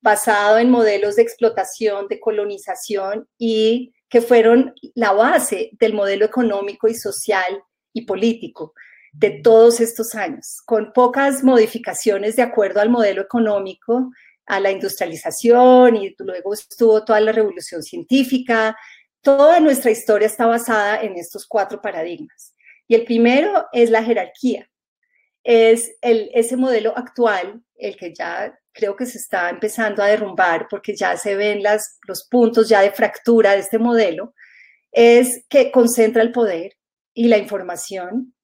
basado 0.00 0.56
en 0.58 0.70
modelos 0.70 1.16
de 1.16 1.22
explotación, 1.22 2.08
de 2.08 2.18
colonización 2.18 3.28
y 3.36 3.92
que 4.08 4.22
fueron 4.22 4.72
la 4.94 5.12
base 5.12 5.72
del 5.78 5.92
modelo 5.92 6.24
económico 6.24 6.88
y 6.88 6.94
social 6.94 7.62
y 7.92 8.06
político 8.06 8.72
de 9.12 9.30
todos 9.42 9.80
estos 9.80 10.14
años, 10.14 10.62
con 10.64 10.92
pocas 10.92 11.44
modificaciones 11.44 12.36
de 12.36 12.42
acuerdo 12.42 12.80
al 12.80 12.88
modelo 12.88 13.22
económico, 13.22 14.10
a 14.46 14.58
la 14.58 14.70
industrialización 14.70 15.96
y 15.96 16.14
luego 16.18 16.54
estuvo 16.54 17.04
toda 17.04 17.20
la 17.20 17.32
revolución 17.32 17.82
científica. 17.82 18.76
Toda 19.20 19.60
nuestra 19.60 19.90
historia 19.90 20.26
está 20.26 20.46
basada 20.46 21.00
en 21.02 21.16
estos 21.16 21.46
cuatro 21.46 21.80
paradigmas. 21.80 22.54
Y 22.88 22.94
el 22.94 23.04
primero 23.04 23.66
es 23.72 23.90
la 23.90 24.02
jerarquía. 24.02 24.68
Es 25.44 25.92
el, 26.00 26.30
ese 26.34 26.56
modelo 26.56 26.96
actual, 26.96 27.62
el 27.76 27.96
que 27.96 28.14
ya 28.14 28.58
creo 28.72 28.96
que 28.96 29.06
se 29.06 29.18
está 29.18 29.50
empezando 29.50 30.02
a 30.02 30.06
derrumbar 30.06 30.66
porque 30.68 30.96
ya 30.96 31.16
se 31.16 31.36
ven 31.36 31.62
las, 31.62 31.98
los 32.06 32.26
puntos 32.28 32.68
ya 32.68 32.80
de 32.80 32.90
fractura 32.90 33.52
de 33.52 33.58
este 33.58 33.78
modelo, 33.78 34.34
es 34.90 35.44
que 35.48 35.70
concentra 35.70 36.22
el 36.22 36.32
poder 36.32 36.76
y 37.14 37.28
la 37.28 37.38
información 37.38 38.34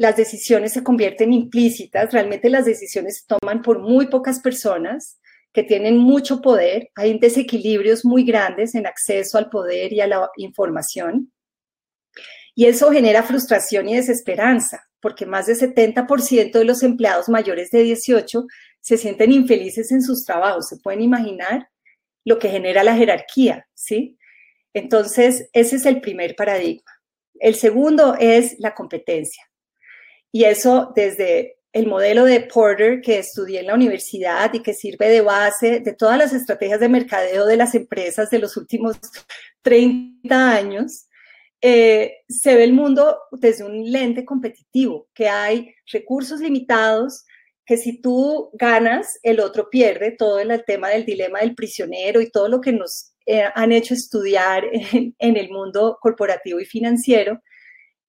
las 0.00 0.16
decisiones 0.16 0.72
se 0.72 0.82
convierten 0.82 1.30
implícitas, 1.30 2.10
realmente 2.10 2.48
las 2.48 2.64
decisiones 2.64 3.18
se 3.18 3.36
toman 3.36 3.60
por 3.60 3.80
muy 3.80 4.06
pocas 4.06 4.40
personas 4.40 5.20
que 5.52 5.62
tienen 5.62 5.98
mucho 5.98 6.40
poder, 6.40 6.88
hay 6.94 7.18
desequilibrios 7.18 8.02
muy 8.06 8.24
grandes 8.24 8.74
en 8.74 8.86
acceso 8.86 9.36
al 9.36 9.50
poder 9.50 9.92
y 9.92 10.00
a 10.00 10.06
la 10.06 10.30
información. 10.38 11.30
Y 12.54 12.64
eso 12.64 12.90
genera 12.90 13.22
frustración 13.22 13.90
y 13.90 13.96
desesperanza, 13.96 14.88
porque 15.00 15.26
más 15.26 15.48
del 15.48 15.58
70% 15.58 16.52
de 16.52 16.64
los 16.64 16.82
empleados 16.82 17.28
mayores 17.28 17.70
de 17.70 17.82
18 17.82 18.46
se 18.80 18.96
sienten 18.96 19.32
infelices 19.32 19.92
en 19.92 20.00
sus 20.00 20.24
trabajos. 20.24 20.68
¿Se 20.68 20.78
pueden 20.78 21.02
imaginar 21.02 21.68
lo 22.24 22.38
que 22.38 22.48
genera 22.48 22.82
la 22.84 22.96
jerarquía? 22.96 23.68
¿sí? 23.74 24.16
Entonces, 24.72 25.50
ese 25.52 25.76
es 25.76 25.84
el 25.84 26.00
primer 26.00 26.36
paradigma. 26.36 26.90
El 27.34 27.54
segundo 27.54 28.16
es 28.18 28.58
la 28.60 28.74
competencia. 28.74 29.49
Y 30.32 30.44
eso 30.44 30.92
desde 30.94 31.56
el 31.72 31.86
modelo 31.86 32.24
de 32.24 32.40
Porter 32.40 33.00
que 33.00 33.18
estudié 33.18 33.60
en 33.60 33.66
la 33.66 33.74
universidad 33.74 34.52
y 34.52 34.60
que 34.60 34.74
sirve 34.74 35.08
de 35.08 35.20
base 35.20 35.80
de 35.80 35.92
todas 35.92 36.18
las 36.18 36.32
estrategias 36.32 36.80
de 36.80 36.88
mercadeo 36.88 37.46
de 37.46 37.56
las 37.56 37.74
empresas 37.74 38.30
de 38.30 38.40
los 38.40 38.56
últimos 38.56 38.96
30 39.62 40.52
años, 40.52 41.06
eh, 41.60 42.18
se 42.28 42.56
ve 42.56 42.64
el 42.64 42.72
mundo 42.72 43.18
desde 43.32 43.64
un 43.64 43.90
lente 43.90 44.24
competitivo, 44.24 45.08
que 45.14 45.28
hay 45.28 45.74
recursos 45.92 46.40
limitados, 46.40 47.24
que 47.66 47.76
si 47.76 48.00
tú 48.00 48.50
ganas, 48.54 49.18
el 49.22 49.38
otro 49.38 49.68
pierde, 49.70 50.10
todo 50.12 50.40
el 50.40 50.64
tema 50.64 50.88
del 50.88 51.04
dilema 51.04 51.40
del 51.40 51.54
prisionero 51.54 52.20
y 52.20 52.30
todo 52.30 52.48
lo 52.48 52.60
que 52.60 52.72
nos 52.72 53.12
eh, 53.26 53.44
han 53.54 53.70
hecho 53.70 53.94
estudiar 53.94 54.64
en 54.72 55.36
el 55.36 55.50
mundo 55.50 55.98
corporativo 56.00 56.58
y 56.58 56.64
financiero 56.64 57.40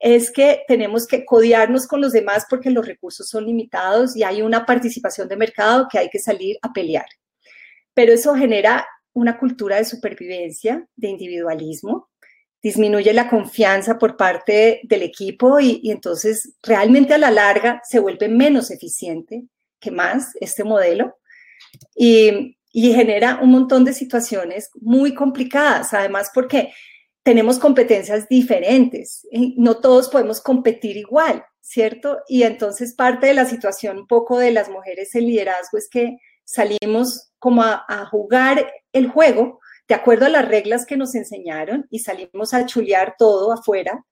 es 0.02 0.32
que 0.32 0.64
tenemos 0.68 1.06
que 1.06 1.24
codiarnos 1.24 1.86
con 1.86 2.02
los 2.02 2.12
demás 2.12 2.46
porque 2.50 2.72
los 2.72 2.86
recursos 2.86 3.30
son 3.30 3.46
limitados 3.46 4.16
y 4.16 4.24
hay 4.24 4.42
una 4.42 4.66
participación 4.66 5.28
de 5.28 5.38
mercado 5.38 5.88
que 5.90 6.00
hay 6.00 6.10
que 6.10 6.18
salir 6.18 6.58
a 6.64 6.74
pelear. 6.74 7.06
Pero 7.94 8.12
eso 8.12 8.34
genera 8.34 8.88
una 9.14 9.38
cultura 9.38 9.76
de 9.76 9.86
supervivencia, 9.86 10.88
de 10.96 11.08
individualismo, 11.08 12.10
disminuye 12.64 13.14
la 13.14 13.30
confianza 13.30 14.00
por 14.00 14.18
parte 14.18 14.82
del 14.84 15.04
equipo 15.04 15.60
y, 15.60 15.82
entonces 15.92 16.56
realmente 16.64 17.14
a 17.14 17.20
la 17.20 17.30
larga 17.30 17.82
se 17.88 18.00
vuelve 18.00 18.28
menos 18.28 18.72
eficiente 18.72 19.44
que 19.80 19.92
más 19.92 20.34
este 20.40 20.64
modelo 20.64 21.18
y, 21.96 22.58
y 22.72 22.94
genera 22.94 23.40
un 23.42 23.52
montón 23.52 23.86
de 23.86 23.94
situaciones 23.94 24.72
muy 24.80 25.14
complicadas, 25.14 25.94
además 25.94 26.32
porque 26.34 26.72
tenemos 27.24 27.60
competencias 27.60 28.28
diferentes, 28.28 29.28
no 29.58 29.78
todos 29.78 30.10
podemos 30.10 30.42
competir 30.42 30.98
igual, 30.98 31.46
¿cierto? 31.60 32.20
Y 32.28 32.44
entonces 32.44 32.96
parte 32.96 33.28
de 33.28 33.34
la 33.34 33.46
situación 33.46 34.00
un 34.00 34.08
poco 34.08 34.40
de 34.40 34.52
las 34.52 34.70
mujeres 34.70 35.14
en 35.16 35.28
liderazgo 35.28 35.78
es 35.78 35.88
que 35.90 36.18
salimos 36.44 37.32
como 37.40 37.64
a, 37.64 37.86
a 37.88 38.06
jugar 38.08 38.72
el 38.92 39.08
juego 39.08 39.60
de 39.88 39.96
acuerdo 39.96 40.26
a 40.26 40.30
las 40.30 40.48
reglas 40.48 40.86
que 40.86 40.98
nos 40.98 41.16
enseñaron 41.16 41.86
y 41.90 42.00
salimos 42.00 42.54
a 42.54 42.66
chulear 42.66 43.16
todo 43.18 43.52
afuera 43.52 44.06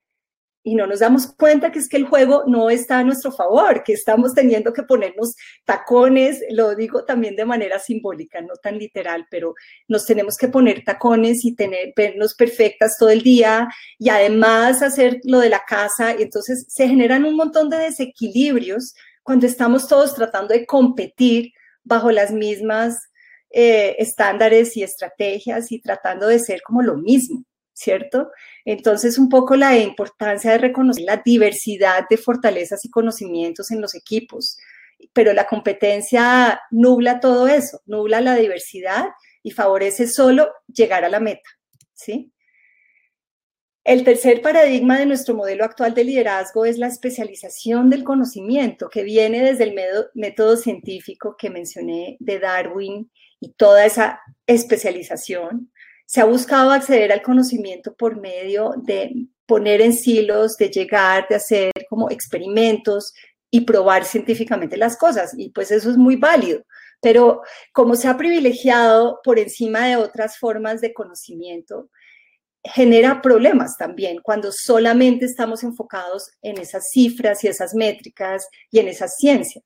y 0.69 0.75
no 0.75 0.85
nos 0.85 0.99
damos 0.99 1.25
cuenta 1.33 1.71
que 1.71 1.79
es 1.79 1.89
que 1.89 1.97
el 1.97 2.05
juego 2.05 2.43
no 2.45 2.69
está 2.69 2.99
a 2.99 3.03
nuestro 3.03 3.31
favor, 3.31 3.81
que 3.83 3.93
estamos 3.93 4.35
teniendo 4.35 4.71
que 4.71 4.83
ponernos 4.83 5.35
tacones, 5.65 6.43
lo 6.51 6.75
digo 6.75 7.05
también 7.05 7.35
de 7.35 7.43
manera 7.43 7.79
simbólica, 7.79 8.39
no 8.41 8.53
tan 8.61 8.77
literal, 8.77 9.25
pero 9.31 9.55
nos 9.87 10.05
tenemos 10.05 10.37
que 10.37 10.47
poner 10.47 10.83
tacones 10.83 11.43
y 11.43 11.55
tener, 11.55 11.93
vernos 11.95 12.35
perfectas 12.35 12.97
todo 12.99 13.09
el 13.09 13.23
día 13.23 13.67
y 13.97 14.09
además 14.09 14.83
hacer 14.83 15.19
lo 15.23 15.39
de 15.39 15.49
la 15.49 15.63
casa. 15.67 16.11
Entonces 16.11 16.67
se 16.69 16.87
generan 16.87 17.25
un 17.25 17.35
montón 17.35 17.71
de 17.71 17.77
desequilibrios 17.77 18.93
cuando 19.23 19.47
estamos 19.47 19.87
todos 19.87 20.13
tratando 20.13 20.53
de 20.53 20.67
competir 20.67 21.51
bajo 21.83 22.11
las 22.11 22.31
mismas 22.31 22.95
eh, 23.49 23.95
estándares 23.97 24.77
y 24.77 24.83
estrategias 24.83 25.71
y 25.71 25.81
tratando 25.81 26.27
de 26.27 26.37
ser 26.37 26.61
como 26.61 26.83
lo 26.83 26.95
mismo. 26.95 27.43
¿Cierto? 27.79 28.31
Entonces, 28.65 29.17
un 29.17 29.29
poco 29.29 29.55
la 29.55 29.77
importancia 29.77 30.51
de 30.51 30.57
reconocer 30.57 31.05
la 31.05 31.21
diversidad 31.23 32.05
de 32.09 32.17
fortalezas 32.17 32.83
y 32.83 32.89
conocimientos 32.89 33.71
en 33.71 33.79
los 33.79 33.95
equipos, 33.95 34.57
pero 35.13 35.31
la 35.31 35.47
competencia 35.47 36.59
nubla 36.71 37.21
todo 37.21 37.47
eso, 37.47 37.81
nubla 37.85 38.19
la 38.19 38.35
diversidad 38.35 39.05
y 39.41 39.51
favorece 39.51 40.07
solo 40.07 40.51
llegar 40.67 41.05
a 41.05 41.09
la 41.09 41.21
meta, 41.21 41.49
¿sí? 41.93 42.33
El 43.85 44.03
tercer 44.03 44.41
paradigma 44.41 44.99
de 44.99 45.05
nuestro 45.05 45.33
modelo 45.33 45.63
actual 45.63 45.93
de 45.93 46.03
liderazgo 46.03 46.65
es 46.65 46.77
la 46.77 46.87
especialización 46.87 47.89
del 47.89 48.03
conocimiento, 48.03 48.89
que 48.89 49.03
viene 49.03 49.41
desde 49.41 49.63
el 49.63 49.73
método 50.13 50.57
científico 50.57 51.37
que 51.37 51.49
mencioné 51.49 52.17
de 52.19 52.39
Darwin 52.39 53.09
y 53.39 53.53
toda 53.53 53.85
esa 53.85 54.19
especialización 54.45 55.71
se 56.09 56.21
ha 56.21 56.25
buscado 56.25 56.71
acceder 56.71 57.11
al 57.11 57.21
conocimiento 57.21 57.93
por 57.93 58.19
medio 58.19 58.73
de 58.77 59.27
poner 59.45 59.79
en 59.79 59.93
silos, 59.93 60.57
de 60.57 60.69
llegar, 60.69 61.27
de 61.29 61.35
hacer 61.35 61.71
como 61.87 62.09
experimentos 62.09 63.13
y 63.51 63.61
probar 63.61 64.05
científicamente 64.05 64.75
las 64.75 64.97
cosas. 64.97 65.35
Y 65.37 65.51
pues 65.51 65.69
eso 65.69 65.91
es 65.91 65.97
muy 65.97 66.15
válido. 66.15 66.63
Pero 66.99 67.43
como 67.73 67.95
se 67.95 68.07
ha 68.07 68.17
privilegiado 68.17 69.19
por 69.23 69.37
encima 69.37 69.85
de 69.85 69.97
otras 69.97 70.39
formas 70.39 70.81
de 70.81 70.95
conocimiento, 70.95 71.91
genera 72.63 73.21
problemas 73.21 73.77
también 73.77 74.19
cuando 74.23 74.51
solamente 74.51 75.25
estamos 75.25 75.61
enfocados 75.63 76.31
en 76.41 76.57
esas 76.57 76.89
cifras 76.89 77.43
y 77.43 77.49
esas 77.49 77.75
métricas 77.75 78.47
y 78.71 78.79
en 78.79 78.87
esa 78.87 79.07
ciencia. 79.07 79.61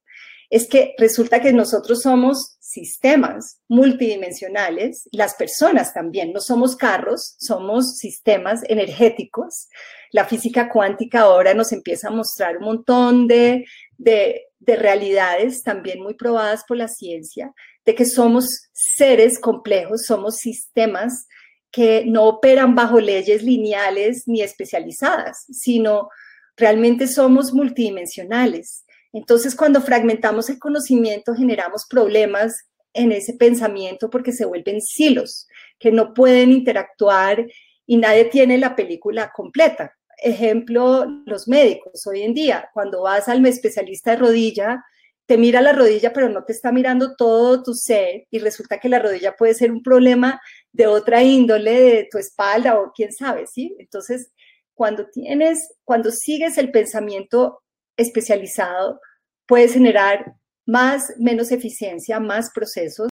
Es 0.49 0.67
que 0.67 0.93
resulta 0.97 1.41
que 1.41 1.53
nosotros 1.53 2.01
somos 2.01 2.57
sistemas 2.59 3.59
multidimensionales, 3.67 5.07
las 5.11 5.35
personas 5.35 5.93
también, 5.93 6.33
no 6.33 6.39
somos 6.39 6.75
carros, 6.75 7.35
somos 7.39 7.97
sistemas 7.97 8.61
energéticos. 8.67 9.67
La 10.11 10.25
física 10.25 10.69
cuántica 10.69 11.21
ahora 11.21 11.53
nos 11.53 11.71
empieza 11.71 12.07
a 12.07 12.11
mostrar 12.11 12.57
un 12.57 12.65
montón 12.65 13.27
de, 13.27 13.65
de, 13.97 14.43
de 14.59 14.75
realidades 14.75 15.63
también 15.63 16.01
muy 16.01 16.15
probadas 16.15 16.63
por 16.67 16.77
la 16.77 16.87
ciencia, 16.87 17.53
de 17.85 17.95
que 17.95 18.05
somos 18.05 18.69
seres 18.71 19.39
complejos, 19.39 20.05
somos 20.05 20.37
sistemas 20.37 21.27
que 21.71 22.05
no 22.05 22.25
operan 22.25 22.75
bajo 22.75 22.99
leyes 22.99 23.43
lineales 23.43 24.23
ni 24.27 24.41
especializadas, 24.41 25.45
sino 25.51 26.09
realmente 26.55 27.07
somos 27.07 27.51
multidimensionales 27.51 28.85
Entonces, 29.13 29.55
cuando 29.55 29.79
fragmentamos 29.81 30.49
el 30.49 30.59
conocimiento, 30.59 31.35
generamos 31.35 31.85
problemas 31.87 32.65
en 32.93 33.11
ese 33.11 33.33
pensamiento 33.33 34.09
porque 34.09 34.31
se 34.31 34.45
vuelven 34.45 34.81
silos, 34.81 35.47
que 35.79 35.91
no 35.91 36.13
pueden 36.13 36.51
interactuar 36.51 37.45
y 37.85 37.97
nadie 37.97 38.25
tiene 38.25 38.57
la 38.57 38.75
película 38.75 39.31
completa. 39.33 39.93
Ejemplo, 40.17 41.05
los 41.25 41.47
médicos 41.47 42.05
hoy 42.07 42.23
en 42.23 42.33
día, 42.33 42.69
cuando 42.73 43.03
vas 43.03 43.27
al 43.29 43.45
especialista 43.45 44.11
de 44.11 44.17
rodilla, 44.17 44.83
te 45.25 45.37
mira 45.37 45.61
la 45.61 45.73
rodilla, 45.73 46.11
pero 46.11 46.29
no 46.29 46.43
te 46.43 46.53
está 46.53 46.71
mirando 46.71 47.15
todo 47.15 47.63
tu 47.63 47.73
ser 47.73 48.25
y 48.29 48.39
resulta 48.39 48.79
que 48.79 48.89
la 48.89 48.99
rodilla 48.99 49.35
puede 49.35 49.53
ser 49.53 49.71
un 49.71 49.81
problema 49.81 50.41
de 50.71 50.87
otra 50.87 51.23
índole, 51.23 51.71
de 51.71 52.07
tu 52.11 52.17
espalda 52.17 52.79
o 52.79 52.91
quién 52.93 53.13
sabe, 53.13 53.47
¿sí? 53.47 53.75
Entonces, 53.79 54.31
cuando 54.73 55.07
tienes, 55.09 55.73
cuando 55.83 56.11
sigues 56.11 56.57
el 56.57 56.71
pensamiento 56.71 57.62
especializado, 58.03 58.99
puedes 59.47 59.73
generar 59.73 60.35
más, 60.65 61.13
menos 61.17 61.51
eficiencia, 61.51 62.19
más 62.19 62.51
procesos 62.51 63.09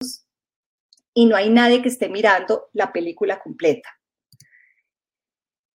y 1.14 1.26
no 1.26 1.36
hay 1.36 1.50
nadie 1.50 1.82
que 1.82 1.88
esté 1.88 2.08
mirando 2.08 2.68
la 2.72 2.92
película 2.92 3.40
completa. 3.40 3.88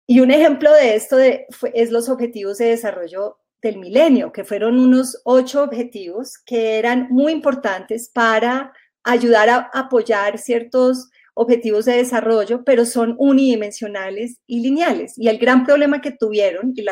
Y 0.08 0.20
un 0.20 0.32
ejemplo 0.32 0.72
de 0.72 0.96
esto 0.96 1.18
es 1.20 1.92
los 1.92 2.10
objetivos 2.10 2.60
de 2.60 2.68
desarrollo 2.68 3.40
del 3.62 3.80
milenio, 3.80 4.32
que 4.32 4.44
fueron 4.44 4.80
unos 4.80 5.20
ocho 5.26 5.64
objetivos 5.64 6.38
que 6.46 6.78
eran 6.78 7.08
muy 7.10 7.32
importantes 7.32 8.10
para 8.14 8.72
ayudar 9.04 9.50
a 9.50 9.70
apoyar 9.74 10.38
ciertos 10.38 11.10
objetivos 11.36 11.86
de 11.86 11.98
desarrollo, 11.98 12.64
pero 12.64 12.86
son 12.86 13.16
unidimensionales 13.20 14.40
y 14.48 14.62
lineales. 14.62 15.14
Y 15.18 15.28
el 15.28 15.38
gran 15.38 15.66
problema 15.66 16.02
que 16.02 16.12
tuvieron, 16.12 16.74
y 16.76 16.84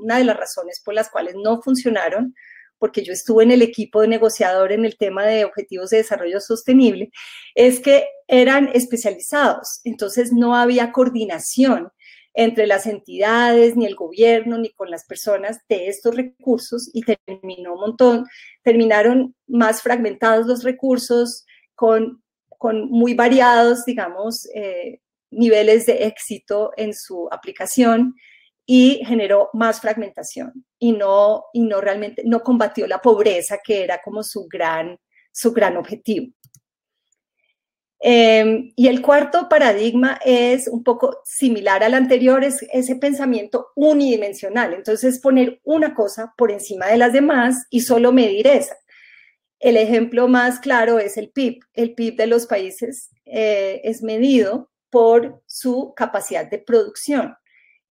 una 0.00 0.18
de 0.18 0.24
las 0.24 0.36
razones 0.36 0.80
por 0.84 0.94
las 0.94 1.10
cuales 1.10 1.34
no 1.36 1.62
funcionaron, 1.62 2.34
porque 2.78 3.04
yo 3.04 3.12
estuve 3.12 3.44
en 3.44 3.50
el 3.50 3.60
equipo 3.60 4.00
de 4.00 4.08
negociador 4.08 4.72
en 4.72 4.86
el 4.86 4.96
tema 4.96 5.26
de 5.26 5.44
objetivos 5.44 5.90
de 5.90 5.98
desarrollo 5.98 6.40
sostenible, 6.40 7.10
es 7.54 7.78
que 7.78 8.06
eran 8.26 8.70
especializados, 8.72 9.80
entonces 9.84 10.32
no 10.32 10.56
había 10.56 10.92
coordinación 10.92 11.90
entre 12.32 12.66
las 12.66 12.86
entidades, 12.86 13.76
ni 13.76 13.84
el 13.84 13.96
gobierno, 13.96 14.56
ni 14.56 14.70
con 14.70 14.90
las 14.90 15.04
personas 15.04 15.58
de 15.68 15.88
estos 15.88 16.16
recursos 16.16 16.88
y 16.94 17.02
terminó 17.02 17.74
un 17.74 17.80
montón, 17.80 18.26
terminaron 18.62 19.34
más 19.46 19.82
fragmentados 19.82 20.46
los 20.46 20.62
recursos 20.62 21.44
con, 21.74 22.22
con 22.60 22.90
muy 22.90 23.14
variados, 23.14 23.86
digamos, 23.86 24.46
eh, 24.54 25.00
niveles 25.30 25.86
de 25.86 26.04
éxito 26.04 26.72
en 26.76 26.92
su 26.92 27.26
aplicación 27.32 28.14
y 28.66 29.02
generó 29.06 29.48
más 29.54 29.80
fragmentación 29.80 30.66
y 30.78 30.92
no, 30.92 31.46
y 31.54 31.62
no 31.62 31.80
realmente, 31.80 32.22
no 32.26 32.42
combatió 32.42 32.86
la 32.86 33.00
pobreza 33.00 33.60
que 33.64 33.82
era 33.82 34.02
como 34.04 34.22
su 34.22 34.46
gran, 34.46 34.98
su 35.32 35.52
gran 35.52 35.78
objetivo. 35.78 36.34
Em, 37.98 38.72
y 38.76 38.88
el 38.88 39.00
cuarto 39.00 39.48
paradigma 39.48 40.20
es 40.22 40.68
un 40.68 40.84
poco 40.84 41.22
similar 41.24 41.82
al 41.82 41.94
anterior, 41.94 42.44
es 42.44 42.62
ese 42.74 42.96
pensamiento 42.96 43.68
unidimensional. 43.74 44.74
Entonces, 44.74 45.18
poner 45.18 45.60
una 45.64 45.94
cosa 45.94 46.34
por 46.36 46.52
encima 46.52 46.88
de 46.88 46.98
las 46.98 47.14
demás 47.14 47.66
y 47.70 47.80
solo 47.80 48.12
medir 48.12 48.46
esa. 48.48 48.76
El 49.60 49.76
ejemplo 49.76 50.26
más 50.26 50.58
claro 50.58 50.98
es 50.98 51.16
el 51.16 51.30
PIB. 51.30 51.60
El 51.74 51.94
PIB 51.94 52.16
de 52.16 52.26
los 52.26 52.46
países 52.46 53.10
eh, 53.26 53.80
es 53.84 54.02
medido 54.02 54.70
por 54.90 55.42
su 55.46 55.92
capacidad 55.94 56.50
de 56.50 56.58
producción 56.58 57.34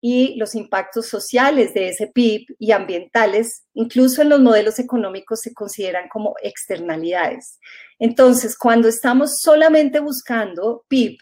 y 0.00 0.36
los 0.36 0.54
impactos 0.54 1.08
sociales 1.08 1.74
de 1.74 1.88
ese 1.88 2.06
PIB 2.06 2.54
y 2.60 2.70
ambientales, 2.70 3.64
incluso 3.74 4.22
en 4.22 4.28
los 4.28 4.40
modelos 4.40 4.78
económicos, 4.78 5.40
se 5.40 5.52
consideran 5.52 6.08
como 6.08 6.34
externalidades. 6.42 7.58
Entonces, 7.98 8.56
cuando 8.56 8.86
estamos 8.86 9.38
solamente 9.40 9.98
buscando 9.98 10.84
PIB, 10.88 11.18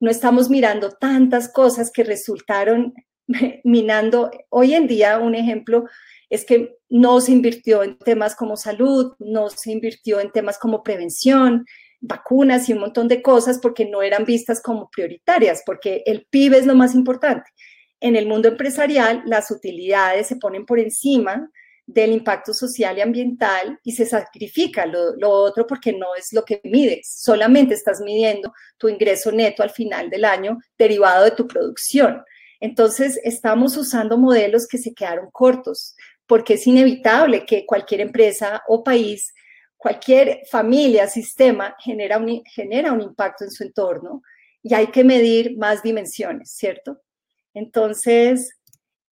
no 0.00 0.10
estamos 0.10 0.50
mirando 0.50 0.90
tantas 0.90 1.50
cosas 1.50 1.90
que 1.90 2.04
resultaron 2.04 2.92
minando. 3.64 4.30
Hoy 4.50 4.74
en 4.74 4.86
día, 4.86 5.18
un 5.18 5.34
ejemplo 5.34 5.86
es 6.30 6.44
que 6.44 6.76
no 6.88 7.20
se 7.20 7.32
invirtió 7.32 7.82
en 7.82 7.98
temas 7.98 8.34
como 8.34 8.56
salud, 8.56 9.14
no 9.18 9.48
se 9.50 9.72
invirtió 9.72 10.20
en 10.20 10.30
temas 10.30 10.58
como 10.58 10.82
prevención, 10.82 11.64
vacunas 12.00 12.68
y 12.68 12.72
un 12.72 12.80
montón 12.80 13.08
de 13.08 13.22
cosas 13.22 13.58
porque 13.60 13.84
no 13.86 14.02
eran 14.02 14.24
vistas 14.24 14.62
como 14.62 14.88
prioritarias, 14.90 15.62
porque 15.64 16.02
el 16.06 16.26
PIB 16.30 16.54
es 16.54 16.66
lo 16.66 16.74
más 16.74 16.94
importante. 16.94 17.50
En 18.00 18.14
el 18.14 18.26
mundo 18.26 18.48
empresarial 18.48 19.22
las 19.26 19.50
utilidades 19.50 20.28
se 20.28 20.36
ponen 20.36 20.64
por 20.64 20.78
encima 20.78 21.50
del 21.88 22.12
impacto 22.12 22.52
social 22.52 22.98
y 22.98 23.00
ambiental 23.00 23.80
y 23.82 23.92
se 23.92 24.04
sacrifica. 24.04 24.86
Lo, 24.86 25.30
otro 25.30 25.66
porque 25.66 25.92
no 25.92 26.14
es 26.14 26.32
lo 26.32 26.44
que 26.44 26.60
mides, 26.64 27.10
solamente 27.20 27.74
estás 27.74 28.00
midiendo 28.00 28.52
tu 28.76 28.88
ingreso 28.88 29.32
neto 29.32 29.62
al 29.62 29.70
final 29.70 30.10
del 30.10 30.26
año 30.26 30.58
derivado 30.78 31.24
de 31.24 31.30
tu 31.32 31.48
producción. 31.48 32.22
Entonces, 32.60 33.18
estamos 33.24 33.76
usando 33.76 34.18
modelos 34.18 34.66
que 34.66 34.78
se 34.78 34.92
quedaron 34.92 35.30
cortos 35.32 35.94
porque 36.28 36.54
es 36.54 36.66
inevitable 36.66 37.44
que 37.44 37.66
cualquier 37.66 38.02
empresa 38.02 38.62
o 38.68 38.84
país, 38.84 39.34
cualquier 39.76 40.42
familia, 40.48 41.08
sistema 41.08 41.74
genera 41.80 42.18
un, 42.18 42.42
genera 42.44 42.92
un 42.92 43.00
impacto 43.00 43.44
en 43.44 43.50
su 43.50 43.64
entorno 43.64 44.22
y 44.62 44.74
hay 44.74 44.88
que 44.88 45.02
medir 45.02 45.56
más 45.56 45.82
dimensiones, 45.82 46.50
¿cierto? 46.50 47.00
Entonces, 47.54 48.50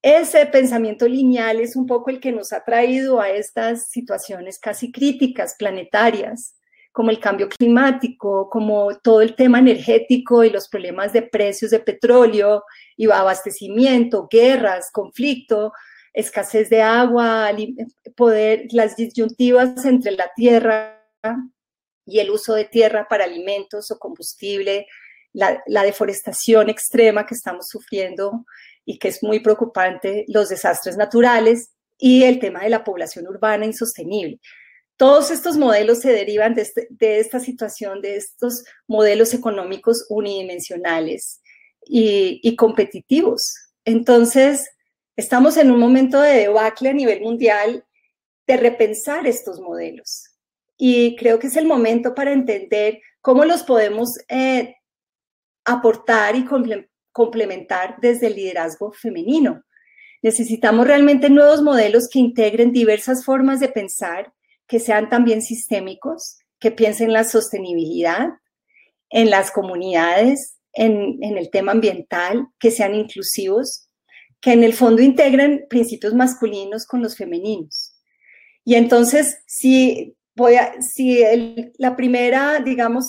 ese 0.03 0.45
pensamiento 0.47 1.09
lineal 1.09 1.61
es 1.61 1.75
un 1.75 1.87
poco 1.87 2.11
el 2.11 2.21
que 2.21 2.33
nos 2.33 2.53
ha 2.53 2.63
traído 2.63 3.21
a 3.21 3.31
estas 3.31 3.89
situaciones 3.89 4.59
casi 4.59 4.93
críticas 4.93 5.57
planetarias, 5.59 6.55
como 6.93 7.11
el 7.11 7.19
cambio 7.19 7.49
climático, 7.49 8.49
como 8.51 8.97
todo 8.99 9.23
el 9.23 9.35
tema 9.35 9.59
energético 9.59 10.45
y 10.45 10.51
los 10.51 10.69
problemas 10.69 11.13
de 11.13 11.23
precios 11.23 11.71
de 11.71 11.81
petróleo 11.81 12.63
y 12.97 13.11
abastecimiento, 13.11 14.29
guerras, 14.31 14.91
conflicto, 14.93 15.73
escasez 16.17 16.71
de 16.71 16.81
agua, 16.81 17.51
poder, 18.17 18.67
las 18.71 18.97
disyuntivas 18.97 19.85
entre 19.85 20.13
la 20.13 20.31
tierra 20.35 21.07
y 22.07 22.21
el 22.21 22.31
uso 22.31 22.55
de 22.55 22.65
tierra 22.65 23.07
para 23.07 23.25
alimentos 23.25 23.91
o 23.91 23.99
combustible, 23.99 24.87
la, 25.35 25.61
deforestación 25.67 26.71
extrema 26.71 27.27
que 27.27 27.35
estamos 27.35 27.69
sufriendo 27.69 28.47
y 28.87 28.99
que 28.99 29.09
es 29.09 29.23
muy 29.23 29.41
preocupante, 29.41 30.25
los 30.29 30.49
desastres 30.49 30.97
naturales 30.97 31.73
y 31.99 32.25
el 32.25 32.39
tema 32.39 32.63
de 32.63 32.71
la 32.71 32.83
población 32.83 33.29
urbana 33.29 33.67
insostenible. 33.67 34.41
Todos 34.97 35.31
estos 35.31 35.59
modelos 35.59 36.01
se 36.01 36.13
derivan 36.13 36.55
de, 36.55 36.63
este, 36.63 36.89
esta 36.99 37.41
situación, 37.41 38.01
de 38.01 38.17
estos 38.17 38.65
modelos 38.87 39.35
económicos 39.35 40.07
unidimensionales 40.09 41.43
y, 41.85 42.41
y, 42.43 42.57
competitivos. 42.57 43.55
Entonces, 43.85 44.71
estamos 45.17 45.57
en 45.57 45.71
un 45.71 45.81
momento 45.81 46.21
de 46.21 46.35
debacle 46.35 46.91
a 46.91 46.95
nivel 46.95 47.23
mundial 47.23 47.85
de 48.47 48.57
repensar 48.57 49.27
estos 49.27 49.61
modelos. 49.61 50.37
Y 50.77 51.17
creo 51.17 51.39
que 51.39 51.47
es 51.47 51.57
el 51.57 51.67
momento 51.67 52.15
para 52.15 52.33
entender 52.33 53.01
cómo 53.21 53.45
los 53.45 53.63
podemos 53.63 54.11
eh, 54.29 54.77
aportar 55.65 56.37
y 56.37 56.47
complementar 57.13 57.97
desde 58.01 58.29
el 58.29 58.37
liderazgo 58.37 58.93
femenino. 58.93 59.65
Necesitamos 60.23 60.87
realmente 60.87 61.31
nuevos 61.31 61.63
modelos 61.63 62.09
que 62.09 62.19
integren 62.19 62.73
diversas 62.73 63.25
formas 63.25 63.61
de 63.61 63.69
pensar, 63.69 64.33
que 64.67 64.81
sean 64.81 65.09
también 65.09 65.43
sistémicos, 65.43 66.39
que 66.59 66.71
piensen 66.71 67.09
en 67.09 67.15
la 67.15 67.25
sostenibilidad, 67.25 68.29
en 69.11 69.31
las 69.31 69.51
comunidades, 69.51 70.59
en, 70.73 71.23
en, 71.23 71.39
el 71.39 71.51
tema 71.51 71.73
ambiental, 71.73 72.49
que 72.59 72.71
sean 72.71 72.95
inclusivos, 72.95 73.86
que 74.47 74.53
en 74.53 74.63
el 74.63 74.75
fondo 74.75 75.03
integren 75.03 75.67
principios 75.69 76.15
masculinos 76.15 76.87
con 76.87 77.03
los 77.03 77.17
femeninos. 77.17 77.97
Y 78.65 78.77
entonces, 78.77 79.43
si, 79.45 80.17
voy 80.37 80.55
si 80.95 81.21
el, 81.21 81.73
la 81.79 81.97
primera, 81.97 82.61
digamos, 82.61 83.09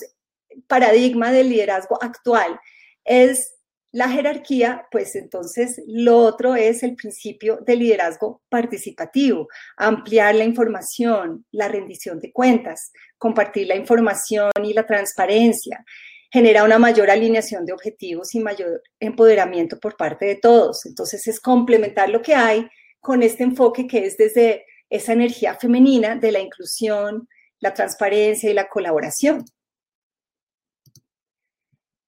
paradigma 0.65 1.31
del 1.31 1.49
liderazgo 1.49 2.01
actual 2.01 2.59
es 3.05 3.53
la 3.91 4.09
jerarquía, 4.09 4.87
pues 4.89 5.15
entonces 5.15 5.79
lo 5.85 6.17
otro 6.17 6.55
es 6.55 6.81
el 6.81 6.95
principio 6.95 7.57
del 7.57 7.79
liderazgo 7.79 8.41
participativo, 8.49 9.47
ampliar 9.77 10.33
la 10.33 10.43
información, 10.43 11.45
la 11.51 11.67
rendición 11.67 12.19
de 12.19 12.31
cuentas, 12.31 12.91
compartir 13.19 13.67
la 13.67 13.75
información 13.75 14.51
y 14.63 14.73
la 14.73 14.87
transparencia, 14.87 15.85
genera 16.31 16.63
una 16.63 16.79
mayor 16.79 17.09
alineación 17.09 17.65
de 17.65 17.73
objetivos 17.73 18.35
y 18.35 18.39
mayor 18.39 18.81
empoderamiento 18.99 19.79
por 19.79 19.95
parte 19.95 20.25
de 20.25 20.35
todos. 20.35 20.85
Entonces 20.85 21.27
es 21.27 21.39
complementar 21.39 22.09
lo 22.09 22.21
que 22.21 22.35
hay 22.35 22.67
con 22.99 23.23
este 23.23 23.43
enfoque 23.43 23.87
que 23.87 24.05
es 24.05 24.17
desde 24.17 24.65
esa 24.89 25.13
energía 25.13 25.55
femenina 25.55 26.15
de 26.15 26.31
la 26.31 26.39
inclusión, 26.39 27.27
la 27.59 27.73
transparencia 27.73 28.49
y 28.49 28.53
la 28.53 28.67
colaboración. 28.69 29.45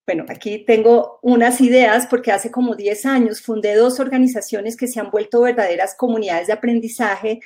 Bueno, 0.05 0.26
aquí 0.28 0.65
tengo 0.65 1.20
unas 1.22 1.61
ideas 1.61 2.07
porque 2.07 2.32
hace 2.32 2.49
como 2.49 2.76
10 2.76 3.05
años 3.05 3.41
fundé 3.41 3.76
dos 3.76 3.99
organizaciones 3.99 4.76
que 4.76 4.88
se 4.88 4.99
han 4.99 5.11
vuelto 5.11 5.41
verdaderas 5.41 5.95
comunidades 5.95 6.47
de 6.47 6.53
aprendizaje 6.53 7.39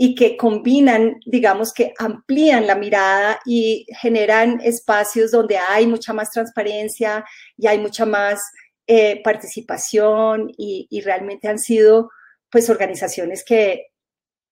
y 0.00 0.14
que 0.14 0.36
combinan, 0.36 1.18
digamos 1.26 1.72
que 1.72 1.92
amplían 1.98 2.68
la 2.68 2.76
mirada 2.76 3.40
y 3.44 3.84
generan 4.00 4.60
espacios 4.62 5.32
donde 5.32 5.58
hay 5.58 5.88
mucha 5.88 6.12
más 6.12 6.30
transparencia 6.30 7.24
y 7.56 7.66
hay 7.66 7.80
mucha 7.80 8.06
más 8.06 8.40
eh, 8.86 9.20
participación 9.24 10.52
y, 10.56 10.86
realmente 11.04 11.48
han 11.48 11.58
sido 11.58 12.10
pues 12.48 12.70
organizaciones 12.70 13.44
que, 13.44 13.86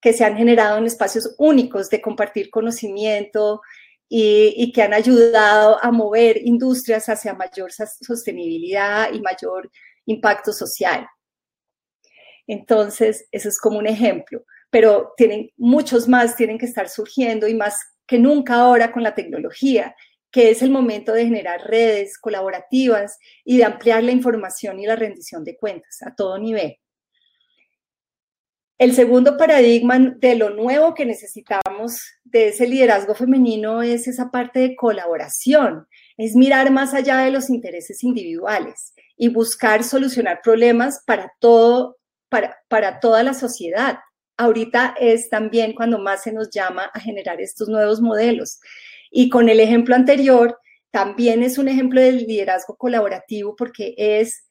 que 0.01 0.13
se 0.13 0.25
han 0.25 0.37
generado 0.37 0.79
en 0.79 0.87
espacios 0.87 1.37
únicos 1.39 1.91
de 1.91 2.01
compartir 2.01 2.51
conocimiento, 2.51 3.61
y, 4.09 4.73
que 4.73 4.83
han 4.83 4.95
ayudado 4.95 5.83
a 5.83 5.91
mover 5.91 6.39
industrias 6.45 7.09
hacia 7.09 7.35
mayor 7.35 7.73
sostenibilidad 7.73 9.13
y 9.13 9.21
mayor 9.21 9.71
impacto 10.07 10.53
social. 10.53 11.09
Entonces, 12.47 13.27
eso 13.33 13.49
es 13.49 13.59
como 13.59 13.79
un 13.79 13.87
ejemplo, 13.87 14.45
pero 14.71 15.13
tienen 15.17 15.51
muchos 15.57 16.09
más, 16.09 16.37
tienen 16.37 16.59
que 16.59 16.67
estar 16.67 16.89
surgiendo 16.89 17.49
y 17.49 17.55
más 17.55 17.79
que 18.07 18.19
nunca 18.19 18.55
ahora 18.55 18.93
con 18.93 19.03
la 19.03 19.15
tecnología, 19.15 19.95
que 20.31 20.51
es 20.51 20.63
el 20.63 20.71
momento 20.71 21.13
de 21.13 21.25
generar 21.25 21.67
redes 21.67 22.19
colaborativas 22.19 23.19
y 23.45 23.59
de 23.59 23.65
ampliar 23.65 24.05
la 24.05 24.13
información 24.13 24.79
y 24.81 24.87
la 24.87 24.97
rendición 24.97 25.45
de 25.45 25.57
cuentas 25.57 26.03
a 26.03 26.15
todo 26.15 26.39
nivel. 26.39 26.77
El 28.79 28.95
segundo 28.95 29.39
paradigma 29.39 29.99
de 29.99 30.35
lo 30.35 30.51
nuevo 30.51 30.93
que 30.93 31.07
necesitamos 31.07 31.99
de 32.25 32.49
ese 32.49 32.69
liderazgo 32.69 33.15
femenino 33.15 33.81
es 33.81 34.07
esa 34.07 34.31
parte 34.31 34.61
de 34.61 34.77
colaboración, 34.77 35.87
es 36.19 36.37
mirar 36.37 36.71
más 36.71 36.93
allá 36.93 37.21
de 37.21 37.31
los 37.31 37.49
intereses 37.49 38.05
individuales 38.05 38.93
y 39.17 39.31
buscar 39.31 39.83
solucionar 39.83 40.41
problemas 40.43 41.03
para 41.07 41.33
todo, 41.41 41.97
para, 42.29 42.59
para 42.69 43.01
toda 43.01 43.23
la 43.23 43.33
sociedad. 43.33 44.01
Ahorita 44.37 44.95
es 45.01 45.31
también 45.31 45.75
cuando 45.75 45.99
más 45.99 46.23
se 46.23 46.33
nos 46.33 46.51
llama 46.51 46.91
a 46.93 47.01
generar 47.01 47.41
estos 47.41 47.69
nuevos 47.69 48.01
modelos. 48.01 48.61
Y 49.11 49.29
con 49.31 49.49
el 49.49 49.61
ejemplo 49.61 49.95
anterior, 49.95 50.59
también 50.91 51.43
es 51.43 51.59
un 51.59 51.69
ejemplo 51.69 52.01
del 52.01 52.27
liderazgo 52.27 52.77
colaborativo 52.77 53.55
porque 53.57 53.95
es 53.97 54.47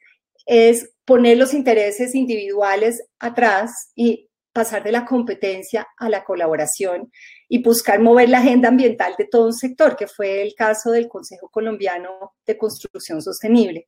es 0.45 0.93
poner 1.05 1.38
los 1.38 1.53
intereses 1.53 2.15
individuales 2.15 3.03
atrás 3.19 3.91
y 3.95 4.29
pasar 4.53 4.83
de 4.83 4.91
la 4.91 5.05
competencia 5.05 5.88
a 5.97 6.07
la 6.07 6.23
colaboración 6.23 7.11
y 7.49 7.61
buscar 7.61 7.99
mover 7.99 8.29
la 8.29 8.39
agenda 8.39 8.69
ambiental 8.69 9.15
de 9.17 9.25
todo 9.25 9.47
un 9.47 9.53
sector, 9.53 9.97
que 9.97 10.07
fue 10.07 10.41
el 10.41 10.55
caso 10.55 10.91
del 10.91 11.09
Consejo 11.09 11.49
Colombiano 11.49 12.36
de 12.45 12.57
Construcción 12.57 13.21
Sostenible, 13.21 13.88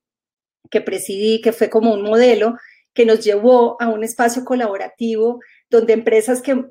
que 0.70 0.82
presidí, 0.82 1.41
que 1.41 1.54
fue 1.54 1.70
como 1.70 1.93
un 1.93 2.04
modelo 2.04 2.56
que 2.93 3.06
nos 3.06 3.24
llevó 3.24 3.82
a 3.82 3.88
un 3.88 4.04
espacio 4.04 4.43
colaborativo 4.43 5.39
donde 5.70 5.93
empresas 5.93 6.41
que, 6.41 6.65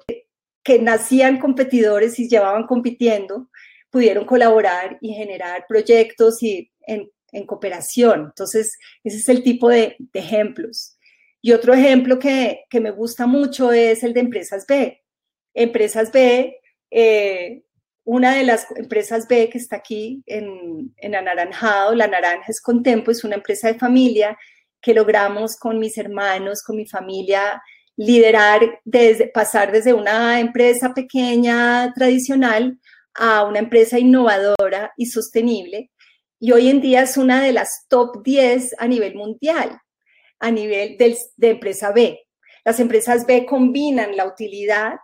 que 0.62 0.78
nacían 0.78 1.38
competidores 1.38 2.18
y 2.18 2.28
llevaban 2.28 2.66
compitiendo 2.66 3.50
pudieron 3.90 4.24
colaborar 4.24 4.98
y 5.00 5.14
generar 5.14 5.64
proyectos 5.68 6.42
y 6.42 6.70
en 6.80 7.10
en 7.32 7.46
cooperación. 7.46 8.26
Entonces, 8.26 8.78
ese 9.04 9.18
es 9.18 9.28
el 9.28 9.42
tipo 9.42 9.68
de, 9.68 9.96
ejemplos. 10.14 10.96
Y 11.42 11.52
otro 11.52 11.74
ejemplo 11.74 12.18
que, 12.18 12.64
me 12.80 12.90
gusta 12.90 13.26
mucho 13.26 13.72
es 13.72 14.02
el 14.02 14.12
de 14.14 14.20
Empresas 14.20 14.66
B. 14.66 15.02
Empresas 15.54 16.10
B, 16.12 16.58
eh, 16.90 17.62
una 18.04 18.34
de 18.36 18.44
las 18.44 18.66
empresas 18.76 19.26
B 19.28 19.48
que 19.50 19.58
está 19.58 19.76
aquí 19.76 20.22
en, 20.26 20.94
en 20.96 21.14
Anaranjado, 21.14 21.94
La 21.94 22.06
Naranja 22.06 22.46
es 22.48 22.60
Contempo, 22.60 23.10
es 23.10 23.24
una 23.24 23.36
empresa 23.36 23.68
de 23.68 23.78
familia 23.78 24.38
que 24.80 24.94
logramos 24.94 25.56
con 25.56 25.78
mis 25.78 25.98
hermanos, 25.98 26.62
con 26.62 26.76
mi 26.76 26.86
familia, 26.86 27.62
liderar, 27.96 28.80
desde, 28.84 29.28
pasar 29.28 29.72
desde 29.72 29.92
una 29.92 30.40
empresa 30.40 30.94
pequeña, 30.94 31.92
tradicional, 31.94 32.78
a 33.14 33.44
una 33.44 33.58
empresa 33.58 33.98
innovadora 33.98 34.92
y 34.96 35.06
sostenible 35.06 35.90
y 36.38 36.52
hoy 36.52 36.68
en 36.68 36.80
día 36.80 37.02
es 37.02 37.16
una 37.16 37.42
de 37.42 37.52
las 37.52 37.86
top 37.88 38.22
10 38.22 38.76
a 38.78 38.86
nivel 38.86 39.14
mundial, 39.14 39.80
a 40.38 40.50
nivel 40.50 40.96
de 40.98 41.48
empresa 41.50 41.92
B. 41.92 42.20
Las 42.64 42.78
empresas 42.80 43.26
B 43.26 43.46
combinan 43.46 44.16
la 44.16 44.26
utilidad 44.26 44.96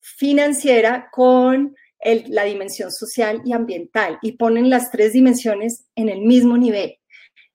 financiera 0.00 1.08
con 1.12 1.76
la 2.04 2.44
dimensión 2.44 2.90
social 2.90 3.42
y 3.44 3.52
ambiental 3.52 4.18
y 4.22 4.32
ponen 4.32 4.70
las 4.70 4.90
tres 4.90 5.12
dimensiones 5.12 5.86
en 5.94 6.08
el 6.08 6.22
mismo 6.22 6.58
nivel. 6.58 6.98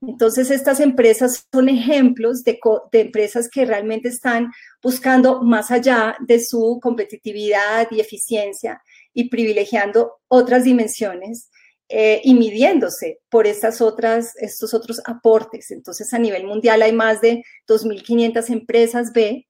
Entonces, 0.01 0.51
estas 0.51 0.79
empresas 0.79 1.47
son 1.51 1.69
ejemplos 1.69 2.43
de, 2.43 2.59
empresas 2.93 3.49
que 3.49 3.65
realmente 3.65 4.09
están 4.09 4.51
buscando 4.81 5.41
más 5.41 5.71
allá 5.71 6.15
de 6.19 6.39
su 6.39 6.79
competitividad 6.81 7.87
y 7.89 7.99
eficiencia 7.99 8.81
y 9.13 9.29
privilegiando 9.29 10.19
otras 10.27 10.65
dimensiones 10.65 11.49
eh, 11.89 12.21
y 12.23 12.35
midiéndose 12.35 13.19
por 13.29 13.47
estas 13.47 13.81
otras, 13.81 14.35
estos 14.37 14.75
otros 14.75 15.01
aportes. 15.05 15.71
Entonces, 15.71 16.13
a 16.13 16.19
nivel 16.19 16.45
mundial 16.45 16.83
hay 16.83 16.91
más 16.91 17.19
de 17.21 17.43
2.500 17.67 18.51
empresas 18.51 19.11
B 19.13 19.47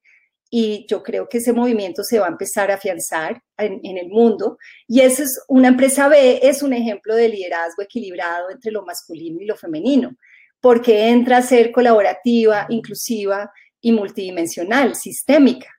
y 0.50 0.86
yo 0.88 1.04
creo 1.04 1.28
que 1.28 1.40
ese 1.40 1.52
movimiento 1.52 2.04
se 2.04 2.20
va 2.20 2.28
a 2.28 2.30
empezar 2.30 2.72
a 2.72 2.76
afianzar 2.76 3.42
en, 3.58 3.82
en, 3.84 3.98
el 3.98 4.08
mundo. 4.08 4.58
Y 4.88 5.02
esa 5.02 5.24
es 5.24 5.42
una 5.50 5.68
empresa 5.68 6.08
B, 6.08 6.40
es 6.42 6.64
un 6.64 6.72
ejemplo 6.72 7.16
de 7.16 7.28
liderazgo 7.28 7.82
equilibrado 7.82 8.50
entre 8.50 8.72
lo 8.72 8.86
masculino 8.86 9.42
y 9.42 9.46
lo 9.46 9.58
femenino, 9.58 10.16
porque 10.68 11.08
entra 11.08 11.38
a 11.38 11.42
ser 11.42 11.72
colaborativa, 11.72 12.66
inclusiva 12.68 13.50
y 13.80 13.94
multidimensional, 13.94 14.96
sistémica 14.96 15.70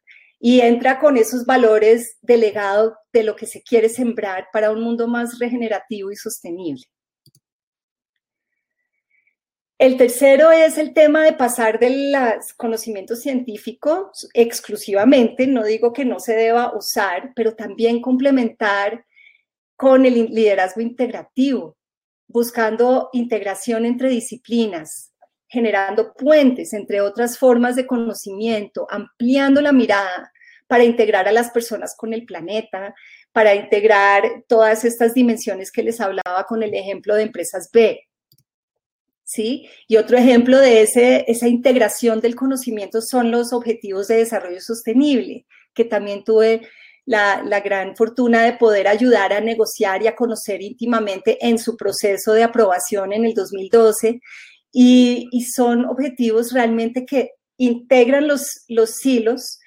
y 0.41 0.63
entra 0.63 0.99
con 0.99 1.19
esos 1.19 1.45
valores 1.45 2.17
delegados 2.23 2.95
de 3.13 3.23
lo 3.23 3.37
que 3.37 3.45
se 3.45 3.63
quiere 3.63 3.91
sembrar 3.91 4.49
para 4.51 4.71
un 4.71 4.81
mundo 4.81 5.07
más 5.07 5.39
regenerativo 5.39 6.11
y 6.11 6.17
sostenible. 6.17 6.85
El 9.77 9.99
tercero 9.99 10.53
es 10.53 10.79
el 10.79 10.95
tema 10.95 11.23
de 11.23 11.35
pasar 11.35 11.79
de 11.79 12.11
los 12.11 12.55
conocimientos 12.55 13.21
científicos 13.21 14.27
exclusivamente, 14.33 15.47
no 15.47 15.65
digo 15.65 15.93
que 15.93 16.07
no 16.07 16.19
se 16.19 16.35
deba 16.35 16.75
usar, 16.75 17.35
pero 17.37 17.55
también 17.55 18.01
complementar 18.01 19.05
con 19.77 20.07
el 20.07 20.31
liderazgo 20.31 20.81
integrativo, 20.81 21.77
buscando 22.29 23.09
integración 23.13 23.85
entre 23.85 24.11
disciplinas, 24.11 25.13
generando 25.49 26.13
puentes 26.13 26.75
entre 26.75 27.01
otras 27.01 27.39
formas 27.39 27.75
de 27.75 27.87
conocimiento, 27.87 28.87
ampliando 28.91 29.61
la 29.61 29.73
mirada 29.73 30.31
para 30.67 30.85
integrar 30.85 31.27
a 31.27 31.33
las 31.33 31.51
personas 31.51 31.97
con 31.97 32.13
el 32.13 32.27
planeta, 32.27 32.95
para 33.33 33.55
integrar 33.55 34.45
todas 34.47 34.85
estas 34.85 35.15
dimensiones 35.15 35.73
que 35.73 35.83
les 35.83 36.01
hablaba 36.01 36.45
con 36.47 36.63
el 36.63 36.75
ejemplo 36.75 37.15
de 37.15 37.23
empresas 37.23 37.71
B. 37.73 38.01
¿Sí? 39.25 39.69
Y 39.87 39.97
otro 39.97 40.17
ejemplo 40.17 40.59
de 40.59 40.83
ese, 40.83 41.25
esa 41.29 41.49
integración 41.49 42.21
del 42.21 42.35
conocimiento 42.35 43.03
son 43.03 43.31
los 43.31 43.53
objetivos 43.53 44.09
de 44.09 44.17
desarrollo 44.17 44.61
sostenible, 44.61 45.47
que 45.75 45.85
también 45.85 46.25
tuve 46.25 46.63
la, 47.09 47.61
gran 47.61 47.97
fortuna 47.97 48.43
de 48.43 48.53
poder 48.53 48.87
ayudar 48.87 49.33
a 49.33 49.41
negociar 49.41 50.03
y 50.03 50.07
a 50.09 50.15
conocer 50.15 50.61
íntimamente 50.61 51.39
en 51.41 51.59
su 51.59 51.75
proceso 51.75 52.35
de 52.35 52.43
aprobación 52.43 53.15
en 53.15 53.25
el 53.25 53.33
2012 53.33 54.21
y, 54.71 55.27
son 55.55 55.87
objetivos 55.87 56.53
realmente 56.53 57.07
que 57.07 57.31
integran 57.57 58.29
los, 58.29 58.65
los 58.69 59.05
hilos 59.05 59.59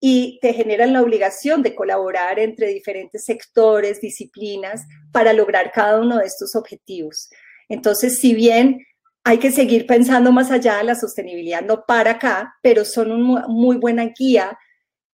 y 0.00 0.38
te 0.42 0.52
generan 0.52 0.92
la 0.92 1.00
obligación 1.00 1.62
de 1.62 1.74
colaborar 1.74 2.38
entre 2.38 2.68
diferentes 2.68 3.24
sectores, 3.24 4.00
disciplinas, 4.00 4.82
para 5.12 5.32
lograr 5.32 5.72
cada 5.72 5.98
uno 5.98 6.18
de 6.18 6.26
estos 6.26 6.54
objetivos. 6.54 7.30
Entonces, 7.70 8.18
si 8.18 8.34
bien 8.34 8.84
hay 9.24 9.38
que 9.38 9.50
seguir 9.50 9.86
pensando 9.86 10.30
más 10.30 10.50
allá, 10.50 10.76
de 10.78 10.84
la 10.84 10.94
sostenibilidad 10.94 11.62
no 11.62 11.84
para 11.86 12.12
acá, 12.12 12.54
pero 12.62 12.84
son 12.84 13.12
una 13.12 13.46
muy 13.48 13.76
buena 13.78 14.12
guía 14.18 14.58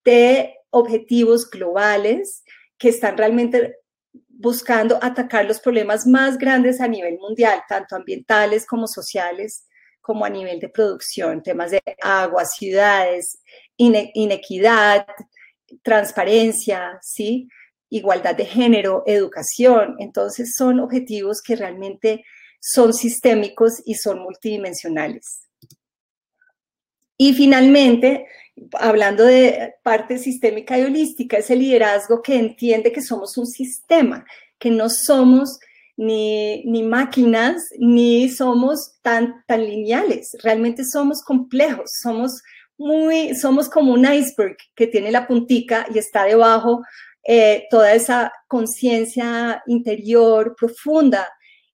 de 0.03 0.58
objetivos 0.71 1.49
globales 1.49 2.43
que 2.77 2.89
están 2.89 3.17
realmente 3.17 3.75
buscando 4.27 4.97
atacar 5.01 5.45
los 5.45 5.59
problemas 5.59 6.07
más 6.07 6.37
grandes 6.37 6.79
a 6.79 6.87
nivel 6.87 7.17
mundial, 7.19 7.61
tanto 7.67 7.95
ambientales 7.95 8.65
como 8.65 8.87
sociales, 8.87 9.65
como 10.01 10.25
a 10.25 10.29
nivel 10.29 10.59
de 10.59 10.69
producción, 10.69 11.43
temas 11.43 11.71
de 11.71 11.81
agua, 12.01 12.45
ciudades, 12.45 13.39
inequidad, 13.77 15.05
transparencia, 15.83 16.97
¿sí? 17.01 17.49
igualdad 17.89 18.35
de 18.35 18.45
género, 18.45 19.03
educación. 19.05 19.95
Entonces 19.99 20.53
son 20.55 20.79
objetivos 20.79 21.41
que 21.41 21.55
realmente 21.55 22.23
son 22.61 22.93
sistémicos 22.93 23.81
y 23.85 23.95
son 23.95 24.19
multidimensionales. 24.19 25.48
Y 27.21 27.33
finalmente, 27.33 28.27
hablando 28.71 29.25
de 29.25 29.73
parte 29.83 30.17
sistémica 30.17 30.79
y 30.79 30.83
holística, 30.83 31.37
es 31.37 31.49
el 31.49 31.59
liderazgo 31.59 32.21
que 32.21 32.35
entiende 32.35 32.93
que 32.93 33.01
somos 33.01 33.37
un 33.37 33.45
sistema, 33.45 34.25
que 34.57 34.71
no 34.71 34.89
somos 34.89 35.59
ni, 35.97 36.63
máquinas, 36.83 37.61
ni 37.77 38.29
somos 38.29 38.93
tan, 39.01 39.43
tan 39.47 39.65
lineales, 39.65 40.31
realmente 40.41 40.85
somos 40.85 41.21
complejos, 41.21 41.91
somos 42.01 42.41
muy, 42.77 43.35
somos 43.35 43.67
como 43.67 43.91
un 43.91 44.05
iceberg 44.05 44.55
que 44.73 44.87
tiene 44.87 45.11
la 45.11 45.27
puntica 45.27 45.85
y 45.93 45.97
está 45.97 46.23
debajo 46.23 46.81
eh, 47.23 47.65
toda 47.69 47.93
esa 47.93 48.31
conciencia 48.47 49.61
interior 49.67 50.55
profunda 50.57 51.27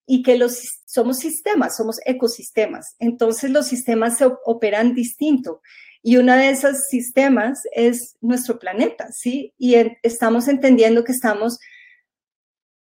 y 0.05 0.23
que 0.23 0.37
los, 0.37 0.81
somos 0.85 1.17
sistemas, 1.19 1.77
somos 1.77 1.99
ecosistemas. 2.05 2.95
Entonces 2.99 3.51
los 3.51 3.67
sistemas 3.67 4.17
se 4.17 4.29
operan 4.45 4.93
distinto. 4.93 5.61
Y 6.01 6.17
uno 6.17 6.35
de 6.35 6.49
esos 6.49 6.87
sistemas 6.89 7.63
es 7.71 8.15
nuestro 8.21 8.59
planeta, 8.59 9.11
¿sí? 9.11 9.53
Y 9.57 9.75
estamos 10.03 10.47
entendiendo 10.47 11.03
que 11.03 11.11
estamos 11.11 11.57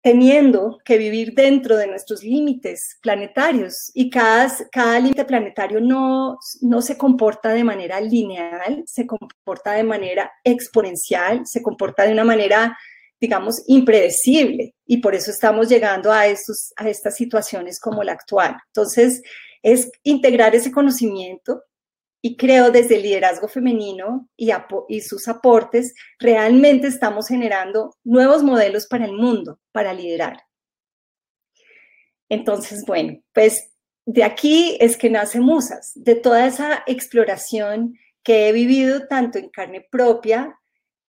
teniendo 0.01 0.79
que 0.83 0.97
vivir 0.97 1.33
dentro 1.35 1.77
de 1.77 1.85
nuestros 1.85 2.23
límites 2.23 2.97
planetarios 3.01 3.91
y 3.93 4.09
cada, 4.09 4.51
cada 4.71 4.99
límite 4.99 5.25
planetario 5.25 5.79
no, 5.79 6.39
no 6.61 6.81
se 6.81 6.97
comporta 6.97 7.49
de 7.49 7.63
manera 7.63 8.01
lineal, 8.01 8.83
se 8.87 9.05
comporta 9.05 9.73
de 9.73 9.83
manera 9.83 10.31
exponencial, 10.43 11.45
se 11.45 11.61
comporta 11.61 12.03
de 12.03 12.13
una 12.13 12.23
manera, 12.23 12.75
digamos, 13.21 13.63
impredecible 13.67 14.73
y 14.87 14.97
por 14.97 15.13
eso 15.13 15.29
estamos 15.29 15.69
llegando 15.69 16.11
a, 16.11 16.25
estos, 16.25 16.73
a 16.75 16.89
estas 16.89 17.15
situaciones 17.15 17.79
como 17.79 18.03
la 18.03 18.13
actual. 18.13 18.57
Entonces, 18.67 19.21
es 19.61 19.91
integrar 20.01 20.55
ese 20.55 20.71
conocimiento 20.71 21.63
y 22.23 22.35
creo 22.35 22.71
desde 22.71 22.95
el 22.95 23.03
liderazgo 23.03 23.47
femenino 23.47 24.27
y, 24.35 24.51
y, 24.89 25.01
sus 25.01 25.27
aportes, 25.27 25.93
realmente 26.19 26.87
estamos 26.87 27.27
generando 27.27 27.95
nuevos 28.03 28.43
modelos 28.43 28.87
para 28.87 29.05
el 29.05 29.13
mundo, 29.13 29.59
para 29.71 29.93
liderar. 29.93 30.41
Entonces, 32.27 32.85
bueno, 32.85 33.19
pues 33.33 33.71
de 34.05 34.23
aquí 34.23 34.77
es 34.79 34.97
que 34.97 35.09
nace 35.09 35.39
Musas, 35.39 35.91
de 35.95 36.15
toda 36.15 36.47
esa 36.47 36.83
exploración 36.87 37.97
que 38.23 38.49
he 38.49 38.51
vivido 38.51 39.07
tanto 39.07 39.37
en 39.37 39.49
carne 39.49 39.85
propia 39.91 40.59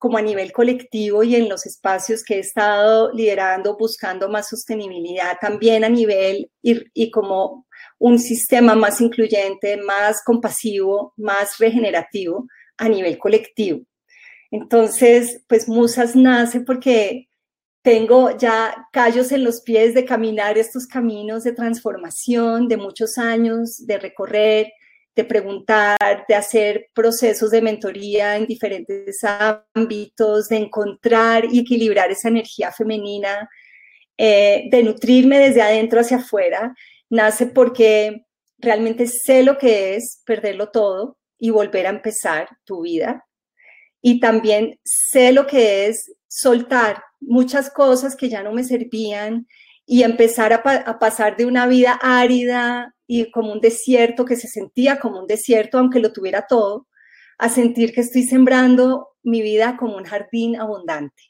como 0.00 0.16
a 0.16 0.22
nivel 0.22 0.50
colectivo 0.50 1.22
y 1.22 1.36
en 1.36 1.50
los 1.50 1.66
espacios 1.66 2.24
que 2.24 2.36
he 2.36 2.38
estado 2.38 3.12
liderando, 3.12 3.76
buscando 3.76 4.30
más 4.30 4.48
sostenibilidad, 4.48 5.36
también 5.38 5.84
a 5.84 5.90
nivel 5.90 6.50
y, 6.62 7.10
como 7.10 7.66
un 7.98 8.18
sistema 8.18 8.74
más 8.74 9.02
incluyente, 9.02 9.76
más 9.76 10.22
compasivo, 10.24 11.12
más 11.18 11.58
regenerativo 11.58 12.46
a 12.78 12.88
nivel 12.88 13.18
colectivo. 13.18 13.82
Entonces, 14.50 15.42
pues 15.46 15.68
Musas 15.68 16.16
nace 16.16 16.60
porque 16.62 17.28
tengo 17.82 18.34
ya 18.38 18.88
callos 18.92 19.32
en 19.32 19.44
los 19.44 19.60
pies 19.60 19.92
de 19.92 20.06
caminar 20.06 20.56
estos 20.56 20.86
caminos 20.86 21.44
de 21.44 21.52
transformación 21.52 22.68
de 22.68 22.78
muchos 22.78 23.18
años, 23.18 23.86
de 23.86 23.98
recorrer, 23.98 24.72
de 25.20 25.28
preguntar, 25.28 26.24
de 26.28 26.34
hacer 26.34 26.88
procesos 26.94 27.50
de 27.50 27.60
mentoría 27.60 28.36
en 28.36 28.46
diferentes 28.46 29.20
ámbitos, 29.74 30.48
de 30.48 30.56
encontrar 30.56 31.44
y 31.44 31.60
equilibrar 31.60 32.10
esa 32.10 32.28
energía 32.28 32.72
femenina, 32.72 33.48
eh, 34.16 34.68
de 34.70 34.82
nutrirme 34.82 35.38
desde 35.38 35.62
adentro 35.62 36.00
hacia 36.00 36.18
afuera 36.18 36.74
nace 37.10 37.46
porque 37.46 38.24
realmente 38.58 39.06
sé 39.06 39.42
lo 39.42 39.58
que 39.58 39.96
es 39.96 40.22
perderlo 40.24 40.70
todo 40.70 41.18
y 41.38 41.50
volver 41.50 41.86
a 41.86 41.90
empezar 41.90 42.48
tu 42.64 42.82
vida. 42.82 43.26
Y 44.00 44.20
también 44.20 44.78
sé 44.84 45.32
lo 45.32 45.46
que 45.46 45.86
es 45.86 46.12
soltar 46.28 47.02
muchas 47.20 47.70
cosas 47.70 48.16
que 48.16 48.28
ya 48.28 48.42
no 48.42 48.52
me 48.52 48.64
servían 48.64 49.46
y 49.92 50.04
empezar 50.04 50.52
a, 50.52 50.98
pasar 51.00 51.36
de 51.36 51.46
una 51.46 51.66
vida 51.66 51.98
árida 52.00 52.94
y 53.08 53.28
como 53.32 53.52
un 53.52 53.60
desierto 53.60 54.24
que 54.24 54.36
se 54.36 54.46
sentía 54.46 55.00
como 55.00 55.18
un 55.18 55.26
desierto, 55.26 55.78
aunque 55.78 55.98
lo 55.98 56.12
tuviera 56.12 56.46
todo, 56.46 56.86
a 57.38 57.48
sentir 57.48 57.92
que 57.92 58.02
estoy 58.02 58.22
sembrando 58.22 59.08
mi 59.24 59.42
vida 59.42 59.76
como 59.76 59.96
un 59.96 60.04
jardín 60.04 60.54
abundante. 60.60 61.20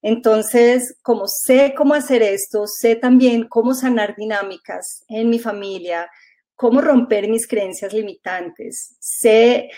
Entonces, 0.00 0.96
como 1.02 1.26
sé 1.28 1.74
cómo 1.76 1.92
hacer 1.92 2.22
esto, 2.22 2.64
sé 2.66 2.96
también 2.96 3.46
cómo 3.46 3.74
sanar 3.74 4.16
dinámicas 4.16 5.04
en 5.06 5.28
mi 5.28 5.38
familia, 5.38 6.10
cómo 6.54 6.80
romper 6.80 7.28
mis 7.28 7.46
creencias 7.46 7.92
limitantes, 7.92 8.96
sé 8.98 9.68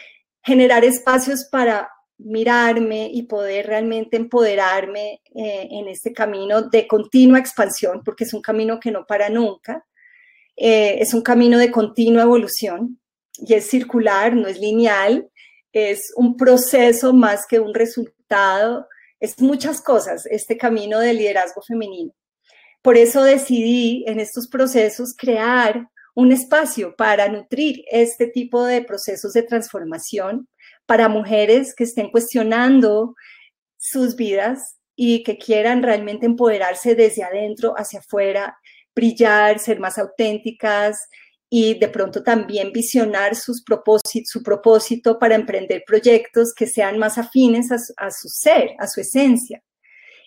generar 0.45 0.85
espacios 0.85 1.49
para 1.51 1.91
mirarme 2.25 3.11
y 3.13 3.25
poder 3.25 3.67
realmente 3.67 4.17
empoderarme 4.17 5.21
eh, 5.35 5.69
en 5.71 5.89
este 5.89 6.13
camino 6.13 6.63
de 6.63 6.87
continua 6.87 7.39
expansión, 7.39 8.03
porque 8.05 8.25
es 8.25 8.35
un 8.35 8.43
camino 8.43 8.79
que 8.81 8.91
no 8.91 9.07
para 9.07 9.29
nunca, 9.29 9.87
eh, 10.57 10.99
es 11.01 11.15
un 11.15 11.23
camino 11.23 11.59
de 11.59 11.71
continua 11.71 12.23
evolución 12.23 13.01
y 13.39 13.55
es 13.55 13.69
circular, 13.69 14.35
no 14.35 14.49
es 14.49 14.59
lineal, 14.59 15.31
es 15.73 16.13
un 16.17 16.37
proceso 16.37 17.13
más 17.13 17.47
que 17.47 17.61
un 17.61 17.75
resultado 17.75 18.87
es 19.21 19.41
muchas 19.41 19.83
cosas 19.83 20.27
este 20.27 20.57
camino 20.57 20.99
de 20.99 21.15
liderazgo 21.15 21.63
femenino. 21.63 22.13
Por 22.83 22.97
eso 22.97 23.23
decidí 23.23 24.05
en 24.07 24.19
estos 24.19 24.49
procesos 24.49 25.15
crear 25.17 25.89
un 26.15 26.33
espacio 26.33 26.97
para 26.97 27.29
nutrir 27.29 27.85
este 27.91 28.27
tipo 28.27 28.65
de 28.65 28.83
procesos 28.83 29.35
de 29.35 29.43
transformación 29.43 30.49
para 30.87 31.09
mujeres 31.09 31.75
que 31.75 31.85
estén 31.85 32.11
cuestionando 32.11 33.15
sus 33.77 34.17
vidas 34.17 34.77
y 34.97 35.23
que 35.23 35.39
quieran 35.39 35.83
realmente 35.83 36.27
empoderarse 36.27 36.95
desde 36.95 37.23
adentro 37.23 37.75
hacia 37.77 38.01
afuera, 38.01 38.59
brillar, 38.95 39.59
ser 39.59 39.81
más 39.81 39.99
auténticas, 39.99 41.09
y 41.53 41.79
de 41.79 41.89
pronto 41.89 42.23
también 42.23 42.73
visionar 42.73 43.35
sus 43.35 43.65
su 44.25 44.43
propósito 44.43 45.19
para 45.19 45.35
emprender 45.35 45.83
proyectos 45.85 46.55
que 46.55 46.69
sean 46.69 46.97
más 46.97 47.19
afines 47.19 47.73
a 47.73 48.11
su, 48.11 48.29
ser, 48.29 48.71
a 48.79 48.87
su 48.87 49.01
esencia. 49.01 49.61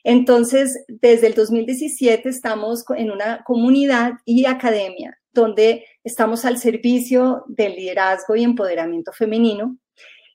Entonces, 0.04 0.84
desde 0.90 1.28
el 1.28 1.34
2017 1.34 2.28
estamos 2.28 2.84
en 2.98 3.10
una 3.10 3.42
comunidad 3.46 4.12
y 4.26 4.46
academia 4.46 5.18
donde 5.32 5.86
estamos 6.04 6.44
al 6.44 6.58
servicio 6.58 7.46
del 7.48 7.76
liderazgo 7.76 8.36
y 8.36 8.44
empoderamiento 8.44 9.14
femenino 9.14 9.78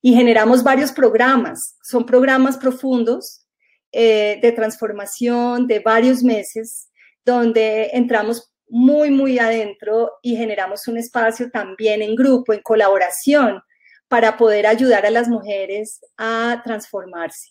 y 0.02 0.14
generamos 0.14 0.62
varios 0.62 0.92
programas. 0.92 1.76
Son 1.82 2.06
programas 2.06 2.56
profundos 2.56 3.46
eh, 3.92 4.38
de 4.42 4.52
transformación 4.52 5.66
de 5.66 5.80
varios 5.80 6.22
meses 6.22 6.90
donde 7.24 7.90
entramos 7.92 8.52
muy, 8.68 9.10
muy 9.10 9.38
adentro 9.38 10.12
y 10.22 10.36
generamos 10.36 10.86
un 10.88 10.98
espacio 10.98 11.50
también 11.50 12.02
en 12.02 12.14
grupo, 12.14 12.52
en 12.52 12.60
colaboración, 12.62 13.62
para 14.08 14.36
poder 14.36 14.66
ayudar 14.66 15.04
a 15.06 15.10
las 15.10 15.28
mujeres 15.28 16.00
a 16.16 16.60
transformarse. 16.64 17.50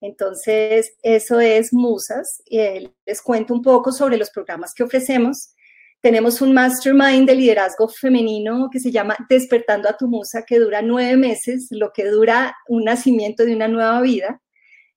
Entonces, 0.00 0.94
eso 1.02 1.40
es 1.40 1.72
Musas. 1.72 2.42
les 2.46 3.22
cuento 3.22 3.54
un 3.54 3.62
poco 3.62 3.90
sobre 3.90 4.18
los 4.18 4.30
programas 4.30 4.74
que 4.74 4.82
ofrecemos. 4.82 5.53
Tenemos 6.04 6.42
un 6.42 6.52
mastermind 6.52 7.26
de 7.26 7.34
liderazgo 7.34 7.88
femenino 7.88 8.68
que 8.70 8.78
se 8.78 8.90
llama 8.90 9.16
Despertando 9.26 9.88
a 9.88 9.96
tu 9.96 10.06
Musa, 10.06 10.44
que 10.46 10.58
dura 10.58 10.82
nueve 10.82 11.16
meses, 11.16 11.68
lo 11.70 11.94
que 11.94 12.04
dura 12.04 12.54
un 12.68 12.84
nacimiento 12.84 13.42
de 13.46 13.56
una 13.56 13.68
nueva 13.68 14.02
vida 14.02 14.42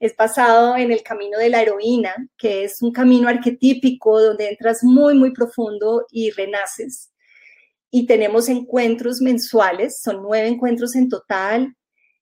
es 0.01 0.14
basado 0.18 0.76
en 0.76 0.91
el 0.91 1.03
camino 1.03 1.39
de 1.39 1.47
la 1.47 1.62
heroína, 1.62 2.14
que 2.38 2.66
es 2.66 2.82
un 2.82 2.91
camino 2.91 3.30
arquetípico 3.30 4.20
donde 4.20 4.49
entras 4.49 4.84
muy, 4.84 5.16
muy 5.16 5.32
profundo 5.32 6.05
y 6.12 6.32
renaces. 6.32 7.14
Y 7.89 8.05
tenemos 8.05 8.49
encuentros 8.49 9.22
mensuales, 9.22 10.01
son 10.01 10.22
nueve 10.22 10.49
encuentros 10.49 10.93
en 10.97 11.08
total, 11.08 11.74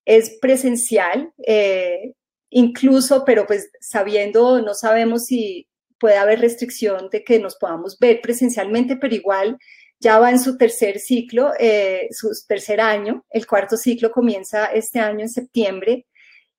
es 0.06 0.38
presencial, 0.40 1.34
eh, 1.48 2.14
incluso, 2.52 3.26
pero 3.26 3.48
pues 3.48 3.68
sabiendo, 3.82 4.62
no 4.62 4.76
sabemos 4.76 5.26
si 5.26 5.68
puede 6.00 6.18
haber 6.18 6.40
restricción 6.40 7.10
de 7.12 7.24
que 7.24 7.40
nos 7.40 7.56
podamos 7.56 7.98
ver 8.00 8.22
presencialmente, 8.22 8.98
pero 8.98 9.16
igual 9.16 9.58
ya 10.00 10.20
va 10.20 10.30
en 10.30 10.40
su 10.40 10.58
tercer 10.58 11.00
ciclo, 11.00 11.52
eh, 11.60 12.08
su 12.12 12.30
tercer 12.48 12.82
año, 12.82 13.26
el 13.30 13.48
cuarto 13.48 13.78
ciclo 13.78 14.12
comienza 14.12 14.66
este 14.66 15.00
año 15.00 15.22
en 15.22 15.30
septiembre 15.30 16.06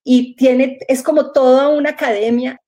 y 0.02 0.36
tiene, 0.36 0.78
es 0.88 1.02
como 1.02 1.32
toda 1.32 1.68
una 1.68 1.90
academia 1.90 2.60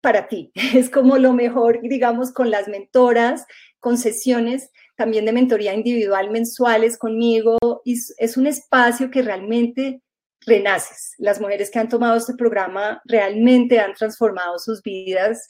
para 0.00 0.28
ti. 0.28 0.52
Es 0.74 0.90
como 0.90 1.18
lo 1.18 1.32
mejor, 1.32 1.80
digamos, 1.82 2.32
con 2.32 2.50
las 2.50 2.68
mentoras, 2.68 3.46
con 3.78 3.98
sesiones 3.98 4.70
también 4.96 5.24
de 5.24 5.32
mentoría 5.32 5.74
individual 5.74 6.30
mensuales 6.30 6.98
conmigo. 6.98 7.58
Y 7.84 7.94
es 8.18 8.36
un 8.36 8.46
espacio 8.46 9.10
que 9.10 9.22
realmente 9.22 10.02
renaces. 10.46 11.14
Las 11.18 11.40
mujeres 11.40 11.70
que 11.70 11.78
han 11.78 11.88
tomado 11.88 12.16
este 12.16 12.34
programa 12.34 13.00
realmente 13.04 13.80
han 13.80 13.94
transformado 13.94 14.58
sus 14.58 14.82
vidas 14.82 15.46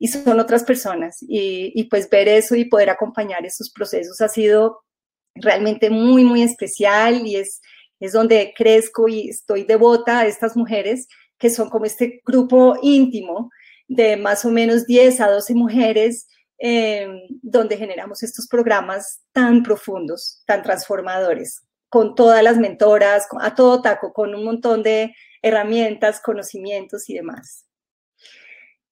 y 0.00 0.08
son 0.08 0.40
otras 0.40 0.64
personas. 0.64 1.18
Y, 1.20 1.84
pues 1.84 2.10
ver 2.10 2.26
eso 2.26 2.56
y 2.56 2.64
poder 2.64 2.90
acompañar 2.90 3.46
esos 3.46 3.70
procesos 3.70 4.20
ha 4.20 4.28
sido 4.28 4.80
realmente 5.36 5.90
muy, 5.90 6.24
muy 6.24 6.42
especial 6.42 7.24
y 7.24 7.36
es 7.36 7.60
es 8.00 8.12
donde 8.12 8.54
crezco 8.56 9.08
y 9.08 9.28
estoy 9.28 9.64
devota 9.64 10.20
a 10.20 10.26
estas 10.26 10.56
mujeres 10.56 11.06
que 11.38 11.50
son 11.50 11.68
como 11.68 11.84
este 11.84 12.22
grupo 12.24 12.76
íntimo 12.82 13.50
de 13.88 14.16
más 14.16 14.44
o 14.44 14.50
menos 14.50 14.86
10 14.86 15.20
a 15.20 15.30
12 15.30 15.54
mujeres 15.54 16.26
em, 16.58 17.20
donde 17.42 17.76
generamos 17.76 18.22
estos 18.22 18.46
programas 18.48 19.20
tan 19.32 19.62
profundos, 19.62 20.42
tan 20.46 20.62
transformadores. 20.62 21.62
con 21.92 22.14
todas 22.14 22.40
las 22.44 22.56
mentoras, 22.56 23.26
a 23.40 23.56
todo 23.56 23.82
taco, 23.82 24.12
con 24.12 24.32
un 24.32 24.44
montón 24.44 24.84
de 24.84 25.12
herramientas, 25.42 26.20
conocimientos 26.20 27.10
y 27.10 27.14
demás. 27.14 27.66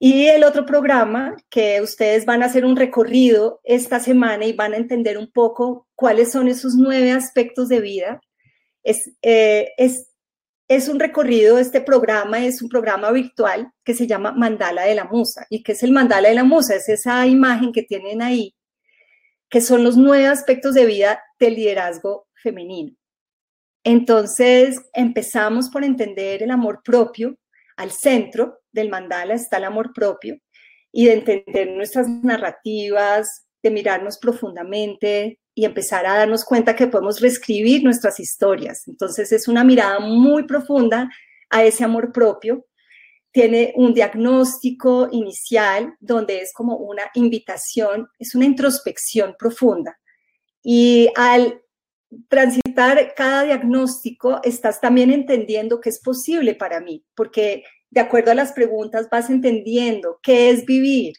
Y 0.01 0.27
el 0.27 0.45
otro 0.45 0.65
programa 0.65 1.37
que 1.51 1.81
ustedes 1.83 2.25
van 2.25 2.43
a 2.43 2.47
hacer 2.47 2.65
un 2.65 2.77
recorrido 2.77 3.61
esta 3.65 3.99
semana 3.99 4.45
y 4.45 4.53
van 4.53 4.73
a 4.73 4.77
entender 4.77 5.19
un 5.19 5.31
poco 5.33 5.89
cuáles 5.97 6.31
son 6.31 6.47
esos 6.47 6.75
nueve 6.77 7.11
aspectos 7.11 7.69
de 7.69 7.81
vida. 7.81 8.21
Es, 8.85 9.11
eh, 9.23 9.73
es, 9.77 10.09
es 10.69 10.89
un 10.89 11.01
recorrido, 11.01 11.59
este 11.59 11.81
programa 11.81 12.45
es 12.45 12.63
un 12.63 12.69
programa 12.69 13.11
virtual 13.11 13.73
que 13.85 13.95
se 13.95 14.07
llama 14.07 14.31
Mandala 14.33 14.85
de 14.85 14.95
la 14.95 15.05
Musa. 15.05 15.47
¿Y 15.51 15.65
qué 15.65 15.73
es 15.73 15.83
el 15.83 15.91
Mandala 15.91 16.29
de 16.29 16.37
la 16.37 16.45
Musa? 16.45 16.77
Es 16.77 16.89
esa 16.89 17.27
imagen 17.27 17.73
que 17.73 17.83
tienen 17.83 18.23
ahí, 18.23 18.55
que 19.49 19.61
son 19.61 19.83
los 19.83 19.97
nueve 19.97 20.29
aspectos 20.29 20.75
de 20.75 20.87
vida 20.87 21.21
del 21.41 21.57
liderazgo 21.57 22.29
femenino. 22.35 22.95
Entonces, 23.83 24.81
empezamos 24.93 25.71
por 25.71 25.83
entender 25.83 26.43
el 26.43 26.53
amor 26.53 26.83
propio 26.85 27.37
al 27.77 27.91
centro 27.91 28.61
del 28.79 28.91
mandala 28.91 29.35
está 29.35 29.59
el 29.59 29.65
amor 29.65 29.93
propio 29.93 30.39
y 30.93 31.07
de 31.07 31.15
entender 31.15 31.71
nuestras 31.71 32.09
narrativas, 32.09 33.47
de 33.63 33.71
mirarnos 33.71 34.19
profundamente 34.19 35.41
y 35.55 35.65
empezar 35.65 36.07
a 36.07 36.17
darnos 36.17 36.45
cuenta 36.45 36.77
que 36.77 36.87
podemos 36.87 37.21
reescribir 37.21 37.83
nuestras 37.83 38.21
historias. 38.21 38.87
Entonces 38.87 39.33
es 39.33 39.49
una 39.49 39.65
mirada 39.65 39.99
muy 40.01 40.45
profunda 40.45 41.11
a 41.51 41.65
ese 41.65 41.85
amor 41.85 42.13
propio. 42.13 42.65
Tiene 43.33 43.73
un 43.77 43.93
diagnóstico 43.93 45.09
inicial 45.11 45.95
donde 46.01 46.41
es 46.41 46.53
como 46.53 46.77
una 46.77 47.11
invitación, 47.15 48.09
es 48.19 48.35
una 48.35 48.45
introspección 48.45 49.35
profunda. 49.39 49.99
Y 50.63 51.11
al 51.17 51.61
transitar 52.29 53.15
cada 53.15 53.43
diagnóstico, 53.45 54.41
estás 54.45 54.81
también 54.81 55.11
entendiendo 55.11 55.81
que 55.81 55.91
es 55.91 56.01
posible 56.01 56.55
para 56.55 56.81
mí, 56.81 57.05
porque 57.15 57.65
de 57.91 58.01
acuerdo 58.01 58.31
a 58.31 58.35
las 58.35 58.53
preguntas 58.53 59.09
vas 59.11 59.31
entendiendo 59.31 60.19
qué 60.23 60.51
es 60.51 60.65
vivir 60.65 61.15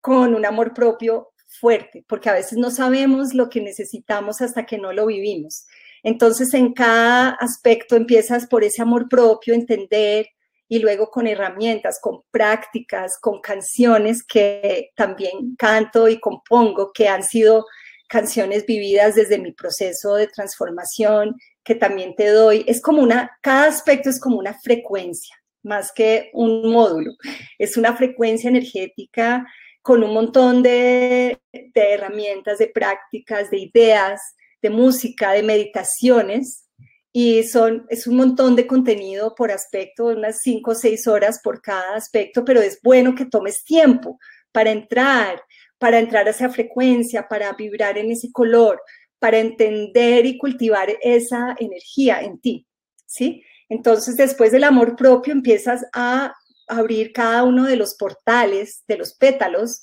con 0.00 0.34
un 0.34 0.46
amor 0.46 0.72
propio 0.72 1.32
fuerte, 1.46 2.04
porque 2.08 2.30
a 2.30 2.34
veces 2.34 2.58
no 2.58 2.70
sabemos 2.70 3.34
lo 3.34 3.50
que 3.50 3.60
necesitamos 3.60 4.40
hasta 4.40 4.66
que 4.66 4.78
no 4.78 4.92
lo 4.92 5.06
vivimos. 5.06 5.66
Entonces, 6.02 6.54
en 6.54 6.72
cada 6.72 7.30
aspecto 7.30 7.96
empiezas 7.96 8.46
por 8.46 8.64
ese 8.64 8.82
amor 8.82 9.08
propio, 9.08 9.52
entender, 9.54 10.28
y 10.68 10.78
luego 10.78 11.10
con 11.10 11.26
herramientas, 11.26 11.98
con 12.00 12.22
prácticas, 12.30 13.18
con 13.18 13.40
canciones 13.40 14.22
que 14.22 14.90
también 14.94 15.56
canto 15.58 16.08
y 16.08 16.20
compongo, 16.20 16.92
que 16.92 17.08
han 17.08 17.24
sido 17.24 17.66
canciones 18.08 18.64
vividas 18.66 19.16
desde 19.16 19.38
mi 19.38 19.52
proceso 19.52 20.14
de 20.14 20.28
transformación, 20.28 21.34
que 21.64 21.74
también 21.74 22.14
te 22.14 22.28
doy. 22.28 22.64
Es 22.68 22.80
como 22.80 23.02
una, 23.02 23.36
cada 23.42 23.66
aspecto 23.66 24.10
es 24.10 24.20
como 24.20 24.38
una 24.38 24.54
frecuencia, 24.60 25.39
más 25.62 25.92
que 25.92 26.30
un 26.32 26.70
módulo. 26.70 27.12
Es 27.58 27.76
una 27.76 27.96
frecuencia 27.96 28.48
energética 28.48 29.46
con 29.82 30.02
un 30.02 30.12
montón 30.12 30.62
de, 30.62 31.38
herramientas, 31.74 32.58
de 32.58 32.68
prácticas, 32.68 33.50
de 33.50 33.58
ideas, 33.58 34.20
de 34.62 34.70
música, 34.70 35.32
de 35.32 35.42
meditaciones. 35.42 36.66
Y 37.12 37.42
son, 37.42 37.86
es 37.88 38.06
un 38.06 38.16
montón 38.16 38.54
de 38.54 38.66
contenido 38.66 39.34
por 39.34 39.50
aspecto, 39.50 40.06
unas 40.06 40.38
cinco 40.42 40.72
o 40.72 40.74
seis 40.74 41.08
horas 41.08 41.40
por 41.42 41.60
cada 41.60 41.96
aspecto, 41.96 42.44
pero 42.44 42.60
es 42.60 42.78
bueno 42.82 43.14
que 43.16 43.26
tomes 43.26 43.64
tiempo 43.64 44.18
para 44.52 44.70
entrar, 44.70 45.42
para 45.78 45.98
entrar 45.98 46.28
a 46.28 46.30
esa 46.30 46.50
frecuencia, 46.50 47.26
para 47.26 47.52
vibrar 47.54 47.98
en 47.98 48.12
ese 48.12 48.30
color, 48.30 48.80
para 49.18 49.38
entender 49.38 50.24
y 50.24 50.38
cultivar 50.38 50.88
esa 51.02 51.56
energía 51.58 52.20
en 52.20 52.40
ti, 52.40 52.66
¿sí? 53.06 53.42
Entonces, 53.70 54.16
después 54.16 54.52
del 54.52 54.64
amor 54.64 54.96
propio, 54.96 55.32
empiezas 55.32 55.86
a 55.94 56.34
abrir 56.68 57.12
cada 57.12 57.44
uno 57.44 57.64
de 57.64 57.76
los 57.76 57.94
portales, 57.94 58.84
de 58.86 58.98
los 58.98 59.14
pétalos, 59.14 59.80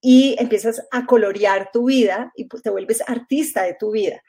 y 0.00 0.36
empiezas 0.38 0.82
a 0.90 1.06
colorear 1.06 1.70
tu 1.72 1.86
vida 1.86 2.32
y 2.34 2.44
pues, 2.44 2.62
te 2.62 2.70
vuelves 2.70 3.02
artista 3.06 3.62
de 3.62 3.76
tu 3.78 3.92
vida. 3.92 4.22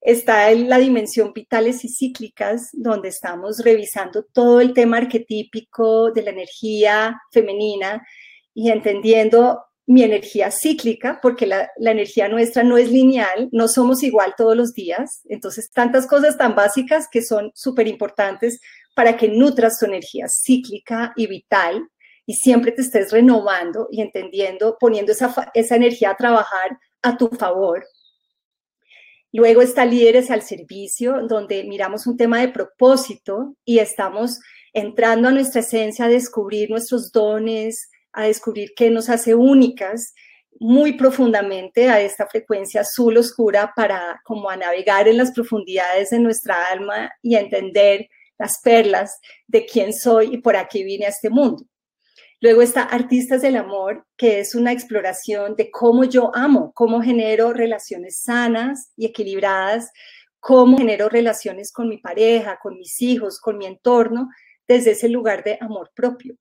Está 0.00 0.50
en 0.50 0.68
la 0.68 0.78
dimensión 0.78 1.32
vitales 1.32 1.84
y 1.84 1.88
cíclicas, 1.88 2.70
donde 2.72 3.08
estamos 3.08 3.62
revisando 3.62 4.24
todo 4.32 4.60
el 4.60 4.72
tema 4.72 4.98
arquetípico 4.98 6.10
de 6.10 6.22
la 6.22 6.30
energía 6.30 7.20
femenina 7.32 8.06
y 8.54 8.70
entendiendo 8.70 9.62
mi 9.90 10.04
energía 10.04 10.52
cíclica, 10.52 11.18
porque 11.20 11.46
la, 11.46 11.68
energía 11.76 12.28
nuestra 12.28 12.62
no 12.62 12.78
es 12.78 12.92
lineal, 12.92 13.48
no 13.50 13.66
somos 13.66 14.04
igual 14.04 14.34
todos 14.36 14.56
los 14.56 14.72
días. 14.72 15.22
Entonces, 15.24 15.68
tantas 15.72 16.06
cosas 16.06 16.38
tan 16.38 16.54
básicas 16.54 17.08
que 17.10 17.22
son 17.22 17.50
súper 17.56 17.88
importantes 17.88 18.60
para 18.94 19.16
que 19.16 19.26
nutras 19.26 19.80
tu 19.80 19.86
energía 19.86 20.26
cíclica 20.28 21.12
y 21.16 21.26
vital 21.26 21.88
y 22.24 22.34
siempre 22.34 22.70
te 22.70 22.82
estés 22.82 23.10
renovando 23.10 23.88
y 23.90 24.00
entendiendo, 24.00 24.76
poniendo 24.78 25.10
esa, 25.10 25.50
esa 25.54 25.74
energía 25.74 26.10
a 26.10 26.16
trabajar 26.16 26.78
a 27.02 27.16
tu 27.16 27.26
favor. 27.26 27.84
Luego 29.32 29.60
está 29.60 29.84
Líderes 29.84 30.30
al 30.30 30.42
Servicio, 30.42 31.26
donde 31.26 31.64
miramos 31.64 32.06
un 32.06 32.16
tema 32.16 32.38
de 32.38 32.50
propósito 32.50 33.56
y 33.64 33.80
estamos 33.80 34.38
entrando 34.72 35.26
a 35.26 35.32
nuestra 35.32 35.62
esencia 35.62 36.04
a 36.04 36.08
descubrir 36.08 36.70
nuestros 36.70 37.10
dones, 37.10 37.89
a 38.12 38.24
descubrir 38.24 38.72
qué 38.74 38.90
nos 38.90 39.08
hace 39.08 39.34
únicas 39.34 40.14
muy 40.58 40.92
profundamente 40.92 41.88
a 41.88 42.00
esta 42.00 42.26
frecuencia 42.26 42.82
azul 42.82 43.16
oscura 43.16 43.72
para 43.74 44.20
como 44.24 44.50
a 44.50 44.56
navegar 44.56 45.08
en 45.08 45.16
las 45.16 45.32
profundidades 45.32 46.10
de 46.10 46.18
nuestra 46.18 46.66
alma 46.66 47.10
y 47.22 47.36
a 47.36 47.40
entender 47.40 48.08
las 48.38 48.60
perlas 48.60 49.18
de 49.46 49.66
quién 49.66 49.92
soy 49.92 50.34
y 50.34 50.38
por 50.38 50.56
qué 50.68 50.84
vine 50.84 51.06
a 51.06 51.10
este 51.10 51.30
mundo. 51.30 51.64
Luego 52.42 52.62
está 52.62 52.82
Artistas 52.84 53.42
del 53.42 53.56
Amor, 53.56 54.06
que 54.16 54.40
es 54.40 54.54
una 54.54 54.72
exploración 54.72 55.56
de 55.56 55.70
cómo 55.70 56.04
yo 56.04 56.34
amo, 56.34 56.72
cómo 56.74 57.02
genero 57.02 57.52
relaciones 57.52 58.22
sanas 58.22 58.92
y 58.96 59.04
equilibradas, 59.04 59.90
cómo 60.38 60.78
genero 60.78 61.10
relaciones 61.10 61.70
con 61.70 61.88
mi 61.88 61.98
pareja, 61.98 62.58
con 62.62 62.78
mis 62.78 63.00
hijos, 63.02 63.38
con 63.40 63.58
mi 63.58 63.66
entorno, 63.66 64.30
desde 64.66 64.92
ese 64.92 65.10
lugar 65.10 65.44
de 65.44 65.58
amor 65.60 65.90
propio. 65.94 66.34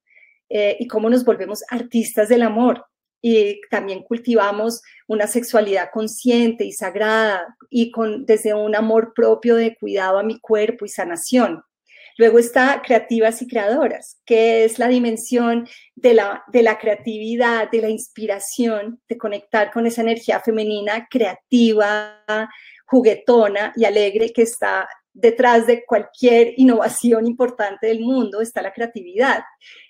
Eh, 0.49 0.77
y 0.79 0.87
cómo 0.87 1.09
nos 1.09 1.23
volvemos 1.23 1.63
artistas 1.69 2.29
del 2.29 2.41
amor. 2.41 2.85
Y 3.21 3.61
también 3.69 4.01
cultivamos 4.03 4.81
una 5.07 5.27
sexualidad 5.27 5.89
consciente 5.91 6.63
y 6.63 6.71
sagrada 6.71 7.55
y 7.69 7.91
con, 7.91 8.25
desde 8.25 8.53
un 8.53 8.75
amor 8.75 9.13
propio 9.13 9.55
de 9.55 9.75
cuidado 9.75 10.17
a 10.17 10.23
mi 10.23 10.39
cuerpo 10.39 10.85
y 10.85 10.89
sanación. 10.89 11.61
Luego 12.17 12.39
está 12.39 12.81
creativas 12.85 13.41
y 13.41 13.47
creadoras, 13.47 14.19
que 14.25 14.65
es 14.65 14.77
la 14.77 14.87
dimensión 14.87 15.67
de 15.95 16.13
la, 16.13 16.43
de 16.51 16.63
la 16.63 16.77
creatividad, 16.77 17.69
de 17.71 17.81
la 17.81 17.89
inspiración, 17.89 18.99
de 19.07 19.17
conectar 19.17 19.71
con 19.71 19.85
esa 19.85 20.01
energía 20.01 20.41
femenina 20.41 21.07
creativa, 21.09 22.21
juguetona 22.85 23.71
y 23.75 23.85
alegre 23.85 24.33
que 24.33 24.41
está 24.41 24.87
detrás 25.14 25.68
de 25.68 25.84
cualquier 25.86 26.53
innovación 26.57 27.28
importante 27.28 27.88
del 27.88 28.01
mundo 28.01 28.41
está 28.41 28.62
la 28.62 28.74
creatividad. 28.74 29.43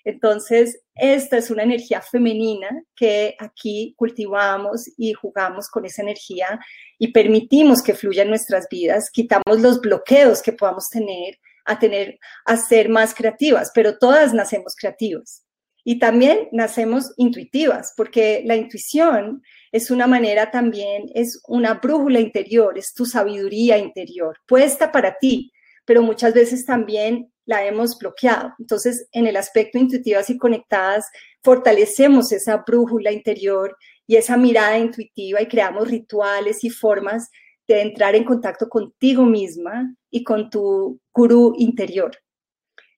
Entonces, 0.04 0.82
esta 0.94 1.36
es 1.36 1.50
una 1.50 1.62
energía 1.62 2.00
femenina 2.00 2.68
que 2.96 3.36
aquí 3.38 3.94
cultivamos 3.96 4.90
y 4.96 5.12
jugamos 5.12 5.68
con 5.68 5.84
esa 5.84 6.02
energía 6.02 6.58
y 6.98 7.12
permitimos 7.12 7.82
que 7.82 7.94
fluya 7.94 8.22
en 8.22 8.30
nuestras 8.30 8.66
vidas, 8.70 9.10
quitamos 9.10 9.60
los 9.60 9.80
bloqueos 9.80 10.42
que 10.42 10.52
podamos 10.52 10.88
tener 10.88 11.38
a 11.66 11.78
tener 11.78 12.18
a 12.46 12.56
ser 12.56 12.88
más 12.88 13.14
creativas, 13.14 13.70
pero 13.74 13.98
todas 13.98 14.34
nacemos 14.34 14.74
creativas. 14.74 15.44
Y 15.90 15.98
también 15.98 16.46
nacemos 16.52 17.12
intuitivas, 17.16 17.94
porque 17.96 18.42
la 18.44 18.54
intuición 18.54 19.42
es 19.72 19.90
una 19.90 20.06
manera 20.06 20.52
también, 20.52 21.10
es 21.16 21.42
una 21.48 21.74
brújula 21.74 22.20
interior, 22.20 22.78
es 22.78 22.94
tu 22.94 23.04
sabiduría 23.04 23.76
interior, 23.76 24.38
puesta 24.46 24.92
para 24.92 25.18
ti, 25.18 25.50
pero 25.84 26.00
muchas 26.04 26.32
veces 26.32 26.64
también 26.64 27.32
la 27.44 27.66
hemos 27.66 27.98
bloqueado. 27.98 28.54
Entonces, 28.60 29.08
en 29.10 29.26
el 29.26 29.36
aspecto 29.36 29.78
intuitivas 29.78 30.30
y 30.30 30.38
conectadas, 30.38 31.06
fortalecemos 31.42 32.30
esa 32.30 32.58
brújula 32.58 33.10
interior 33.10 33.76
y 34.06 34.14
esa 34.14 34.36
mirada 34.36 34.78
intuitiva 34.78 35.42
y 35.42 35.48
creamos 35.48 35.90
rituales 35.90 36.62
y 36.62 36.70
formas 36.70 37.30
de 37.66 37.82
entrar 37.82 38.14
en 38.14 38.22
contacto 38.22 38.68
contigo 38.68 39.24
misma 39.24 39.92
y 40.08 40.22
con 40.22 40.50
tu 40.50 41.00
gurú 41.12 41.52
interior. 41.58 42.12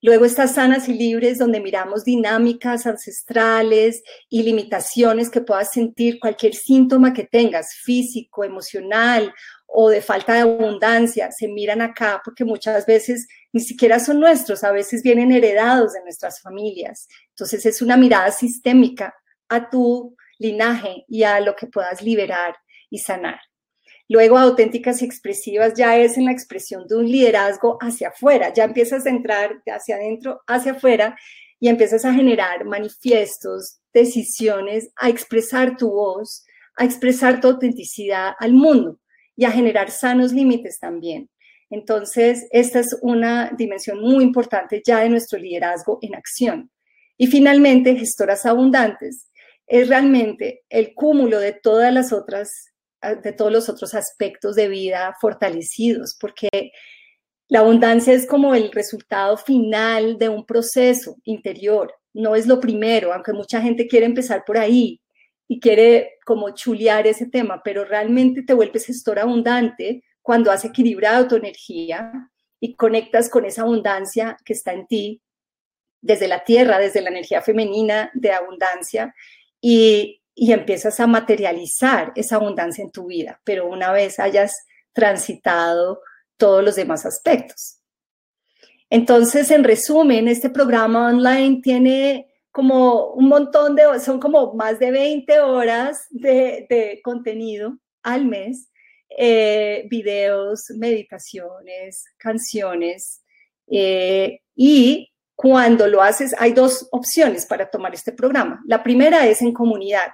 Luego 0.05 0.25
estas 0.25 0.57
sanas 0.57 0.89
y 0.89 0.95
libres, 0.95 1.39
donde 1.39 1.61
miramos 1.61 2.03
dinámicas 2.03 2.87
ancestrales 2.87 4.03
y 4.29 4.43
limitaciones 4.43 5.31
que 5.31 5.41
puedas 5.41 5.71
sentir, 5.71 6.19
cualquier 6.19 6.55
síntoma 6.55 7.13
que 7.13 7.23
tengas, 7.23 7.75
físico, 7.75 8.43
emocional 8.43 9.33
o 9.69 9.89
de 9.91 10.03
falta 10.03 10.35
de 10.35 10.41
abundancia, 10.41 11.31
se 11.31 11.47
miran 11.47 11.81
acá 11.81 12.21
porque 12.25 12.45
muchas 12.45 12.85
veces 12.85 13.29
ni 13.53 13.61
siquiera 13.61 14.01
son 14.01 14.19
nuestros, 14.19 14.65
a 14.65 14.73
veces 14.73 15.05
vienen 15.05 15.31
heredados 15.31 15.93
de 15.93 16.03
nuestras 16.03 16.41
familias. 16.41 17.07
Entonces 17.29 17.65
es 17.65 17.81
una 17.81 17.97
mirada 17.97 18.33
sistémica 18.33 19.15
a 19.49 19.71
tu 19.71 20.17
linaje 20.39 21.05
y 21.07 21.23
a 21.23 21.39
lo 21.39 21.55
que 21.55 21.69
puedas 21.69 22.03
liberar 22.03 22.57
y 22.91 22.99
sanar. 22.99 23.39
Luego, 24.13 24.37
auténticas 24.37 25.01
y 25.01 25.07
expresivas 25.07 25.73
ya 25.73 25.97
es 25.97 26.19
en 26.19 26.27
la 26.27 26.33
expresión 26.33 26.87
de 26.87 26.97
un 26.97 27.11
liderazgo 27.11 27.79
hacia 27.81 28.09
afuera, 28.09 28.53
ya 28.53 28.65
empiezas 28.65 29.07
a 29.07 29.09
entrar 29.09 29.63
hacia 29.67 29.97
adentro, 29.97 30.43
hacia 30.47 30.73
afuera 30.73 31.17
y 31.59 31.69
empiezas 31.69 32.05
a 32.05 32.13
generar 32.13 32.67
manifiestos, 32.67 33.79
decisiones, 33.95 34.91
a 34.97 35.09
expresar 35.09 35.79
tu 35.79 35.93
voz, 35.93 36.45
a 36.77 36.85
expresar 36.85 37.41
tu 37.41 37.49
autenticidad 37.49 38.35
al 38.39 38.53
mundo 38.53 38.99
y 39.35 39.47
a 39.47 39.51
generar 39.51 39.91
sanos 39.91 40.31
límites 40.35 40.79
también. 40.79 41.31
Entonces, 41.71 42.47
esta 42.51 42.81
es 42.81 42.95
una 43.01 43.51
dimensión 43.57 43.99
muy 43.99 44.23
importante 44.23 44.83
ya 44.85 45.01
de 45.01 45.09
nuestro 45.09 45.39
liderazgo 45.39 45.99
en 46.03 46.17
acción. 46.17 46.71
Y 47.17 47.29
finalmente, 47.29 47.97
gestoras 47.97 48.45
abundantes 48.45 49.31
es 49.67 49.89
realmente 49.89 50.65
el 50.69 50.93
cúmulo 50.93 51.41
de 51.41 51.55
todas 51.55 51.95
las 51.95 52.13
otras 52.13 52.72
de 53.23 53.33
todos 53.33 53.53
los 53.53 53.69
otros 53.69 53.95
aspectos 53.95 54.57
de 54.57 54.69
vida 54.69 55.17
fortalecidos, 55.21 56.17
porque 56.19 56.49
la 57.49 57.61
abundancia 57.61 58.13
es 58.15 58.27
como 58.27 58.55
el 58.55 58.73
resultado 58.73 59.37
final 59.37 60.19
de 60.19 60.29
un 60.29 60.47
proceso 60.47 61.17
interior, 61.25 61.95
no 62.15 62.37
es 62.37 62.47
lo 62.47 62.61
primero, 62.61 63.13
aunque 63.13 63.33
mucha 63.33 63.61
gente 63.61 63.87
quiere 63.87 64.07
empezar 64.07 64.45
por 64.45 64.59
ahí 64.59 65.01
y 65.49 65.61
quiere 65.61 66.13
como 66.25 66.55
chulear 66.55 67.07
ese 67.07 67.27
tema, 67.27 67.63
pero 67.65 67.85
realmente 67.85 68.43
te 68.43 68.55
vuelves 68.55 68.87
gestor 68.87 69.19
abundante 69.19 70.03
cuando 70.23 70.51
has 70.51 70.65
equilibrado 70.65 71.29
tu 71.29 71.37
energía 71.37 72.31
y 72.61 72.75
conectas 72.77 73.29
con 73.29 73.45
esa 73.45 73.63
abundancia 73.63 74.37
que 74.45 74.53
está 74.53 74.73
en 74.73 74.87
ti 74.87 75.21
desde 76.01 76.29
la 76.29 76.45
tierra, 76.45 76.79
desde 76.79 77.03
la 77.03 77.11
energía 77.11 77.43
femenina 77.43 78.11
de 78.15 78.33
abundancia. 78.33 79.15
Y, 79.61 80.22
y 80.35 80.53
empiezas 80.53 80.99
a 81.01 81.07
materializar 81.07 82.13
esa 82.15 82.37
abundancia 82.37 82.83
en 82.83 82.91
tu 82.91 83.07
vida, 83.07 83.41
pero 83.45 83.69
una 83.69 83.93
vez 83.93 84.19
hayas 84.19 84.55
transitado 84.93 86.01
todos 86.37 86.65
los 86.65 86.77
demás 86.77 87.05
aspectos. 87.07 87.79
Entonces, 88.91 89.51
en 89.51 89.65
resumen, 89.65 90.29
este 90.29 90.51
programa 90.51 91.09
online 91.09 91.61
tiene 91.63 92.29
como 92.51 93.13
un 93.13 93.29
montón 93.29 93.75
de, 93.75 93.99
son 94.01 94.21
como 94.21 94.53
más 94.55 94.79
de 94.79 94.91
20 94.91 95.41
horas 95.41 96.07
de, 96.11 97.01
contenido 97.03 97.79
al 98.03 98.27
mes, 98.27 98.69
eh, 99.17 99.87
videos, 99.89 100.65
meditaciones, 100.77 102.05
canciones, 102.19 103.23
eh, 103.69 104.41
y 104.55 105.11
cuando 105.35 105.89
lo 105.89 106.03
haces, 106.03 106.35
hay 106.39 106.53
dos 106.53 106.89
opciones 106.93 107.47
para 107.47 107.71
tomar 107.71 107.95
este 107.95 108.13
programa. 108.13 108.63
La 108.67 108.83
primera 108.83 109.27
es 109.27 109.41
en 109.41 109.53
comunidad. 109.53 110.13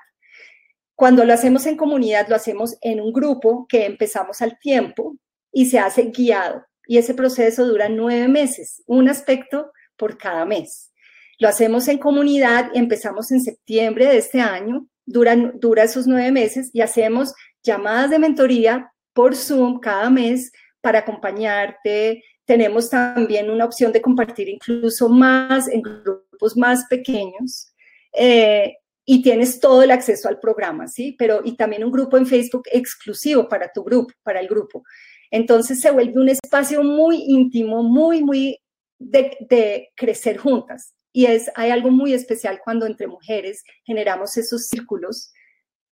Cuando 0.99 1.25
lo 1.25 1.33
hacemos 1.33 1.65
en 1.67 1.77
comunidad, 1.77 2.27
lo 2.27 2.35
hacemos 2.35 2.77
en 2.81 3.01
un 3.01 3.13
grupo 3.13 3.69
que 3.69 3.87
empezamos 3.87 4.43
al 4.43 4.59
tiempo 4.59 5.17
y 5.53 5.67
se 5.67 5.79
hace 5.79 6.07
guiado. 6.07 6.67
Y 6.89 6.99
ese 6.99 7.15
proceso 7.15 7.65
dura 7.69 7.89
nueve 7.89 8.27
meses, 8.27 8.83
un 8.85 9.09
aspecto 9.09 9.71
por 9.97 10.19
cada 10.19 10.45
mes. 10.45 10.93
Lo 11.39 11.47
hacemos 11.47 11.87
en 11.87 11.99
comunidad 11.99 12.73
y 12.75 12.81
empezamos 12.81 13.31
en 13.31 13.41
septiembre 13.41 14.07
de 14.07 14.17
este 14.17 14.41
año, 14.41 14.89
dura, 15.07 15.37
dura 15.37 15.85
esos 15.85 16.09
nueve 16.09 16.33
meses 16.33 16.71
y 16.73 16.81
hacemos 16.81 17.33
llamadas 17.63 18.11
de 18.11 18.19
mentoría 18.19 18.93
por 19.13 19.37
Zoom 19.37 19.79
cada 19.79 20.11
mes 20.11 20.51
para 20.81 20.99
acompañarte. 20.99 22.25
Tenemos 22.45 22.91
también 22.91 23.51
una 23.51 23.67
opción 23.67 23.93
de 23.93 24.03
compartir 24.03 24.49
incluso 24.49 25.09
más 25.09 25.69
en 25.69 25.81
grupos 25.83 26.57
más 26.57 26.87
pequeños. 26.87 27.73
Eh, 28.13 28.79
y 29.11 29.23
tienes 29.23 29.59
todo 29.59 29.83
el 29.83 29.91
acceso 29.91 30.29
al 30.29 30.39
programa, 30.39 30.87
¿sí? 30.87 31.17
Pero 31.19 31.41
y 31.43 31.57
también 31.57 31.83
un 31.83 31.91
grupo 31.91 32.19
en 32.19 32.27
Facebook 32.27 32.65
exclusivo 32.71 33.49
para 33.49 33.73
tu 33.73 33.83
grupo, 33.83 34.13
para 34.23 34.39
el 34.39 34.47
grupo. 34.47 34.85
Entonces 35.31 35.81
se 35.81 35.91
vuelve 35.91 36.21
un 36.21 36.29
espacio 36.29 36.83
muy 36.83 37.25
íntimo, 37.27 37.83
muy, 37.83 38.23
muy 38.23 38.61
de, 38.99 39.89
crecer 39.97 40.37
juntas. 40.37 40.93
Y 41.11 41.25
es, 41.25 41.51
hay 41.55 41.71
algo 41.71 41.91
muy 41.91 42.13
especial 42.13 42.61
cuando 42.63 42.85
entre 42.85 43.07
mujeres 43.07 43.65
generamos 43.83 44.37
esos 44.37 44.67
círculos, 44.67 45.33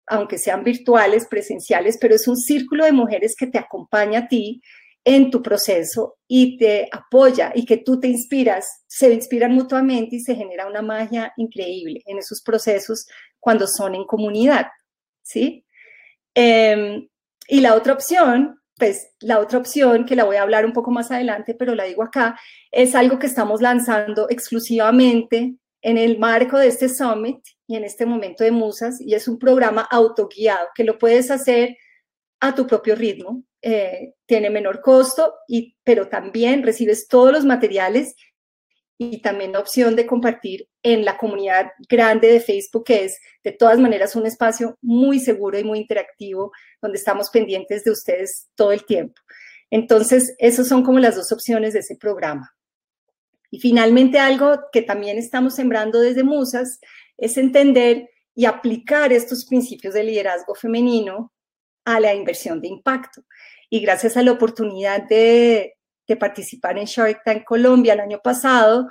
aunque 0.08 0.38
sean 0.38 0.66
virtuales, 0.66 1.26
presenciales, 1.26 1.98
pero 1.98 2.16
es 2.16 2.28
un 2.28 2.36
círculo 2.36 2.84
de 2.84 2.92
mujeres 2.92 3.34
que 3.38 3.48
te 3.48 3.58
acompaña 3.58 4.20
a 4.20 4.28
ti 4.28 4.62
en 5.06 5.30
tu 5.30 5.42
proceso 5.44 6.18
y 6.28 6.58
te 6.58 6.90
apoya 6.92 7.52
y 7.54 7.66
que 7.66 7.78
tú 7.78 8.00
te 8.00 8.08
inspiras, 8.08 8.84
se 8.88 9.14
inspiran 9.14 9.54
mutuamente 9.54 10.16
y 10.16 10.20
se 10.20 10.36
genera 10.36 10.68
una 10.68 10.82
magia 10.82 11.32
increíble 11.38 12.02
en 12.08 12.18
esos 12.18 12.42
procesos 12.42 13.06
cuando 13.40 13.68
son 13.68 13.94
en 13.94 14.06
comunidad, 14.06 14.66
¿sí? 15.22 15.64
Em, 16.34 17.08
y 17.48 17.62
la 17.62 17.76
otra 17.76 17.94
opción, 17.94 18.60
pues 18.78 19.14
la 19.20 19.40
otra 19.40 19.60
opción 19.60 20.06
que 20.06 20.16
la 20.16 20.24
voy 20.24 20.38
a 20.38 20.42
hablar 20.42 20.66
un 20.66 20.74
poco 20.74 20.90
más 20.90 21.12
adelante, 21.12 21.54
pero 21.54 21.76
la 21.76 21.84
digo 21.84 22.02
acá, 22.02 22.40
es 22.72 22.96
algo 22.96 23.20
que 23.20 23.28
estamos 23.28 23.62
lanzando 23.62 24.28
exclusivamente 24.30 25.56
en 25.84 26.00
el 26.00 26.18
marco 26.18 26.58
de 26.58 26.68
este 26.68 26.90
summit 26.90 27.38
y 27.68 27.76
en 27.76 27.84
este 27.84 28.08
momento 28.08 28.44
de 28.44 28.50
musas 28.50 29.00
y 29.00 29.14
es 29.14 29.28
un 29.28 29.38
programa 29.38 29.84
autoguiado 29.84 30.70
que 30.74 30.84
lo 30.84 30.98
puedes 30.98 31.30
hacer 31.30 31.78
a 32.40 32.56
tu 32.56 32.66
propio 32.66 32.96
ritmo, 32.96 33.44
eh, 33.62 34.15
tiene 34.26 34.50
menor 34.50 34.82
costo, 34.82 35.36
y, 35.48 35.76
pero 35.84 36.08
también 36.08 36.64
recibes 36.64 37.08
todos 37.08 37.32
los 37.32 37.46
materiales 37.46 38.16
y 38.98 39.22
también 39.22 39.52
la 39.52 39.60
opción 39.60 39.96
de 39.96 40.06
compartir 40.06 40.70
en 40.82 41.04
la 41.04 41.18
comunidad 41.18 41.72
grande 41.90 42.30
de 42.30 42.40
Facebook, 42.40 42.86
que 42.86 43.06
es 43.06 43.20
de 43.44 43.52
todas 43.52 43.78
maneras 43.78 44.16
un 44.16 44.26
espacio 44.26 44.78
muy 44.82 45.20
seguro 45.20 45.60
y 45.60 45.64
muy 45.64 45.80
interactivo, 45.80 46.52
donde 46.82 46.98
estamos 46.98 47.30
pendientes 47.30 47.84
de 47.84 47.92
ustedes 47.92 48.48
todo 48.56 48.72
el 48.72 48.86
tiempo. 48.86 49.22
Entonces, 49.70 50.34
esas 50.38 50.68
son 50.68 50.84
como 50.84 51.00
las 51.00 51.16
dos 51.16 51.32
opciones 51.32 51.74
de 51.74 51.80
ese 51.80 51.98
programa. 51.98 52.56
Y 53.52 53.60
finalmente, 53.60 54.20
algo 54.20 54.60
que 54.72 54.82
también 54.82 55.18
estamos 55.18 55.56
sembrando 55.56 56.00
desde 56.00 56.24
Musas 56.24 56.80
es 57.18 57.38
entender 57.38 58.10
y 58.34 58.46
aplicar 58.46 59.12
estos 59.12 59.46
principios 59.46 59.94
de 59.94 60.04
liderazgo 60.04 60.56
femenino 60.56 61.34
a 61.86 62.00
la 62.00 62.14
inversión 62.14 62.62
de 62.62 62.68
impacto 62.68 63.24
y 63.70 63.80
gracias 63.80 64.18
a 64.18 64.24
la 64.24 64.32
oportunidad 64.32 65.04
de, 65.08 65.74
participar 66.20 66.78
en 66.78 66.86
Shark 66.86 67.22
Tank 67.24 67.44
Colombia 67.44 67.94
el 67.94 68.00
año 68.00 68.20
pasado, 68.24 68.88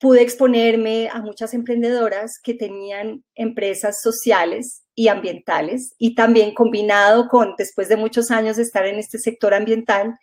pude 0.00 0.22
exponerme 0.22 1.08
a 1.08 1.20
muchas 1.20 1.54
emprendedoras 1.54 2.40
que 2.42 2.54
tenían 2.54 3.24
empresas 3.34 4.00
sociales 4.00 4.82
y 4.94 5.08
ambientales 5.08 5.94
y 5.98 6.14
también 6.14 6.54
combinado 6.54 7.28
con, 7.28 7.54
después 7.56 7.88
de 7.88 7.96
muchos 7.96 8.30
años 8.30 8.56
de 8.56 8.62
estar 8.62 8.86
en 8.86 8.98
este 8.98 9.18
sector 9.18 9.54
ambiental, 9.54 10.18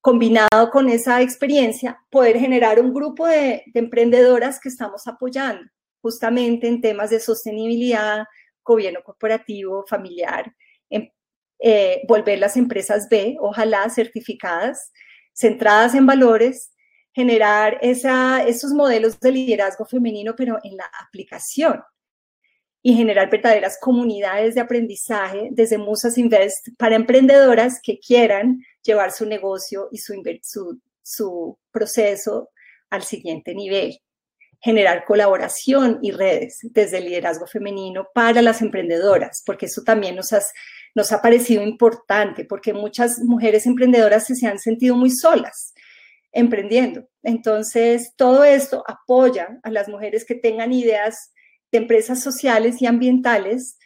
combinado 0.00 0.70
con 0.70 0.88
esa 0.88 1.22
experiencia, 1.22 1.98
poder 2.10 2.38
generar 2.38 2.80
un 2.80 2.94
grupo 2.94 3.26
de, 3.26 3.64
de 3.66 3.80
emprendedoras 3.80 4.60
que 4.60 4.68
estamos 4.68 5.06
apoyando 5.06 5.68
justamente 6.00 6.68
en 6.68 6.80
temas 6.80 7.10
de 7.10 7.20
sostenibilidad, 7.20 8.24
gobierno 8.64 9.00
corporativo, 9.02 9.84
familiar, 9.88 10.54
eh, 11.60 12.02
volver 12.06 12.38
las 12.38 12.56
empresas 12.56 13.08
B, 13.08 13.36
ojalá 13.40 13.88
certificadas, 13.90 14.92
centradas 15.34 15.94
en 15.94 16.06
valores, 16.06 16.72
generar 17.12 17.78
esos 17.82 18.70
modelos 18.72 19.18
de 19.18 19.32
liderazgo 19.32 19.84
femenino, 19.84 20.34
pero 20.36 20.58
en 20.62 20.76
la 20.76 20.88
aplicación. 21.04 21.82
Y 22.80 22.94
generar 22.94 23.28
verdaderas 23.28 23.76
comunidades 23.80 24.54
de 24.54 24.60
aprendizaje 24.60 25.48
desde 25.50 25.78
Musas 25.78 26.16
Invest 26.16 26.68
para 26.78 26.94
emprendedoras 26.94 27.80
que 27.82 27.98
quieran 27.98 28.64
llevar 28.84 29.10
su 29.10 29.26
negocio 29.26 29.88
y 29.90 29.98
su, 29.98 31.58
proceso 31.72 32.50
al 32.88 33.02
siguiente 33.02 33.52
nivel. 33.52 33.98
Generar 34.60 35.04
colaboración 35.04 35.98
y 36.02 36.12
redes 36.12 36.60
desde 36.62 36.98
el 36.98 37.06
liderazgo 37.06 37.48
femenino 37.48 38.08
para 38.14 38.42
las 38.42 38.62
emprendedoras, 38.62 39.42
porque 39.44 39.66
eso 39.66 39.82
también 39.82 40.14
nos, 40.14 40.32
nos 40.94 41.12
ha 41.12 41.22
parecido 41.22 41.62
importante, 41.62 42.44
porque 42.44 42.72
muchas 42.72 43.18
mujeres 43.20 43.66
emprendedoras 43.66 44.26
se, 44.26 44.46
han 44.46 44.58
sentido 44.58 44.96
muy 44.96 45.10
solas 45.10 45.74
emprendiendo. 46.32 47.08
Entonces, 47.22 48.12
todo 48.16 48.44
esto 48.44 48.84
apoya 48.86 49.58
a 49.62 49.70
las 49.70 49.88
mujeres 49.88 50.24
que 50.24 50.34
tengan 50.34 50.72
ideas 50.72 51.32
de 51.72 51.78
empresas 51.78 52.22
sociales 52.22 52.80
y 52.80 52.86
ambientales 52.86 53.78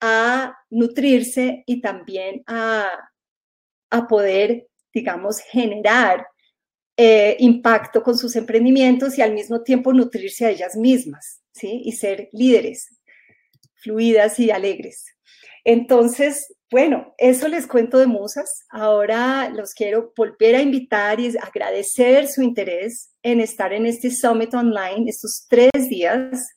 a 0.00 0.56
nutrirse 0.70 1.64
y 1.66 1.80
también 1.80 2.42
a, 2.46 2.88
a 3.90 4.06
poder, 4.06 4.68
digamos, 4.92 5.40
generar 5.40 6.26
eh, 7.00 7.36
impacto 7.38 8.02
con 8.02 8.18
sus 8.18 8.34
emprendimientos 8.34 9.16
y 9.16 9.22
al 9.22 9.32
mismo 9.32 9.62
tiempo 9.62 9.92
nutrirse 9.92 10.46
a 10.46 10.50
ellas 10.50 10.76
mismas, 10.76 11.42
¿sí? 11.52 11.82
Y 11.84 11.92
ser 11.92 12.28
líderes, 12.32 12.88
fluidas 13.76 14.40
y 14.40 14.50
alegres. 14.50 15.14
Entonces, 15.70 16.54
bueno, 16.70 17.14
eso 17.18 17.46
les 17.46 17.66
cuento 17.66 17.98
de 17.98 18.06
Musas. 18.06 18.64
Ahora 18.70 19.50
los 19.50 19.74
quiero 19.74 20.14
volver 20.16 20.56
a 20.56 20.62
invitar 20.62 21.20
y 21.20 21.36
agradecer 21.36 22.26
su 22.26 22.40
interés 22.40 23.10
en 23.22 23.42
estar 23.42 23.74
en 23.74 23.84
este 23.84 24.10
Summit 24.10 24.54
Online 24.54 25.10
estos 25.10 25.44
tres 25.46 25.90
días. 25.90 26.54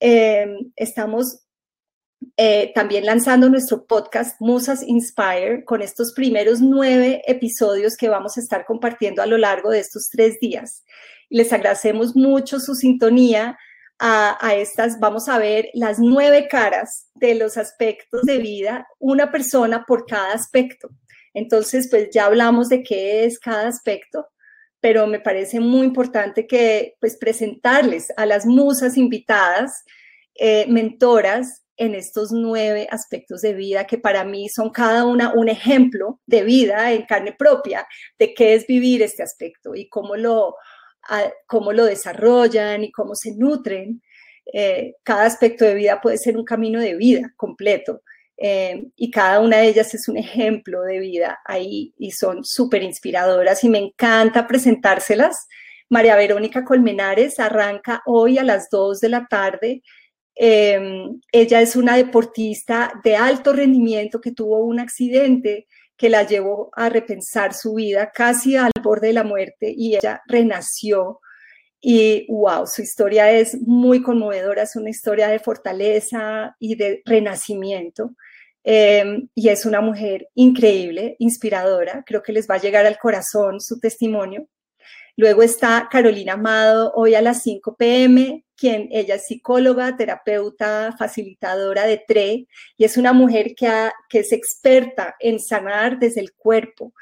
Em, 0.00 0.72
estamos 0.74 1.44
eh, 2.36 2.72
también 2.74 3.06
lanzando 3.06 3.48
nuestro 3.48 3.86
podcast 3.86 4.34
Musas 4.40 4.82
Inspire 4.82 5.64
con 5.64 5.80
estos 5.80 6.12
primeros 6.12 6.60
nueve 6.60 7.22
episodios 7.28 7.96
que 7.96 8.08
vamos 8.08 8.36
a 8.36 8.40
estar 8.40 8.64
compartiendo 8.64 9.22
a 9.22 9.26
lo 9.26 9.38
largo 9.38 9.70
de 9.70 9.78
estos 9.78 10.08
tres 10.10 10.40
días. 10.40 10.82
Les 11.30 11.52
agradecemos 11.52 12.16
mucho 12.16 12.58
su 12.58 12.74
sintonía. 12.74 13.56
A, 14.06 14.54
estas, 14.54 15.00
vamos 15.00 15.30
a 15.30 15.38
ver 15.38 15.70
las 15.72 15.98
nueve 15.98 16.46
caras 16.46 17.08
de 17.14 17.34
los 17.34 17.56
aspectos 17.56 18.20
de 18.24 18.36
vida, 18.36 18.86
una 18.98 19.32
persona 19.32 19.86
por 19.86 20.04
cada 20.04 20.34
aspecto. 20.34 20.90
Entonces, 21.32 21.88
pues 21.88 22.10
ya 22.12 22.26
hablamos 22.26 22.68
de 22.68 22.82
qué 22.82 23.24
es 23.24 23.38
cada 23.38 23.66
aspecto, 23.66 24.26
pero 24.78 25.06
me 25.06 25.20
parece 25.20 25.58
muy 25.58 25.86
importante 25.86 26.46
que 26.46 26.96
pues 27.00 27.16
presentarles 27.16 28.12
a 28.18 28.26
las 28.26 28.44
musas 28.44 28.98
invitadas, 28.98 29.84
eh, 30.34 30.66
mentoras, 30.68 31.64
en 31.76 31.94
estos 31.94 32.30
nueve 32.30 32.86
aspectos 32.90 33.40
de 33.40 33.54
vida 33.54 33.86
que 33.86 33.98
para 33.98 34.24
mí 34.24 34.48
son 34.48 34.70
cada 34.70 35.04
una 35.04 35.32
un 35.34 35.48
ejemplo 35.48 36.20
de 36.26 36.44
vida 36.44 36.92
en 36.92 37.04
carne 37.04 37.32
propia 37.32 37.86
de 38.18 38.32
qué 38.32 38.54
es 38.54 38.66
vivir 38.66 39.02
este 39.02 39.22
aspecto 39.22 39.74
y 39.74 39.88
cómo 39.88 40.14
lo, 40.14 40.54
cómo 41.46 41.72
lo 41.72 41.84
desarrollan 41.84 42.84
y 42.84 42.92
cómo 42.92 43.14
se 43.14 43.34
nutren. 43.34 44.02
Eh, 44.52 44.94
cada 45.02 45.24
aspecto 45.24 45.64
de 45.64 45.74
vida 45.74 46.00
puede 46.00 46.18
ser 46.18 46.36
un 46.36 46.44
camino 46.44 46.80
de 46.80 46.94
vida 46.96 47.32
completo 47.36 48.02
eh, 48.36 48.88
y 48.94 49.10
cada 49.10 49.40
una 49.40 49.58
de 49.58 49.68
ellas 49.68 49.94
es 49.94 50.06
un 50.06 50.18
ejemplo 50.18 50.82
de 50.82 50.98
vida 50.98 51.38
ahí 51.46 51.94
y 51.96 52.10
son 52.10 52.44
súper 52.44 52.82
inspiradoras 52.82 53.64
y 53.64 53.68
me 53.68 53.78
encanta 53.78 54.46
presentárselas. 54.46 55.48
María 55.88 56.16
Verónica 56.16 56.64
Colmenares 56.64 57.40
arranca 57.40 58.02
hoy 58.06 58.38
a 58.38 58.44
las 58.44 58.68
2 58.70 59.00
de 59.00 59.08
la 59.08 59.26
tarde 59.28 59.82
Em, 60.36 61.20
ella 61.30 61.60
es 61.60 61.76
una 61.76 61.96
deportista 61.96 62.92
de 63.04 63.14
alto 63.14 63.52
rendimiento 63.52 64.20
que 64.20 64.32
tuvo 64.32 64.58
un 64.64 64.80
accidente 64.80 65.68
que 66.04 66.10
la 66.10 66.24
llevó 66.24 66.68
a 66.74 66.90
repensar 66.90 67.54
su 67.54 67.76
vida 67.76 68.12
casi 68.14 68.56
al 68.56 68.72
borde 68.82 69.06
de 69.06 69.12
la 69.14 69.24
muerte 69.24 69.72
y 69.74 69.96
ella 69.96 70.20
renació. 70.26 71.22
Y 71.80 72.26
wow, 72.28 72.66
su 72.66 72.82
historia 72.82 73.30
es 73.30 73.56
muy 73.62 74.02
conmovedora, 74.02 74.64
es 74.64 74.76
una 74.76 74.90
historia 74.90 75.28
de 75.28 75.38
fortaleza 75.38 76.56
y 76.58 76.74
de 76.74 77.00
renacimiento. 77.06 78.10
Em, 78.64 79.30
y 79.34 79.48
es 79.48 79.64
una 79.64 79.80
mujer 79.80 80.28
increíble, 80.34 81.16
inspiradora. 81.20 82.04
Creo 82.04 82.22
que 82.22 82.34
les 82.34 82.46
va 82.46 82.56
a 82.56 82.60
llegar 82.60 82.84
al 82.84 82.98
corazón 82.98 83.62
su 83.62 83.80
testimonio. 83.80 84.46
Luego 85.16 85.42
está 85.42 85.88
Carolina 85.90 86.34
Amado, 86.34 86.92
hoy 86.94 87.14
a 87.14 87.22
las 87.22 87.42
5 87.42 87.76
pm, 87.78 88.43
quien 88.56 88.88
ella 88.90 89.16
es 89.16 89.26
psicóloga, 89.26 89.96
terapeuta, 89.96 90.94
facilitadora 90.98 91.86
de 91.86 92.02
TRE 92.06 92.46
y 92.76 92.84
es 92.84 92.96
una 92.96 93.12
mujer 93.12 93.54
que, 93.56 93.90
es 94.18 94.32
experta 94.32 95.16
en 95.20 95.40
sanar 95.40 95.98
desde 95.98 96.20
el 96.20 96.32
cuerpo 96.32 96.92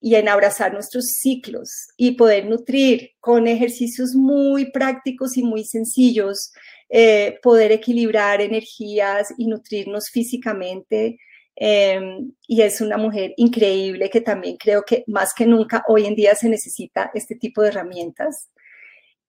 y 0.00 0.14
en 0.16 0.28
abrazar 0.28 0.72
nuestros 0.72 1.06
ciclos 1.20 1.88
y 1.96 2.12
poder 2.12 2.46
nutrir 2.46 3.12
con 3.20 3.46
ejercicios 3.46 4.14
muy 4.14 4.70
prácticos 4.70 5.36
y 5.36 5.42
muy 5.42 5.64
sencillos, 5.64 6.52
eh, 6.88 7.38
poder 7.42 7.72
equilibrar 7.72 8.40
energías 8.40 9.32
y 9.38 9.46
nutrirnos 9.46 10.10
físicamente 10.10 11.18
Em, 11.58 12.32
y 12.46 12.60
es 12.60 12.82
una 12.82 12.98
mujer 12.98 13.32
increíble 13.38 14.10
que 14.10 14.20
también 14.20 14.58
creo 14.58 14.82
que 14.84 15.04
más 15.06 15.32
que 15.32 15.46
nunca 15.46 15.82
hoy 15.88 16.04
en 16.04 16.14
día 16.14 16.34
se 16.34 16.50
necesita 16.50 17.10
este 17.14 17.34
tipo 17.34 17.62
de 17.62 17.68
herramientas. 17.68 18.50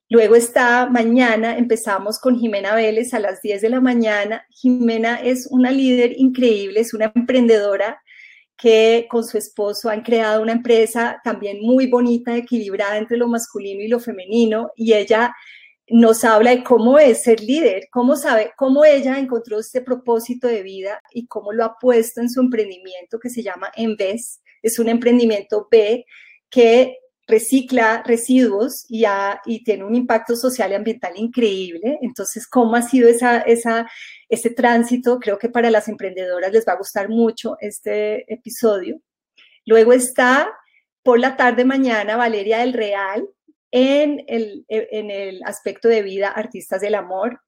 Luego 0.09 0.35
está 0.35 0.87
mañana, 0.89 1.57
empezamos 1.57 2.17
con 2.17 2.39
Jimena 2.39 2.73
Vélez 2.75 3.13
a 3.13 3.19
las 3.19 3.41
10 3.41 3.61
de 3.61 3.69
la 3.69 3.81
mañana. 3.81 4.45
Jimena 4.49 5.15
es 5.15 5.47
una 5.51 5.69
líder 5.69 6.13
increíble, 6.17 6.79
es 6.79 6.93
una 6.93 7.11
emprendedora 7.13 8.01
que 8.57 9.05
con 9.09 9.25
su 9.25 9.37
esposo 9.37 9.89
han 9.89 10.03
creado 10.03 10.41
una 10.41 10.53
empresa 10.53 11.19
también 11.25 11.59
muy 11.61 11.87
bonita, 11.87 12.37
equilibrada 12.37 12.97
entre 12.97 13.17
lo 13.17 13.27
masculino 13.27 13.81
y 13.81 13.89
lo 13.89 13.99
femenino, 13.99 14.71
y 14.77 14.93
ella 14.93 15.35
nos 15.89 16.23
habla 16.23 16.51
de 16.51 16.63
cómo 16.63 16.97
es 16.99 17.23
ser 17.23 17.41
líder, 17.41 17.87
cómo 17.91 18.15
sabe, 18.15 18.51
cómo 18.57 18.85
ella 18.85 19.19
encontró 19.19 19.59
este 19.59 19.81
propósito 19.81 20.47
de 20.47 20.63
vida 20.63 21.01
y 21.11 21.27
cómo 21.27 21.51
lo 21.51 21.65
ha 21.65 21.77
puesto 21.79 22.21
en 22.21 22.29
su 22.29 22.39
emprendimiento 22.39 23.19
que 23.19 23.29
se 23.29 23.43
llama 23.43 23.71
Envez. 23.75 24.41
Es 24.61 24.79
un 24.79 24.89
emprendimiento 24.89 25.67
B 25.69 26.05
que 26.49 26.97
recicla 27.27 28.03
residuos 28.05 28.85
y, 28.87 29.03
tiene 29.63 29.83
un 29.83 29.95
impacto 29.95 30.35
social 30.35 30.71
y 30.71 30.75
ambiental 30.75 31.13
increíble. 31.17 31.99
Entonces, 32.01 32.47
¿cómo 32.47 32.75
ha 32.75 32.81
sido 32.81 33.09
esa, 33.09 33.43
ese 34.29 34.49
tránsito? 34.51 35.19
Creo 35.19 35.37
que 35.37 35.49
para 35.49 35.69
las 35.69 35.89
emprendedoras 35.89 36.51
les 36.51 36.65
va 36.65 36.73
a 36.73 36.77
gustar 36.77 37.09
mucho 37.09 37.57
este 37.59 38.31
episodio. 38.33 39.01
Luego 39.65 39.91
está 39.91 40.49
por 41.03 41.19
la 41.19 41.35
tarde 41.35 41.65
mañana 41.65 42.15
Valeria 42.15 42.59
del 42.59 42.73
Real, 42.73 43.27
en 43.71 44.23
el, 44.27 44.65
en 44.69 45.11
el 45.11 45.43
aspecto 45.43 45.89
de 45.89 46.01
vida 46.01 46.29
Artistas 46.29 46.79
del 46.79 46.95
Amor. 46.95 47.41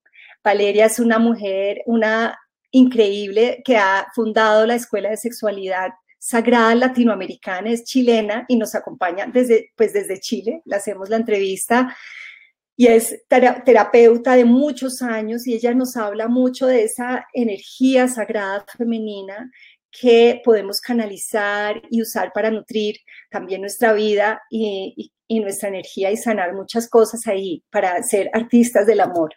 Valeria 0.44 0.86
es 0.86 1.00
una 1.00 1.18
mujer, 1.18 1.82
una 1.86 2.38
increíble, 2.72 3.62
que 3.64 3.78
ha 3.78 4.08
fundado 4.14 4.66
la 4.66 4.76
Escuela 4.76 5.10
de 5.10 5.18
Sexualidad 5.18 5.92
Sagrada 6.20 6.76
Latinoamericana, 6.76 7.72
es 7.72 7.86
chilena 7.86 8.46
y 8.48 8.58
nos 8.58 8.76
acompaña 8.76 9.26
desde, 9.26 9.72
pues 9.76 9.94
desde 9.94 10.20
Chile. 10.20 10.62
Le 10.66 10.76
hacemos 10.76 11.10
la 11.10 11.16
entrevista 11.16 11.96
y 12.76 12.88
es 12.88 13.24
terapeuta 13.28 14.36
de 14.36 14.46
muchos 14.46 15.02
años 15.02 15.48
y 15.48 15.54
ella 15.54 15.74
nos 15.74 15.98
habla 15.98 16.28
mucho 16.28 16.68
de 16.68 16.84
esa 16.84 17.26
energía 17.34 18.08
sagrada 18.08 18.66
femenina 18.78 19.52
que 19.92 20.42
podemos 20.46 20.80
canalizar 20.80 21.82
y 21.90 22.02
usar 22.02 22.32
para 22.34 22.52
nutrir 22.52 22.96
también 23.30 23.62
nuestra 23.62 23.94
vida 23.94 24.42
y, 24.50 25.12
nuestra 25.28 25.70
energía 25.70 26.10
y 26.12 26.18
sanar 26.18 26.54
muchas 26.54 26.90
cosas 26.90 27.28
ahí 27.28 27.64
para 27.70 28.02
ser 28.02 28.30
artistas 28.34 28.88
del 28.88 29.02
amor. 29.02 29.32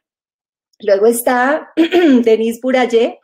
Luego 0.78 1.06
está 1.06 1.72
Denise 1.76 2.60
Burayé, 2.62 3.18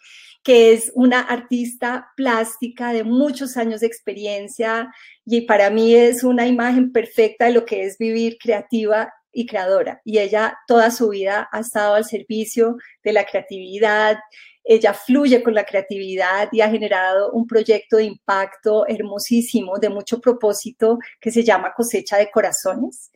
que 0.48 0.72
es 0.72 0.90
una 0.94 1.20
artista 1.20 2.10
plástica 2.16 2.94
de 2.94 3.04
muchos 3.04 3.58
años 3.58 3.82
de 3.82 3.86
experiencia 3.86 4.90
y 5.26 5.42
para 5.42 5.68
mí 5.68 5.94
es 5.94 6.24
una 6.24 6.46
imagen 6.46 6.90
perfecta 6.90 7.44
de 7.44 7.50
lo 7.52 7.66
que 7.66 7.84
es 7.84 7.98
vivir 7.98 8.38
creativa 8.38 9.12
y 9.30 9.44
creadora. 9.44 10.00
Y 10.06 10.16
ella 10.16 10.56
toda 10.66 10.90
su 10.90 11.10
vida 11.10 11.50
ha 11.52 11.60
estado 11.60 11.96
al 11.96 12.06
servicio 12.06 12.78
de 13.04 13.12
la 13.12 13.26
creatividad, 13.26 14.16
ella 14.64 14.94
fluye 14.94 15.42
con 15.42 15.52
la 15.52 15.66
creatividad 15.66 16.48
y 16.50 16.62
ha 16.62 16.70
generado 16.70 17.30
un 17.32 17.46
proyecto 17.46 17.98
de 17.98 18.04
impacto 18.04 18.86
hermosísimo, 18.86 19.78
de 19.78 19.90
mucho 19.90 20.18
propósito, 20.18 20.98
que 21.20 21.30
se 21.30 21.44
llama 21.44 21.74
Cosecha 21.76 22.16
de 22.16 22.30
Corazones. 22.30 23.12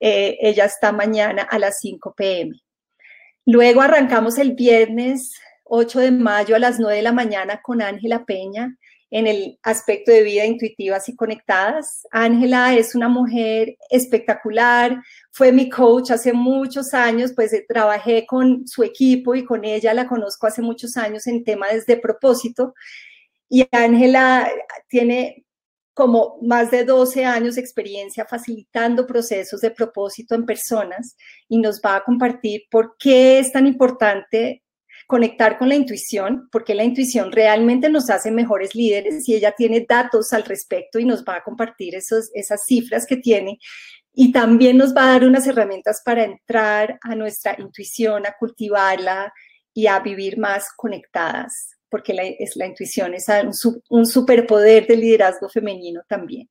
Eh, 0.00 0.38
ella 0.40 0.64
está 0.64 0.90
mañana 0.90 1.42
a 1.42 1.56
las 1.60 1.78
5 1.78 2.16
pm. 2.16 2.60
Luego 3.46 3.80
arrancamos 3.80 4.38
el 4.38 4.54
viernes 4.54 5.38
8 5.64 6.00
de 6.00 6.10
mayo 6.10 6.56
a 6.56 6.58
las 6.58 6.78
9 6.78 6.96
de 6.96 7.02
la 7.02 7.12
mañana 7.12 7.60
con 7.62 7.82
Ángela 7.82 8.24
Peña 8.24 8.76
en 9.14 9.28
el 9.28 9.58
aspecto 9.62 10.10
de 10.10 10.24
vida 10.24 10.44
intuitivas 10.44 11.08
y 11.08 11.14
conectadas. 11.14 12.04
Ángela 12.10 12.74
es 12.74 12.96
una 12.96 13.08
mujer 13.08 13.76
espectacular, 13.88 15.00
fue 15.30 15.52
mi 15.52 15.68
coach 15.68 16.10
hace 16.10 16.32
muchos 16.32 16.92
años, 16.94 17.32
pues 17.32 17.52
eh, 17.52 17.64
trabajé 17.68 18.26
con 18.26 18.66
su 18.66 18.82
equipo 18.82 19.36
y 19.36 19.44
con 19.44 19.64
ella 19.64 19.94
la 19.94 20.08
conozco 20.08 20.48
hace 20.48 20.62
muchos 20.62 20.96
años 20.96 21.28
en 21.28 21.44
temas 21.44 21.86
de 21.86 21.96
propósito. 21.96 22.74
Y 23.48 23.64
Ángela 23.70 24.50
tiene 24.88 25.44
como 25.94 26.38
más 26.42 26.72
de 26.72 26.84
12 26.84 27.24
años 27.24 27.54
de 27.54 27.60
experiencia 27.60 28.26
facilitando 28.26 29.06
procesos 29.06 29.60
de 29.60 29.70
propósito 29.70 30.34
en 30.34 30.44
personas 30.44 31.16
y 31.48 31.58
nos 31.58 31.80
va 31.80 31.96
a 31.96 32.02
compartir 32.02 32.62
por 32.68 32.96
qué 32.98 33.38
es 33.38 33.52
tan 33.52 33.68
importante 33.68 34.63
conectar 35.06 35.58
con 35.58 35.68
la 35.68 35.74
intuición, 35.74 36.48
porque 36.50 36.74
la 36.74 36.84
intuición 36.84 37.32
realmente 37.32 37.88
nos 37.88 38.10
hace 38.10 38.30
mejores 38.30 38.74
líderes 38.74 39.28
y 39.28 39.34
ella 39.34 39.52
tiene 39.56 39.84
datos 39.88 40.32
al 40.32 40.44
respecto 40.44 40.98
y 40.98 41.04
nos 41.04 41.24
va 41.24 41.36
a 41.36 41.42
compartir 41.42 41.94
esos, 41.94 42.30
esas 42.34 42.62
cifras 42.66 43.06
que 43.06 43.16
tiene. 43.16 43.58
Y 44.12 44.32
también 44.32 44.76
nos 44.76 44.94
va 44.94 45.04
a 45.04 45.12
dar 45.12 45.24
unas 45.24 45.46
herramientas 45.46 46.00
para 46.04 46.24
entrar 46.24 46.98
a 47.02 47.14
nuestra 47.14 47.56
intuición, 47.58 48.26
a 48.26 48.34
cultivarla 48.38 49.32
y 49.72 49.88
a 49.88 49.98
vivir 49.98 50.38
más 50.38 50.68
conectadas, 50.76 51.76
porque 51.90 52.14
la, 52.14 52.22
es, 52.22 52.54
la 52.56 52.66
intuición 52.66 53.14
es 53.14 53.26
un, 53.28 53.82
un 53.90 54.06
superpoder 54.06 54.86
del 54.86 55.00
liderazgo 55.00 55.48
femenino 55.48 56.02
también. 56.08 56.48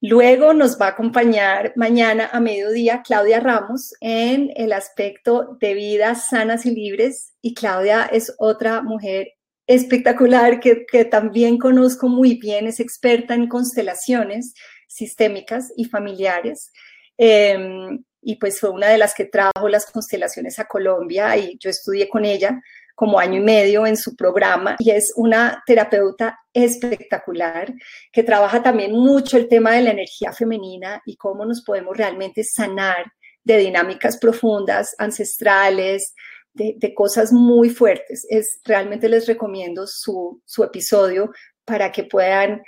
Luego 0.00 0.54
nos 0.54 0.80
va 0.80 0.86
a 0.86 0.90
acompañar 0.90 1.72
mañana 1.74 2.30
a 2.32 2.38
mediodía 2.38 3.02
Claudia 3.04 3.40
Ramos 3.40 3.94
en 4.00 4.52
el 4.54 4.72
aspecto 4.72 5.56
de 5.60 5.74
vidas 5.74 6.28
sanas 6.28 6.66
y 6.66 6.70
libres. 6.70 7.32
Y 7.42 7.54
Claudia 7.54 8.08
es 8.12 8.32
otra 8.38 8.80
mujer 8.80 9.32
espectacular 9.66 10.60
que, 10.60 11.04
también 11.04 11.58
conozco 11.58 12.08
muy 12.08 12.34
bien, 12.34 12.68
es 12.68 12.78
experta 12.78 13.34
en 13.34 13.48
constelaciones 13.48 14.54
sistémicas 14.86 15.72
y 15.76 15.84
familiares. 15.84 16.70
Em, 17.16 18.04
y 18.22 18.36
pues 18.36 18.60
fue 18.60 18.70
una 18.70 18.88
de 18.88 18.98
las 18.98 19.14
que 19.14 19.24
trajo 19.24 19.68
las 19.68 19.86
constelaciones 19.86 20.60
a 20.60 20.66
Colombia 20.66 21.36
y 21.36 21.58
yo 21.58 21.70
estudié 21.70 22.08
con 22.08 22.24
ella 22.24 22.60
como 22.98 23.20
año 23.20 23.38
y 23.38 23.44
medio 23.44 23.86
en 23.86 23.96
su 23.96 24.16
programa 24.16 24.74
y 24.80 24.90
es 24.90 25.12
una 25.14 25.62
terapeuta 25.64 26.36
espectacular 26.52 27.72
que 28.10 28.24
trabaja 28.24 28.60
también 28.60 28.90
mucho 28.90 29.36
el 29.36 29.46
tema 29.46 29.74
de 29.74 29.82
la 29.82 29.92
energía 29.92 30.32
femenina 30.32 31.00
y 31.06 31.14
cómo 31.14 31.44
nos 31.44 31.62
podemos 31.62 31.96
realmente 31.96 32.42
sanar 32.42 33.04
de 33.44 33.58
dinámicas 33.58 34.18
profundas, 34.18 34.96
ancestrales, 34.98 36.12
de, 36.52 36.92
cosas 36.92 37.32
muy 37.32 37.70
fuertes. 37.70 38.26
Es, 38.28 38.58
realmente 38.64 39.08
les 39.08 39.28
recomiendo 39.28 39.86
su, 39.86 40.42
su 40.44 40.64
episodio 40.64 41.30
para 41.64 41.92
que 41.92 42.02
puedan 42.02 42.64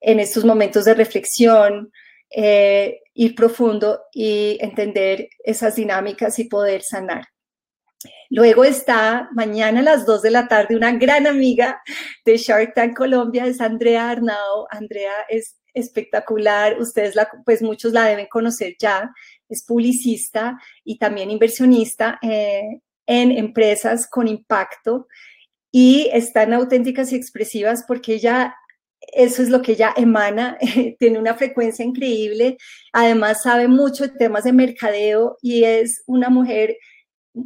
en 0.00 0.20
estos 0.20 0.44
momentos 0.44 0.84
de 0.84 0.94
reflexión, 0.94 1.90
eh, 2.30 3.00
ir 3.14 3.34
profundo 3.34 4.02
y 4.12 4.58
entender 4.60 5.28
esas 5.42 5.74
dinámicas 5.74 6.38
y 6.38 6.44
poder 6.44 6.82
sanar. 6.82 7.31
Luego 8.34 8.64
está 8.64 9.28
mañana 9.34 9.80
a 9.80 9.82
las 9.82 10.06
2 10.06 10.22
de 10.22 10.30
la 10.30 10.48
tarde 10.48 10.74
una 10.74 10.92
gran 10.92 11.26
amiga 11.26 11.82
de 12.24 12.38
Shark 12.38 12.72
Tank 12.74 12.96
Colombia, 12.96 13.44
es 13.44 13.60
Andrea 13.60 14.08
Arnao. 14.08 14.66
Andrea 14.70 15.12
es 15.28 15.60
espectacular, 15.74 16.80
ustedes 16.80 17.14
la, 17.14 17.28
pues 17.44 17.60
muchos 17.60 17.92
la 17.92 18.06
deben 18.06 18.28
conocer 18.30 18.74
ya, 18.80 19.12
es 19.50 19.62
publicista 19.66 20.58
y 20.82 20.96
también 20.96 21.30
inversionista 21.30 22.18
eh, 22.22 22.80
en 23.06 23.32
empresas 23.32 24.08
con 24.08 24.26
impacto 24.26 25.08
y 25.70 26.08
están 26.10 26.54
auténticas 26.54 27.12
y 27.12 27.16
expresivas 27.16 27.84
porque 27.86 28.14
ella 28.14 28.54
eso 29.12 29.42
es 29.42 29.50
lo 29.50 29.60
que 29.60 29.72
ella 29.72 29.92
emana, 29.94 30.56
tiene 30.98 31.18
una 31.18 31.34
frecuencia 31.34 31.84
increíble, 31.84 32.56
además 32.94 33.42
sabe 33.42 33.68
mucho 33.68 34.04
de 34.04 34.16
temas 34.16 34.44
de 34.44 34.54
mercadeo 34.54 35.36
y 35.42 35.64
es 35.64 36.02
una 36.06 36.30
mujer 36.30 36.78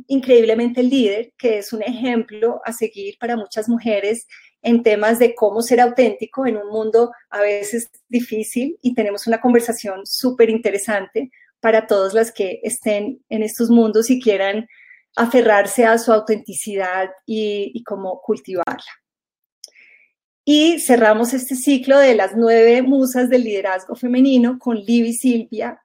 increíblemente 0.09 0.83
líder, 0.83 1.33
que 1.39 1.59
es 1.59 1.73
un 1.73 1.83
ejemplo 1.83 2.61
a 2.65 2.73
seguir 2.73 3.17
para 3.19 3.37
muchas 3.37 3.69
mujeres 3.69 4.27
en 4.63 4.83
temas 4.83 5.19
de 5.19 5.35
cómo 5.35 5.63
ser 5.63 5.81
auténtico 5.81 6.47
en 6.47 6.57
un 6.57 6.69
mundo 6.69 7.13
a 7.31 7.41
veces 7.41 7.89
difícil 8.09 8.77
y 8.83 8.95
tenemos 8.95 9.27
una 9.27 9.41
conversación 9.41 10.05
súper 10.05 10.51
interesante 10.51 11.31
para 11.61 11.87
todas 11.87 12.15
las 12.15 12.33
que 12.33 12.61
estén 12.63 13.25
en 13.29 13.43
estos 13.43 13.71
mundos 13.71 14.11
y 14.11 14.21
quieran 14.21 14.67
aferrarse 15.17 15.85
a 15.87 15.99
su 15.99 16.13
autenticidad 16.13 17.11
y, 17.25 17.83
cómo 17.85 18.21
cultivarla. 18.21 18.85
Y 20.45 20.79
cerramos 20.79 21.33
este 21.33 21.57
ciclo 21.57 21.99
de 21.99 22.15
las 22.15 22.37
nueve 22.37 22.83
musas 22.83 23.31
del 23.31 23.45
liderazgo 23.45 23.97
femenino 23.97 24.59
con 24.59 24.77
Libby 24.77 25.15
Silvia. 25.15 25.83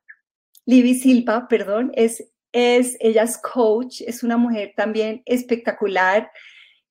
Libby 0.65 0.95
Silva, 0.95 1.47
perdón, 1.47 1.91
es, 1.95 2.23
es, 2.51 2.97
ella 2.99 3.23
es 3.23 3.37
coach, 3.37 4.01
es 4.01 4.23
una 4.23 4.37
mujer 4.37 4.73
también 4.75 5.21
espectacular 5.25 6.31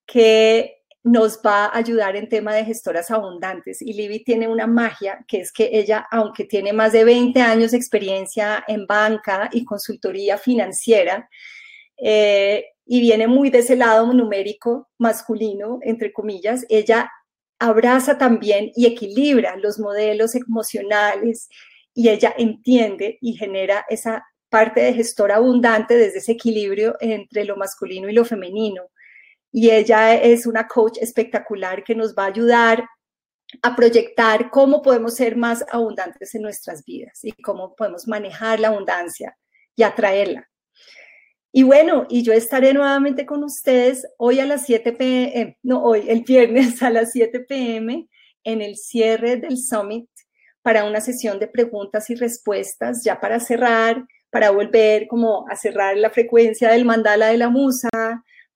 que 0.07 0.81
nos 1.03 1.41
va 1.45 1.67
a 1.67 1.79
ayudar 1.79 2.17
en 2.17 2.29
tema 2.29 2.55
de 2.55 2.65
gestoras 2.65 3.11
abundantes. 3.11 3.81
Y 3.81 3.95
Libby 3.95 4.23
tiene 4.23 4.49
una 4.49 4.67
magia, 4.67 5.25
que 5.27 5.41
es 5.41 5.53
que 5.53 5.71
ella, 5.73 6.07
aunque 6.11 6.45
tiene 6.45 6.73
más 6.73 6.93
de 6.93 7.05
20 7.05 7.41
años 7.41 7.71
de 7.71 7.79
experiencia 7.79 8.63
en 8.69 8.87
banca 8.87 9.49
y 9.53 9.65
consultoría 9.65 10.37
financiera, 10.37 11.29
eh, 11.97 12.67
y 12.85 13.01
viene 13.01 13.29
muy 13.29 13.51
de 13.51 13.59
ese 13.59 13.77
lado 13.77 14.13
numérico 14.13 14.89
masculino, 14.99 15.79
entre 15.83 16.13
comillas, 16.13 16.67
ella 16.69 17.11
abraza 17.59 18.19
también 18.19 18.73
y 18.75 18.87
equilibra 18.87 19.57
los 19.57 19.79
modelos 19.79 20.35
emocionales 20.35 21.49
y 21.95 22.09
ella 22.09 22.35
entiende 22.37 23.19
y 23.21 23.35
genera 23.35 23.85
esa 23.89 24.25
parte 24.51 24.81
de 24.81 24.93
gestor 24.93 25.33
abundante 25.33 25.97
desde 25.97 26.19
ese 26.19 26.33
equilibrio 26.33 26.97
entre 27.01 27.45
lo 27.45 27.57
masculino 27.57 28.09
y 28.09 28.13
lo 28.13 28.25
femenino. 28.25 28.91
Y 29.53 29.71
ella 29.71 30.15
es 30.15 30.47
una 30.47 30.69
coach 30.69 30.99
espectacular 31.01 31.83
que 31.83 31.95
nos 31.95 32.15
va 32.15 32.25
a 32.25 32.29
ayudar 32.29 32.85
a 33.63 33.75
proyectar 33.75 34.51
cómo 34.51 34.83
podemos 34.83 35.15
ser 35.15 35.37
más 35.37 35.65
abundantes 35.73 36.35
en 36.35 36.43
nuestras 36.43 36.85
vidas 36.85 37.21
y 37.25 37.33
cómo 37.33 37.75
podemos 37.75 38.07
manejar 38.07 38.61
la 38.61 38.69
abundancia 38.69 39.37
y 39.75 39.83
atraerla. 39.83 40.49
Y 41.53 41.65
bueno, 41.65 42.07
y 42.09 42.23
yo 42.23 42.33
estaré 42.33 42.73
nuevamente 42.73 43.27
con 43.27 43.43
ustedes 43.43 44.07
hoy 44.19 44.39
a 44.39 44.47
las 44.47 44.67
7 44.67 44.93
pm, 44.93 45.59
no 45.63 45.83
hoy, 45.83 46.09
el 46.09 46.23
viernes 46.23 46.81
a 46.83 46.91
las 46.91 47.11
7 47.11 47.41
pm 47.41 48.09
en 48.45 48.63
el 48.63 48.77
cierre 48.77 49.37
del 49.37 49.59
summit 49.59 50.09
para 50.63 50.85
una 50.85 51.01
sesión 51.01 51.41
de 51.41 51.49
preguntas 51.49 52.09
y 52.11 52.15
respuestas, 52.15 53.03
ya 53.03 53.19
para 53.19 53.41
cerrar, 53.41 54.05
para 54.31 54.51
volver 54.51 55.07
como 55.09 55.47
a 55.49 55.57
cerrar 55.57 55.97
la 55.97 56.11
frecuencia 56.11 56.70
del 56.70 56.85
mandala 56.85 57.28
de 57.28 57.39
la 57.39 57.49
musa, 57.49 57.89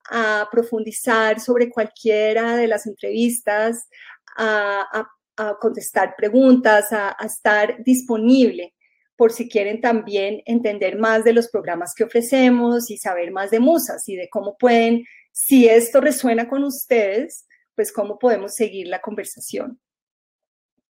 a 0.09 0.47
profundizar 0.51 1.39
sobre 1.39 1.69
cualquiera 1.69 2.55
de 2.55 2.67
las 2.67 2.87
entrevistas, 2.87 3.87
a, 4.37 5.07
contestar 5.59 6.15
preguntas, 6.17 6.93
a 6.93 7.17
estar 7.25 7.83
disponible 7.83 8.73
por 9.15 9.31
si 9.31 9.47
quieren 9.47 9.81
también 9.81 10.41
entender 10.45 10.97
más 10.97 11.23
de 11.23 11.33
los 11.33 11.49
programas 11.49 11.93
que 11.95 12.03
ofrecemos 12.03 12.91
y 12.91 12.97
saber 12.97 13.31
más 13.31 13.51
de 13.51 13.59
Musas 13.59 14.07
y 14.07 14.15
de 14.15 14.29
cómo 14.29 14.57
pueden, 14.57 15.05
si 15.31 15.67
esto 15.67 16.01
resuena 16.01 16.47
con 16.47 16.63
ustedes, 16.63 17.47
pues 17.75 17.91
cómo 17.91 18.19
podemos 18.19 18.53
seguir 18.55 18.87
la 18.87 19.01
conversación. 19.01 19.79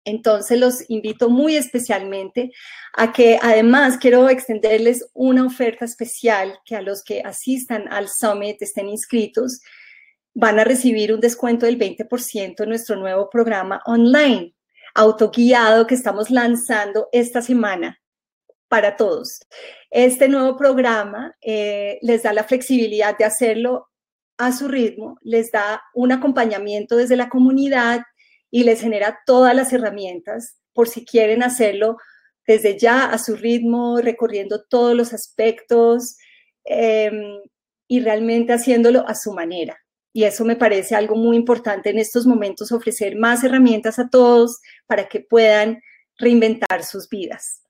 Entonces 0.05 0.59
los 0.59 0.89
invito 0.89 1.29
muy 1.29 1.55
especialmente 1.55 2.51
a 2.93 3.11
que 3.11 3.39
además 3.41 3.97
quiero 3.97 4.29
extenderles 4.29 5.09
una 5.13 5.45
oferta 5.45 5.83
especial 5.83 6.59
que 6.63 6.75
a 6.75 6.81
los 6.81 7.03
que 7.03 7.21
asistan 7.21 7.91
al 7.91 8.07
summit 8.07 8.61
estén 8.61 8.87
inscritos 8.87 9.61
van 10.33 10.59
a 10.59 10.63
recibir 10.63 11.13
un 11.13 11.19
descuento 11.19 11.65
del 11.65 11.79
20% 11.79 12.61
en 12.61 12.69
nuestro 12.69 12.95
nuevo 12.95 13.29
programa 13.29 13.81
online 13.85 14.53
autoguiado 14.93 15.87
que 15.87 15.95
estamos 15.95 16.29
lanzando 16.29 17.09
esta 17.11 17.41
semana 17.41 17.99
para 18.67 18.95
todos. 18.95 19.39
Este 19.91 20.27
nuevo 20.29 20.57
programa 20.57 21.35
eh, 21.41 21.99
les 22.01 22.23
da 22.23 22.33
la 22.33 22.43
flexibilidad 22.43 23.17
de 23.17 23.25
hacerlo 23.25 23.89
a 24.37 24.51
su 24.51 24.67
ritmo, 24.67 25.17
les 25.21 25.51
da 25.51 25.81
un 25.93 26.11
acompañamiento 26.11 26.95
desde 26.95 27.15
la 27.15 27.29
comunidad 27.29 28.01
y 28.55 28.63
les 28.63 28.79
genera 28.79 29.19
todas 29.25 29.53
las 29.53 29.73
herramientas 29.73 30.55
por 30.71 30.87
si 30.87 31.03
quieren 31.03 31.43
hacerlo 31.43 31.97
desde 32.47 32.79
ya 32.79 33.03
a 33.03 33.17
su 33.17 33.35
ritmo, 33.35 33.99
recorriendo 33.99 34.63
todos 34.63 34.95
los 34.95 35.11
aspectos 35.11 36.15
em, 36.63 37.41
y 37.89 37.99
realmente 37.99 38.53
haciéndolo 38.53 39.05
a 39.09 39.13
su 39.13 39.33
manera. 39.33 39.77
Y 40.13 40.23
eso 40.23 40.45
me 40.45 40.55
parece 40.55 40.95
algo 40.95 41.17
muy 41.17 41.35
importante 41.35 41.89
en 41.89 41.99
estos 41.99 42.25
momentos, 42.25 42.71
ofrecer 42.71 43.17
más 43.17 43.43
herramientas 43.43 43.99
a 43.99 44.07
todos 44.07 44.61
para 44.87 45.09
que 45.09 45.19
puedan 45.19 45.81
reinventar 46.17 46.85
sus 46.85 47.09
vidas. 47.09 47.61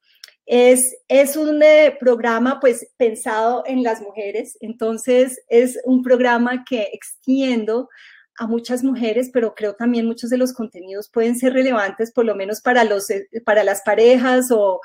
Es, 0.45 0.81
es 1.07 1.35
un 1.35 1.63
eh, 1.63 1.97
programa 1.99 2.59
pues 2.59 2.93
pensado 2.95 3.63
en 3.65 3.81
las 3.81 4.03
mujeres, 4.03 4.55
entonces 4.61 5.41
es 5.49 5.79
un 5.83 6.03
programa 6.03 6.63
que 6.63 6.91
extiendo 6.93 7.89
a 8.37 8.47
muchas 8.47 8.83
mujeres, 8.83 9.29
pero 9.33 9.55
creo 9.55 9.75
también 9.75 10.05
muchos 10.05 10.29
de 10.29 10.37
los 10.37 10.53
contenidos 10.53 11.09
pueden 11.09 11.37
ser 11.37 11.53
relevantes, 11.53 12.11
por 12.11 12.25
lo 12.25 12.35
menos 12.35 12.61
para, 12.61 12.83
los, 12.83 13.09
eh, 13.09 13.27
para 13.45 13.63
las 13.63 13.81
parejas 13.83 14.47
o, 14.51 14.81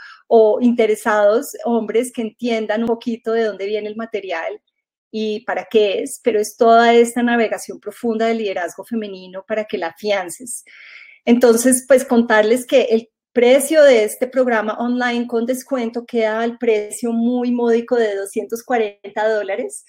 interesados 0.60 1.56
hombres 1.64 2.12
que 2.12 2.22
entiendan 2.22 2.82
un 2.82 2.88
poquito 2.88 3.32
de 3.32 3.44
dónde 3.44 3.66
viene 3.66 3.88
el 3.88 3.96
material 3.96 4.60
y 5.10 5.40
para 5.44 5.66
qué 5.68 6.02
es, 6.02 6.20
pero 6.22 6.38
es 6.38 6.56
toda 6.56 6.94
esta 6.94 7.22
navegación 7.22 7.80
profunda 7.80 8.26
del 8.26 8.38
liderazgo 8.38 8.84
femenino 8.84 9.44
para 9.46 9.64
que 9.64 9.78
la 9.78 9.88
afiances. 9.88 10.64
Entonces, 11.24 11.84
pues 11.88 12.04
contarles 12.04 12.66
que 12.66 12.82
el 12.82 13.10
precio 13.32 13.82
de 13.82 14.04
este 14.04 14.28
programa 14.28 14.74
online 14.78 15.26
con 15.26 15.46
descuento 15.46 16.06
queda 16.06 16.40
al 16.40 16.58
precio 16.58 17.12
muy 17.12 17.50
módico 17.50 17.96
de 17.96 18.14
240 18.16 19.28
dólares. 19.28 19.84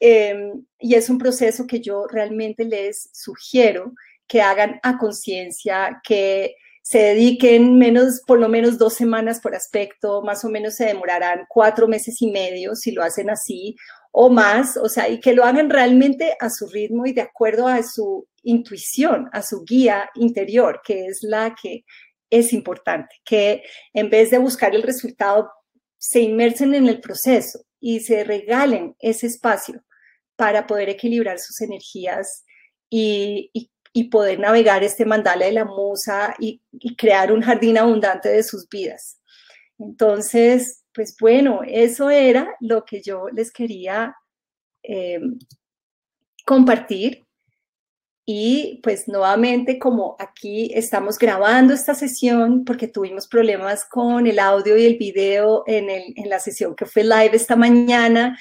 Em, 0.00 0.64
y 0.78 0.94
es 0.94 1.08
un 1.08 1.18
proceso 1.18 1.66
que 1.66 1.80
yo 1.80 2.06
realmente 2.06 2.64
les 2.64 3.08
sugiero 3.12 3.92
que 4.26 4.42
hagan 4.42 4.80
a 4.82 4.98
conciencia, 4.98 6.00
que 6.02 6.56
se 6.82 6.98
dediquen 6.98 7.78
menos, 7.78 8.20
por 8.26 8.38
lo 8.38 8.48
menos 8.48 8.76
dos 8.76 8.94
semanas 8.94 9.40
por 9.40 9.54
aspecto, 9.54 10.22
más 10.22 10.44
o 10.44 10.50
menos 10.50 10.74
se 10.74 10.84
demorarán 10.86 11.46
cuatro 11.48 11.88
meses 11.88 12.20
y 12.20 12.30
medio 12.30 12.74
si 12.74 12.92
lo 12.92 13.02
hacen 13.02 13.30
así 13.30 13.76
o 14.12 14.28
más, 14.28 14.76
o 14.76 14.88
sea, 14.88 15.08
y 15.08 15.18
que 15.18 15.32
lo 15.32 15.44
hagan 15.44 15.70
realmente 15.70 16.36
a 16.38 16.50
su 16.50 16.68
ritmo 16.68 17.06
y 17.06 17.12
de 17.12 17.22
acuerdo 17.22 17.66
a 17.66 17.82
su 17.82 18.28
intuición, 18.42 19.28
a 19.32 19.42
su 19.42 19.64
guía 19.64 20.08
interior, 20.14 20.82
que 20.84 21.06
es 21.06 21.20
la 21.22 21.54
que 21.60 21.84
es 22.30 22.52
importante, 22.52 23.16
que 23.24 23.62
en 23.92 24.10
vez 24.10 24.30
de 24.30 24.38
buscar 24.38 24.74
el 24.74 24.82
resultado, 24.82 25.50
se 25.98 26.20
inmersen 26.20 26.74
en 26.74 26.86
el 26.86 27.00
proceso 27.00 27.60
y 27.86 28.00
se 28.00 28.24
regalen 28.24 28.96
ese 28.98 29.26
espacio 29.26 29.84
para 30.36 30.66
poder 30.66 30.88
equilibrar 30.88 31.38
sus 31.38 31.60
energías 31.60 32.42
y, 32.88 33.52
poder 34.10 34.38
navegar 34.40 34.82
este 34.82 35.04
mandala 35.04 35.44
de 35.44 35.52
la 35.52 35.66
musa 35.66 36.34
y, 36.38 36.62
crear 36.96 37.30
un 37.30 37.42
jardín 37.42 37.76
abundante 37.76 38.30
de 38.30 38.42
sus 38.42 38.66
vidas. 38.70 39.20
Entonces, 39.78 40.82
pues 40.94 41.14
bueno, 41.20 41.60
eso 41.66 42.08
era 42.08 42.56
lo 42.58 42.86
que 42.86 43.02
yo 43.02 43.28
les 43.28 43.52
quería 43.52 44.16
eh, 44.82 45.20
compartir. 46.46 47.23
Y 48.26 48.80
pues 48.82 49.06
nuevamente, 49.06 49.78
como 49.78 50.16
aquí 50.18 50.70
estamos 50.74 51.18
grabando 51.18 51.74
esta 51.74 51.94
sesión, 51.94 52.64
porque 52.64 52.88
tuvimos 52.88 53.28
problemas 53.28 53.84
con 53.84 54.26
el 54.26 54.38
audio 54.38 54.78
y 54.78 54.86
el 54.86 54.96
video 54.96 55.62
en, 55.66 55.90
en 55.90 56.28
la 56.30 56.38
sesión 56.38 56.74
que 56.74 56.86
fue 56.86 57.04
live 57.04 57.30
esta 57.34 57.54
mañana, 57.54 58.38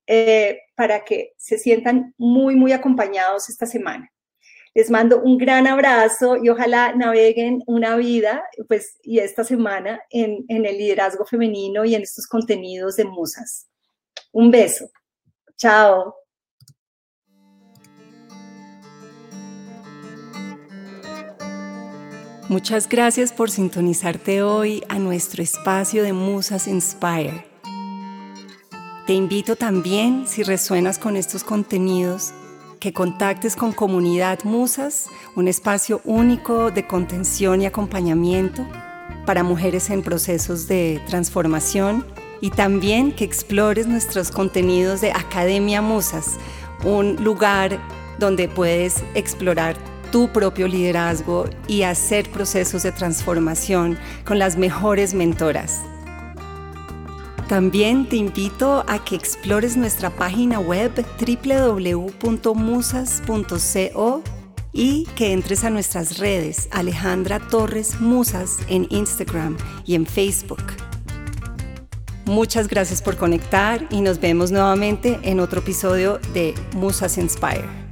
eh, 0.07 0.59
para 0.75 1.03
que 1.03 1.33
se 1.37 1.57
sientan 1.57 2.13
muy, 2.17 2.55
muy 2.55 2.71
acompañados 2.71 3.49
esta 3.49 3.65
semana. 3.65 4.11
Les 4.75 4.91
mando 4.91 5.21
un 5.21 5.37
gran 5.37 5.67
abrazo 5.67 6.35
y 6.35 6.49
ojalá 6.49 6.93
naveguen 6.93 7.63
una 7.65 7.95
vida, 7.95 8.43
pues, 8.67 8.97
y 9.03 9.19
esta 9.19 9.45
semana 9.45 10.01
en, 10.09 10.43
en 10.49 10.65
el 10.65 10.77
liderazgo 10.77 11.25
femenino 11.25 11.85
y 11.85 11.95
en 11.95 12.01
estos 12.01 12.27
contenidos 12.27 12.97
de 12.97 13.05
musas. 13.05 13.67
Un 14.33 14.51
beso. 14.51 14.89
Chao. 15.57 16.13
Muchas 22.49 22.89
gracias 22.89 23.31
por 23.31 23.49
sintonizarte 23.49 24.43
hoy 24.43 24.83
a 24.89 24.99
nuestro 24.99 25.41
espacio 25.41 26.03
de 26.03 26.11
Musas 26.11 26.67
Inspire. 26.67 27.45
Te 29.07 29.13
invito 29.13 29.55
también, 29.55 30.27
si 30.27 30.43
resuenas 30.43 30.99
con 30.99 31.15
estos 31.15 31.43
contenidos, 31.43 32.33
que 32.85 32.93
contactes 32.93 33.55
con 33.55 33.71
Comunidad 33.71 34.43
Musas, 34.43 35.09
un 35.35 35.47
espacio 35.47 36.01
único 36.03 36.69
de 36.69 36.85
contención 36.85 37.63
y 37.63 37.65
acompañamiento 37.65 38.63
para 39.25 39.41
mujeres 39.41 39.89
en 39.89 40.03
procesos 40.03 40.67
de 40.67 41.01
transformación 41.07 42.05
y 42.41 42.51
también 42.51 43.11
que 43.11 43.23
explores 43.23 43.87
nuestros 43.87 44.29
contenidos 44.29 45.01
de 45.01 45.13
Academia 45.13 45.81
Musas, 45.81 46.35
un 46.83 47.15
lugar 47.23 47.79
donde 48.19 48.47
puedes 48.47 49.03
explorar 49.15 49.75
tu 50.11 50.31
propio 50.31 50.67
liderazgo 50.67 51.49
y 51.67 51.81
hacer 51.81 52.29
procesos 52.29 52.83
de 52.83 52.91
transformación 52.91 53.97
con 54.25 54.37
las 54.37 54.57
mejores 54.57 55.15
mentoras. 55.15 55.81
También 57.47 58.09
te 58.09 58.15
invito 58.15 58.83
a 58.87 59.03
que 59.03 59.15
explores 59.15 59.77
nuestra 59.77 60.09
página 60.09 60.59
web 60.59 60.91
www.musas.co 61.19 62.23
y 64.73 65.05
que 65.15 65.31
entres 65.31 65.63
a 65.63 65.69
nuestras 65.69 66.17
redes 66.17 66.67
Alejandra 66.71 67.39
Torres 67.39 68.01
Musas 68.01 68.57
en 68.67 68.87
Instagram 68.89 69.57
y 69.85 69.93
en 69.93 70.07
Facebook. 70.07 70.63
Muchas 72.25 72.67
gracias 72.67 73.03
por 73.03 73.15
conectar 73.15 73.87
y 73.91 74.01
nos 74.01 74.19
vemos 74.19 74.51
nuevamente 74.51 75.19
en 75.21 75.39
otro 75.39 75.59
episodio 75.59 76.19
de 76.33 76.55
Musas 76.73 77.19
Inspire. 77.19 77.84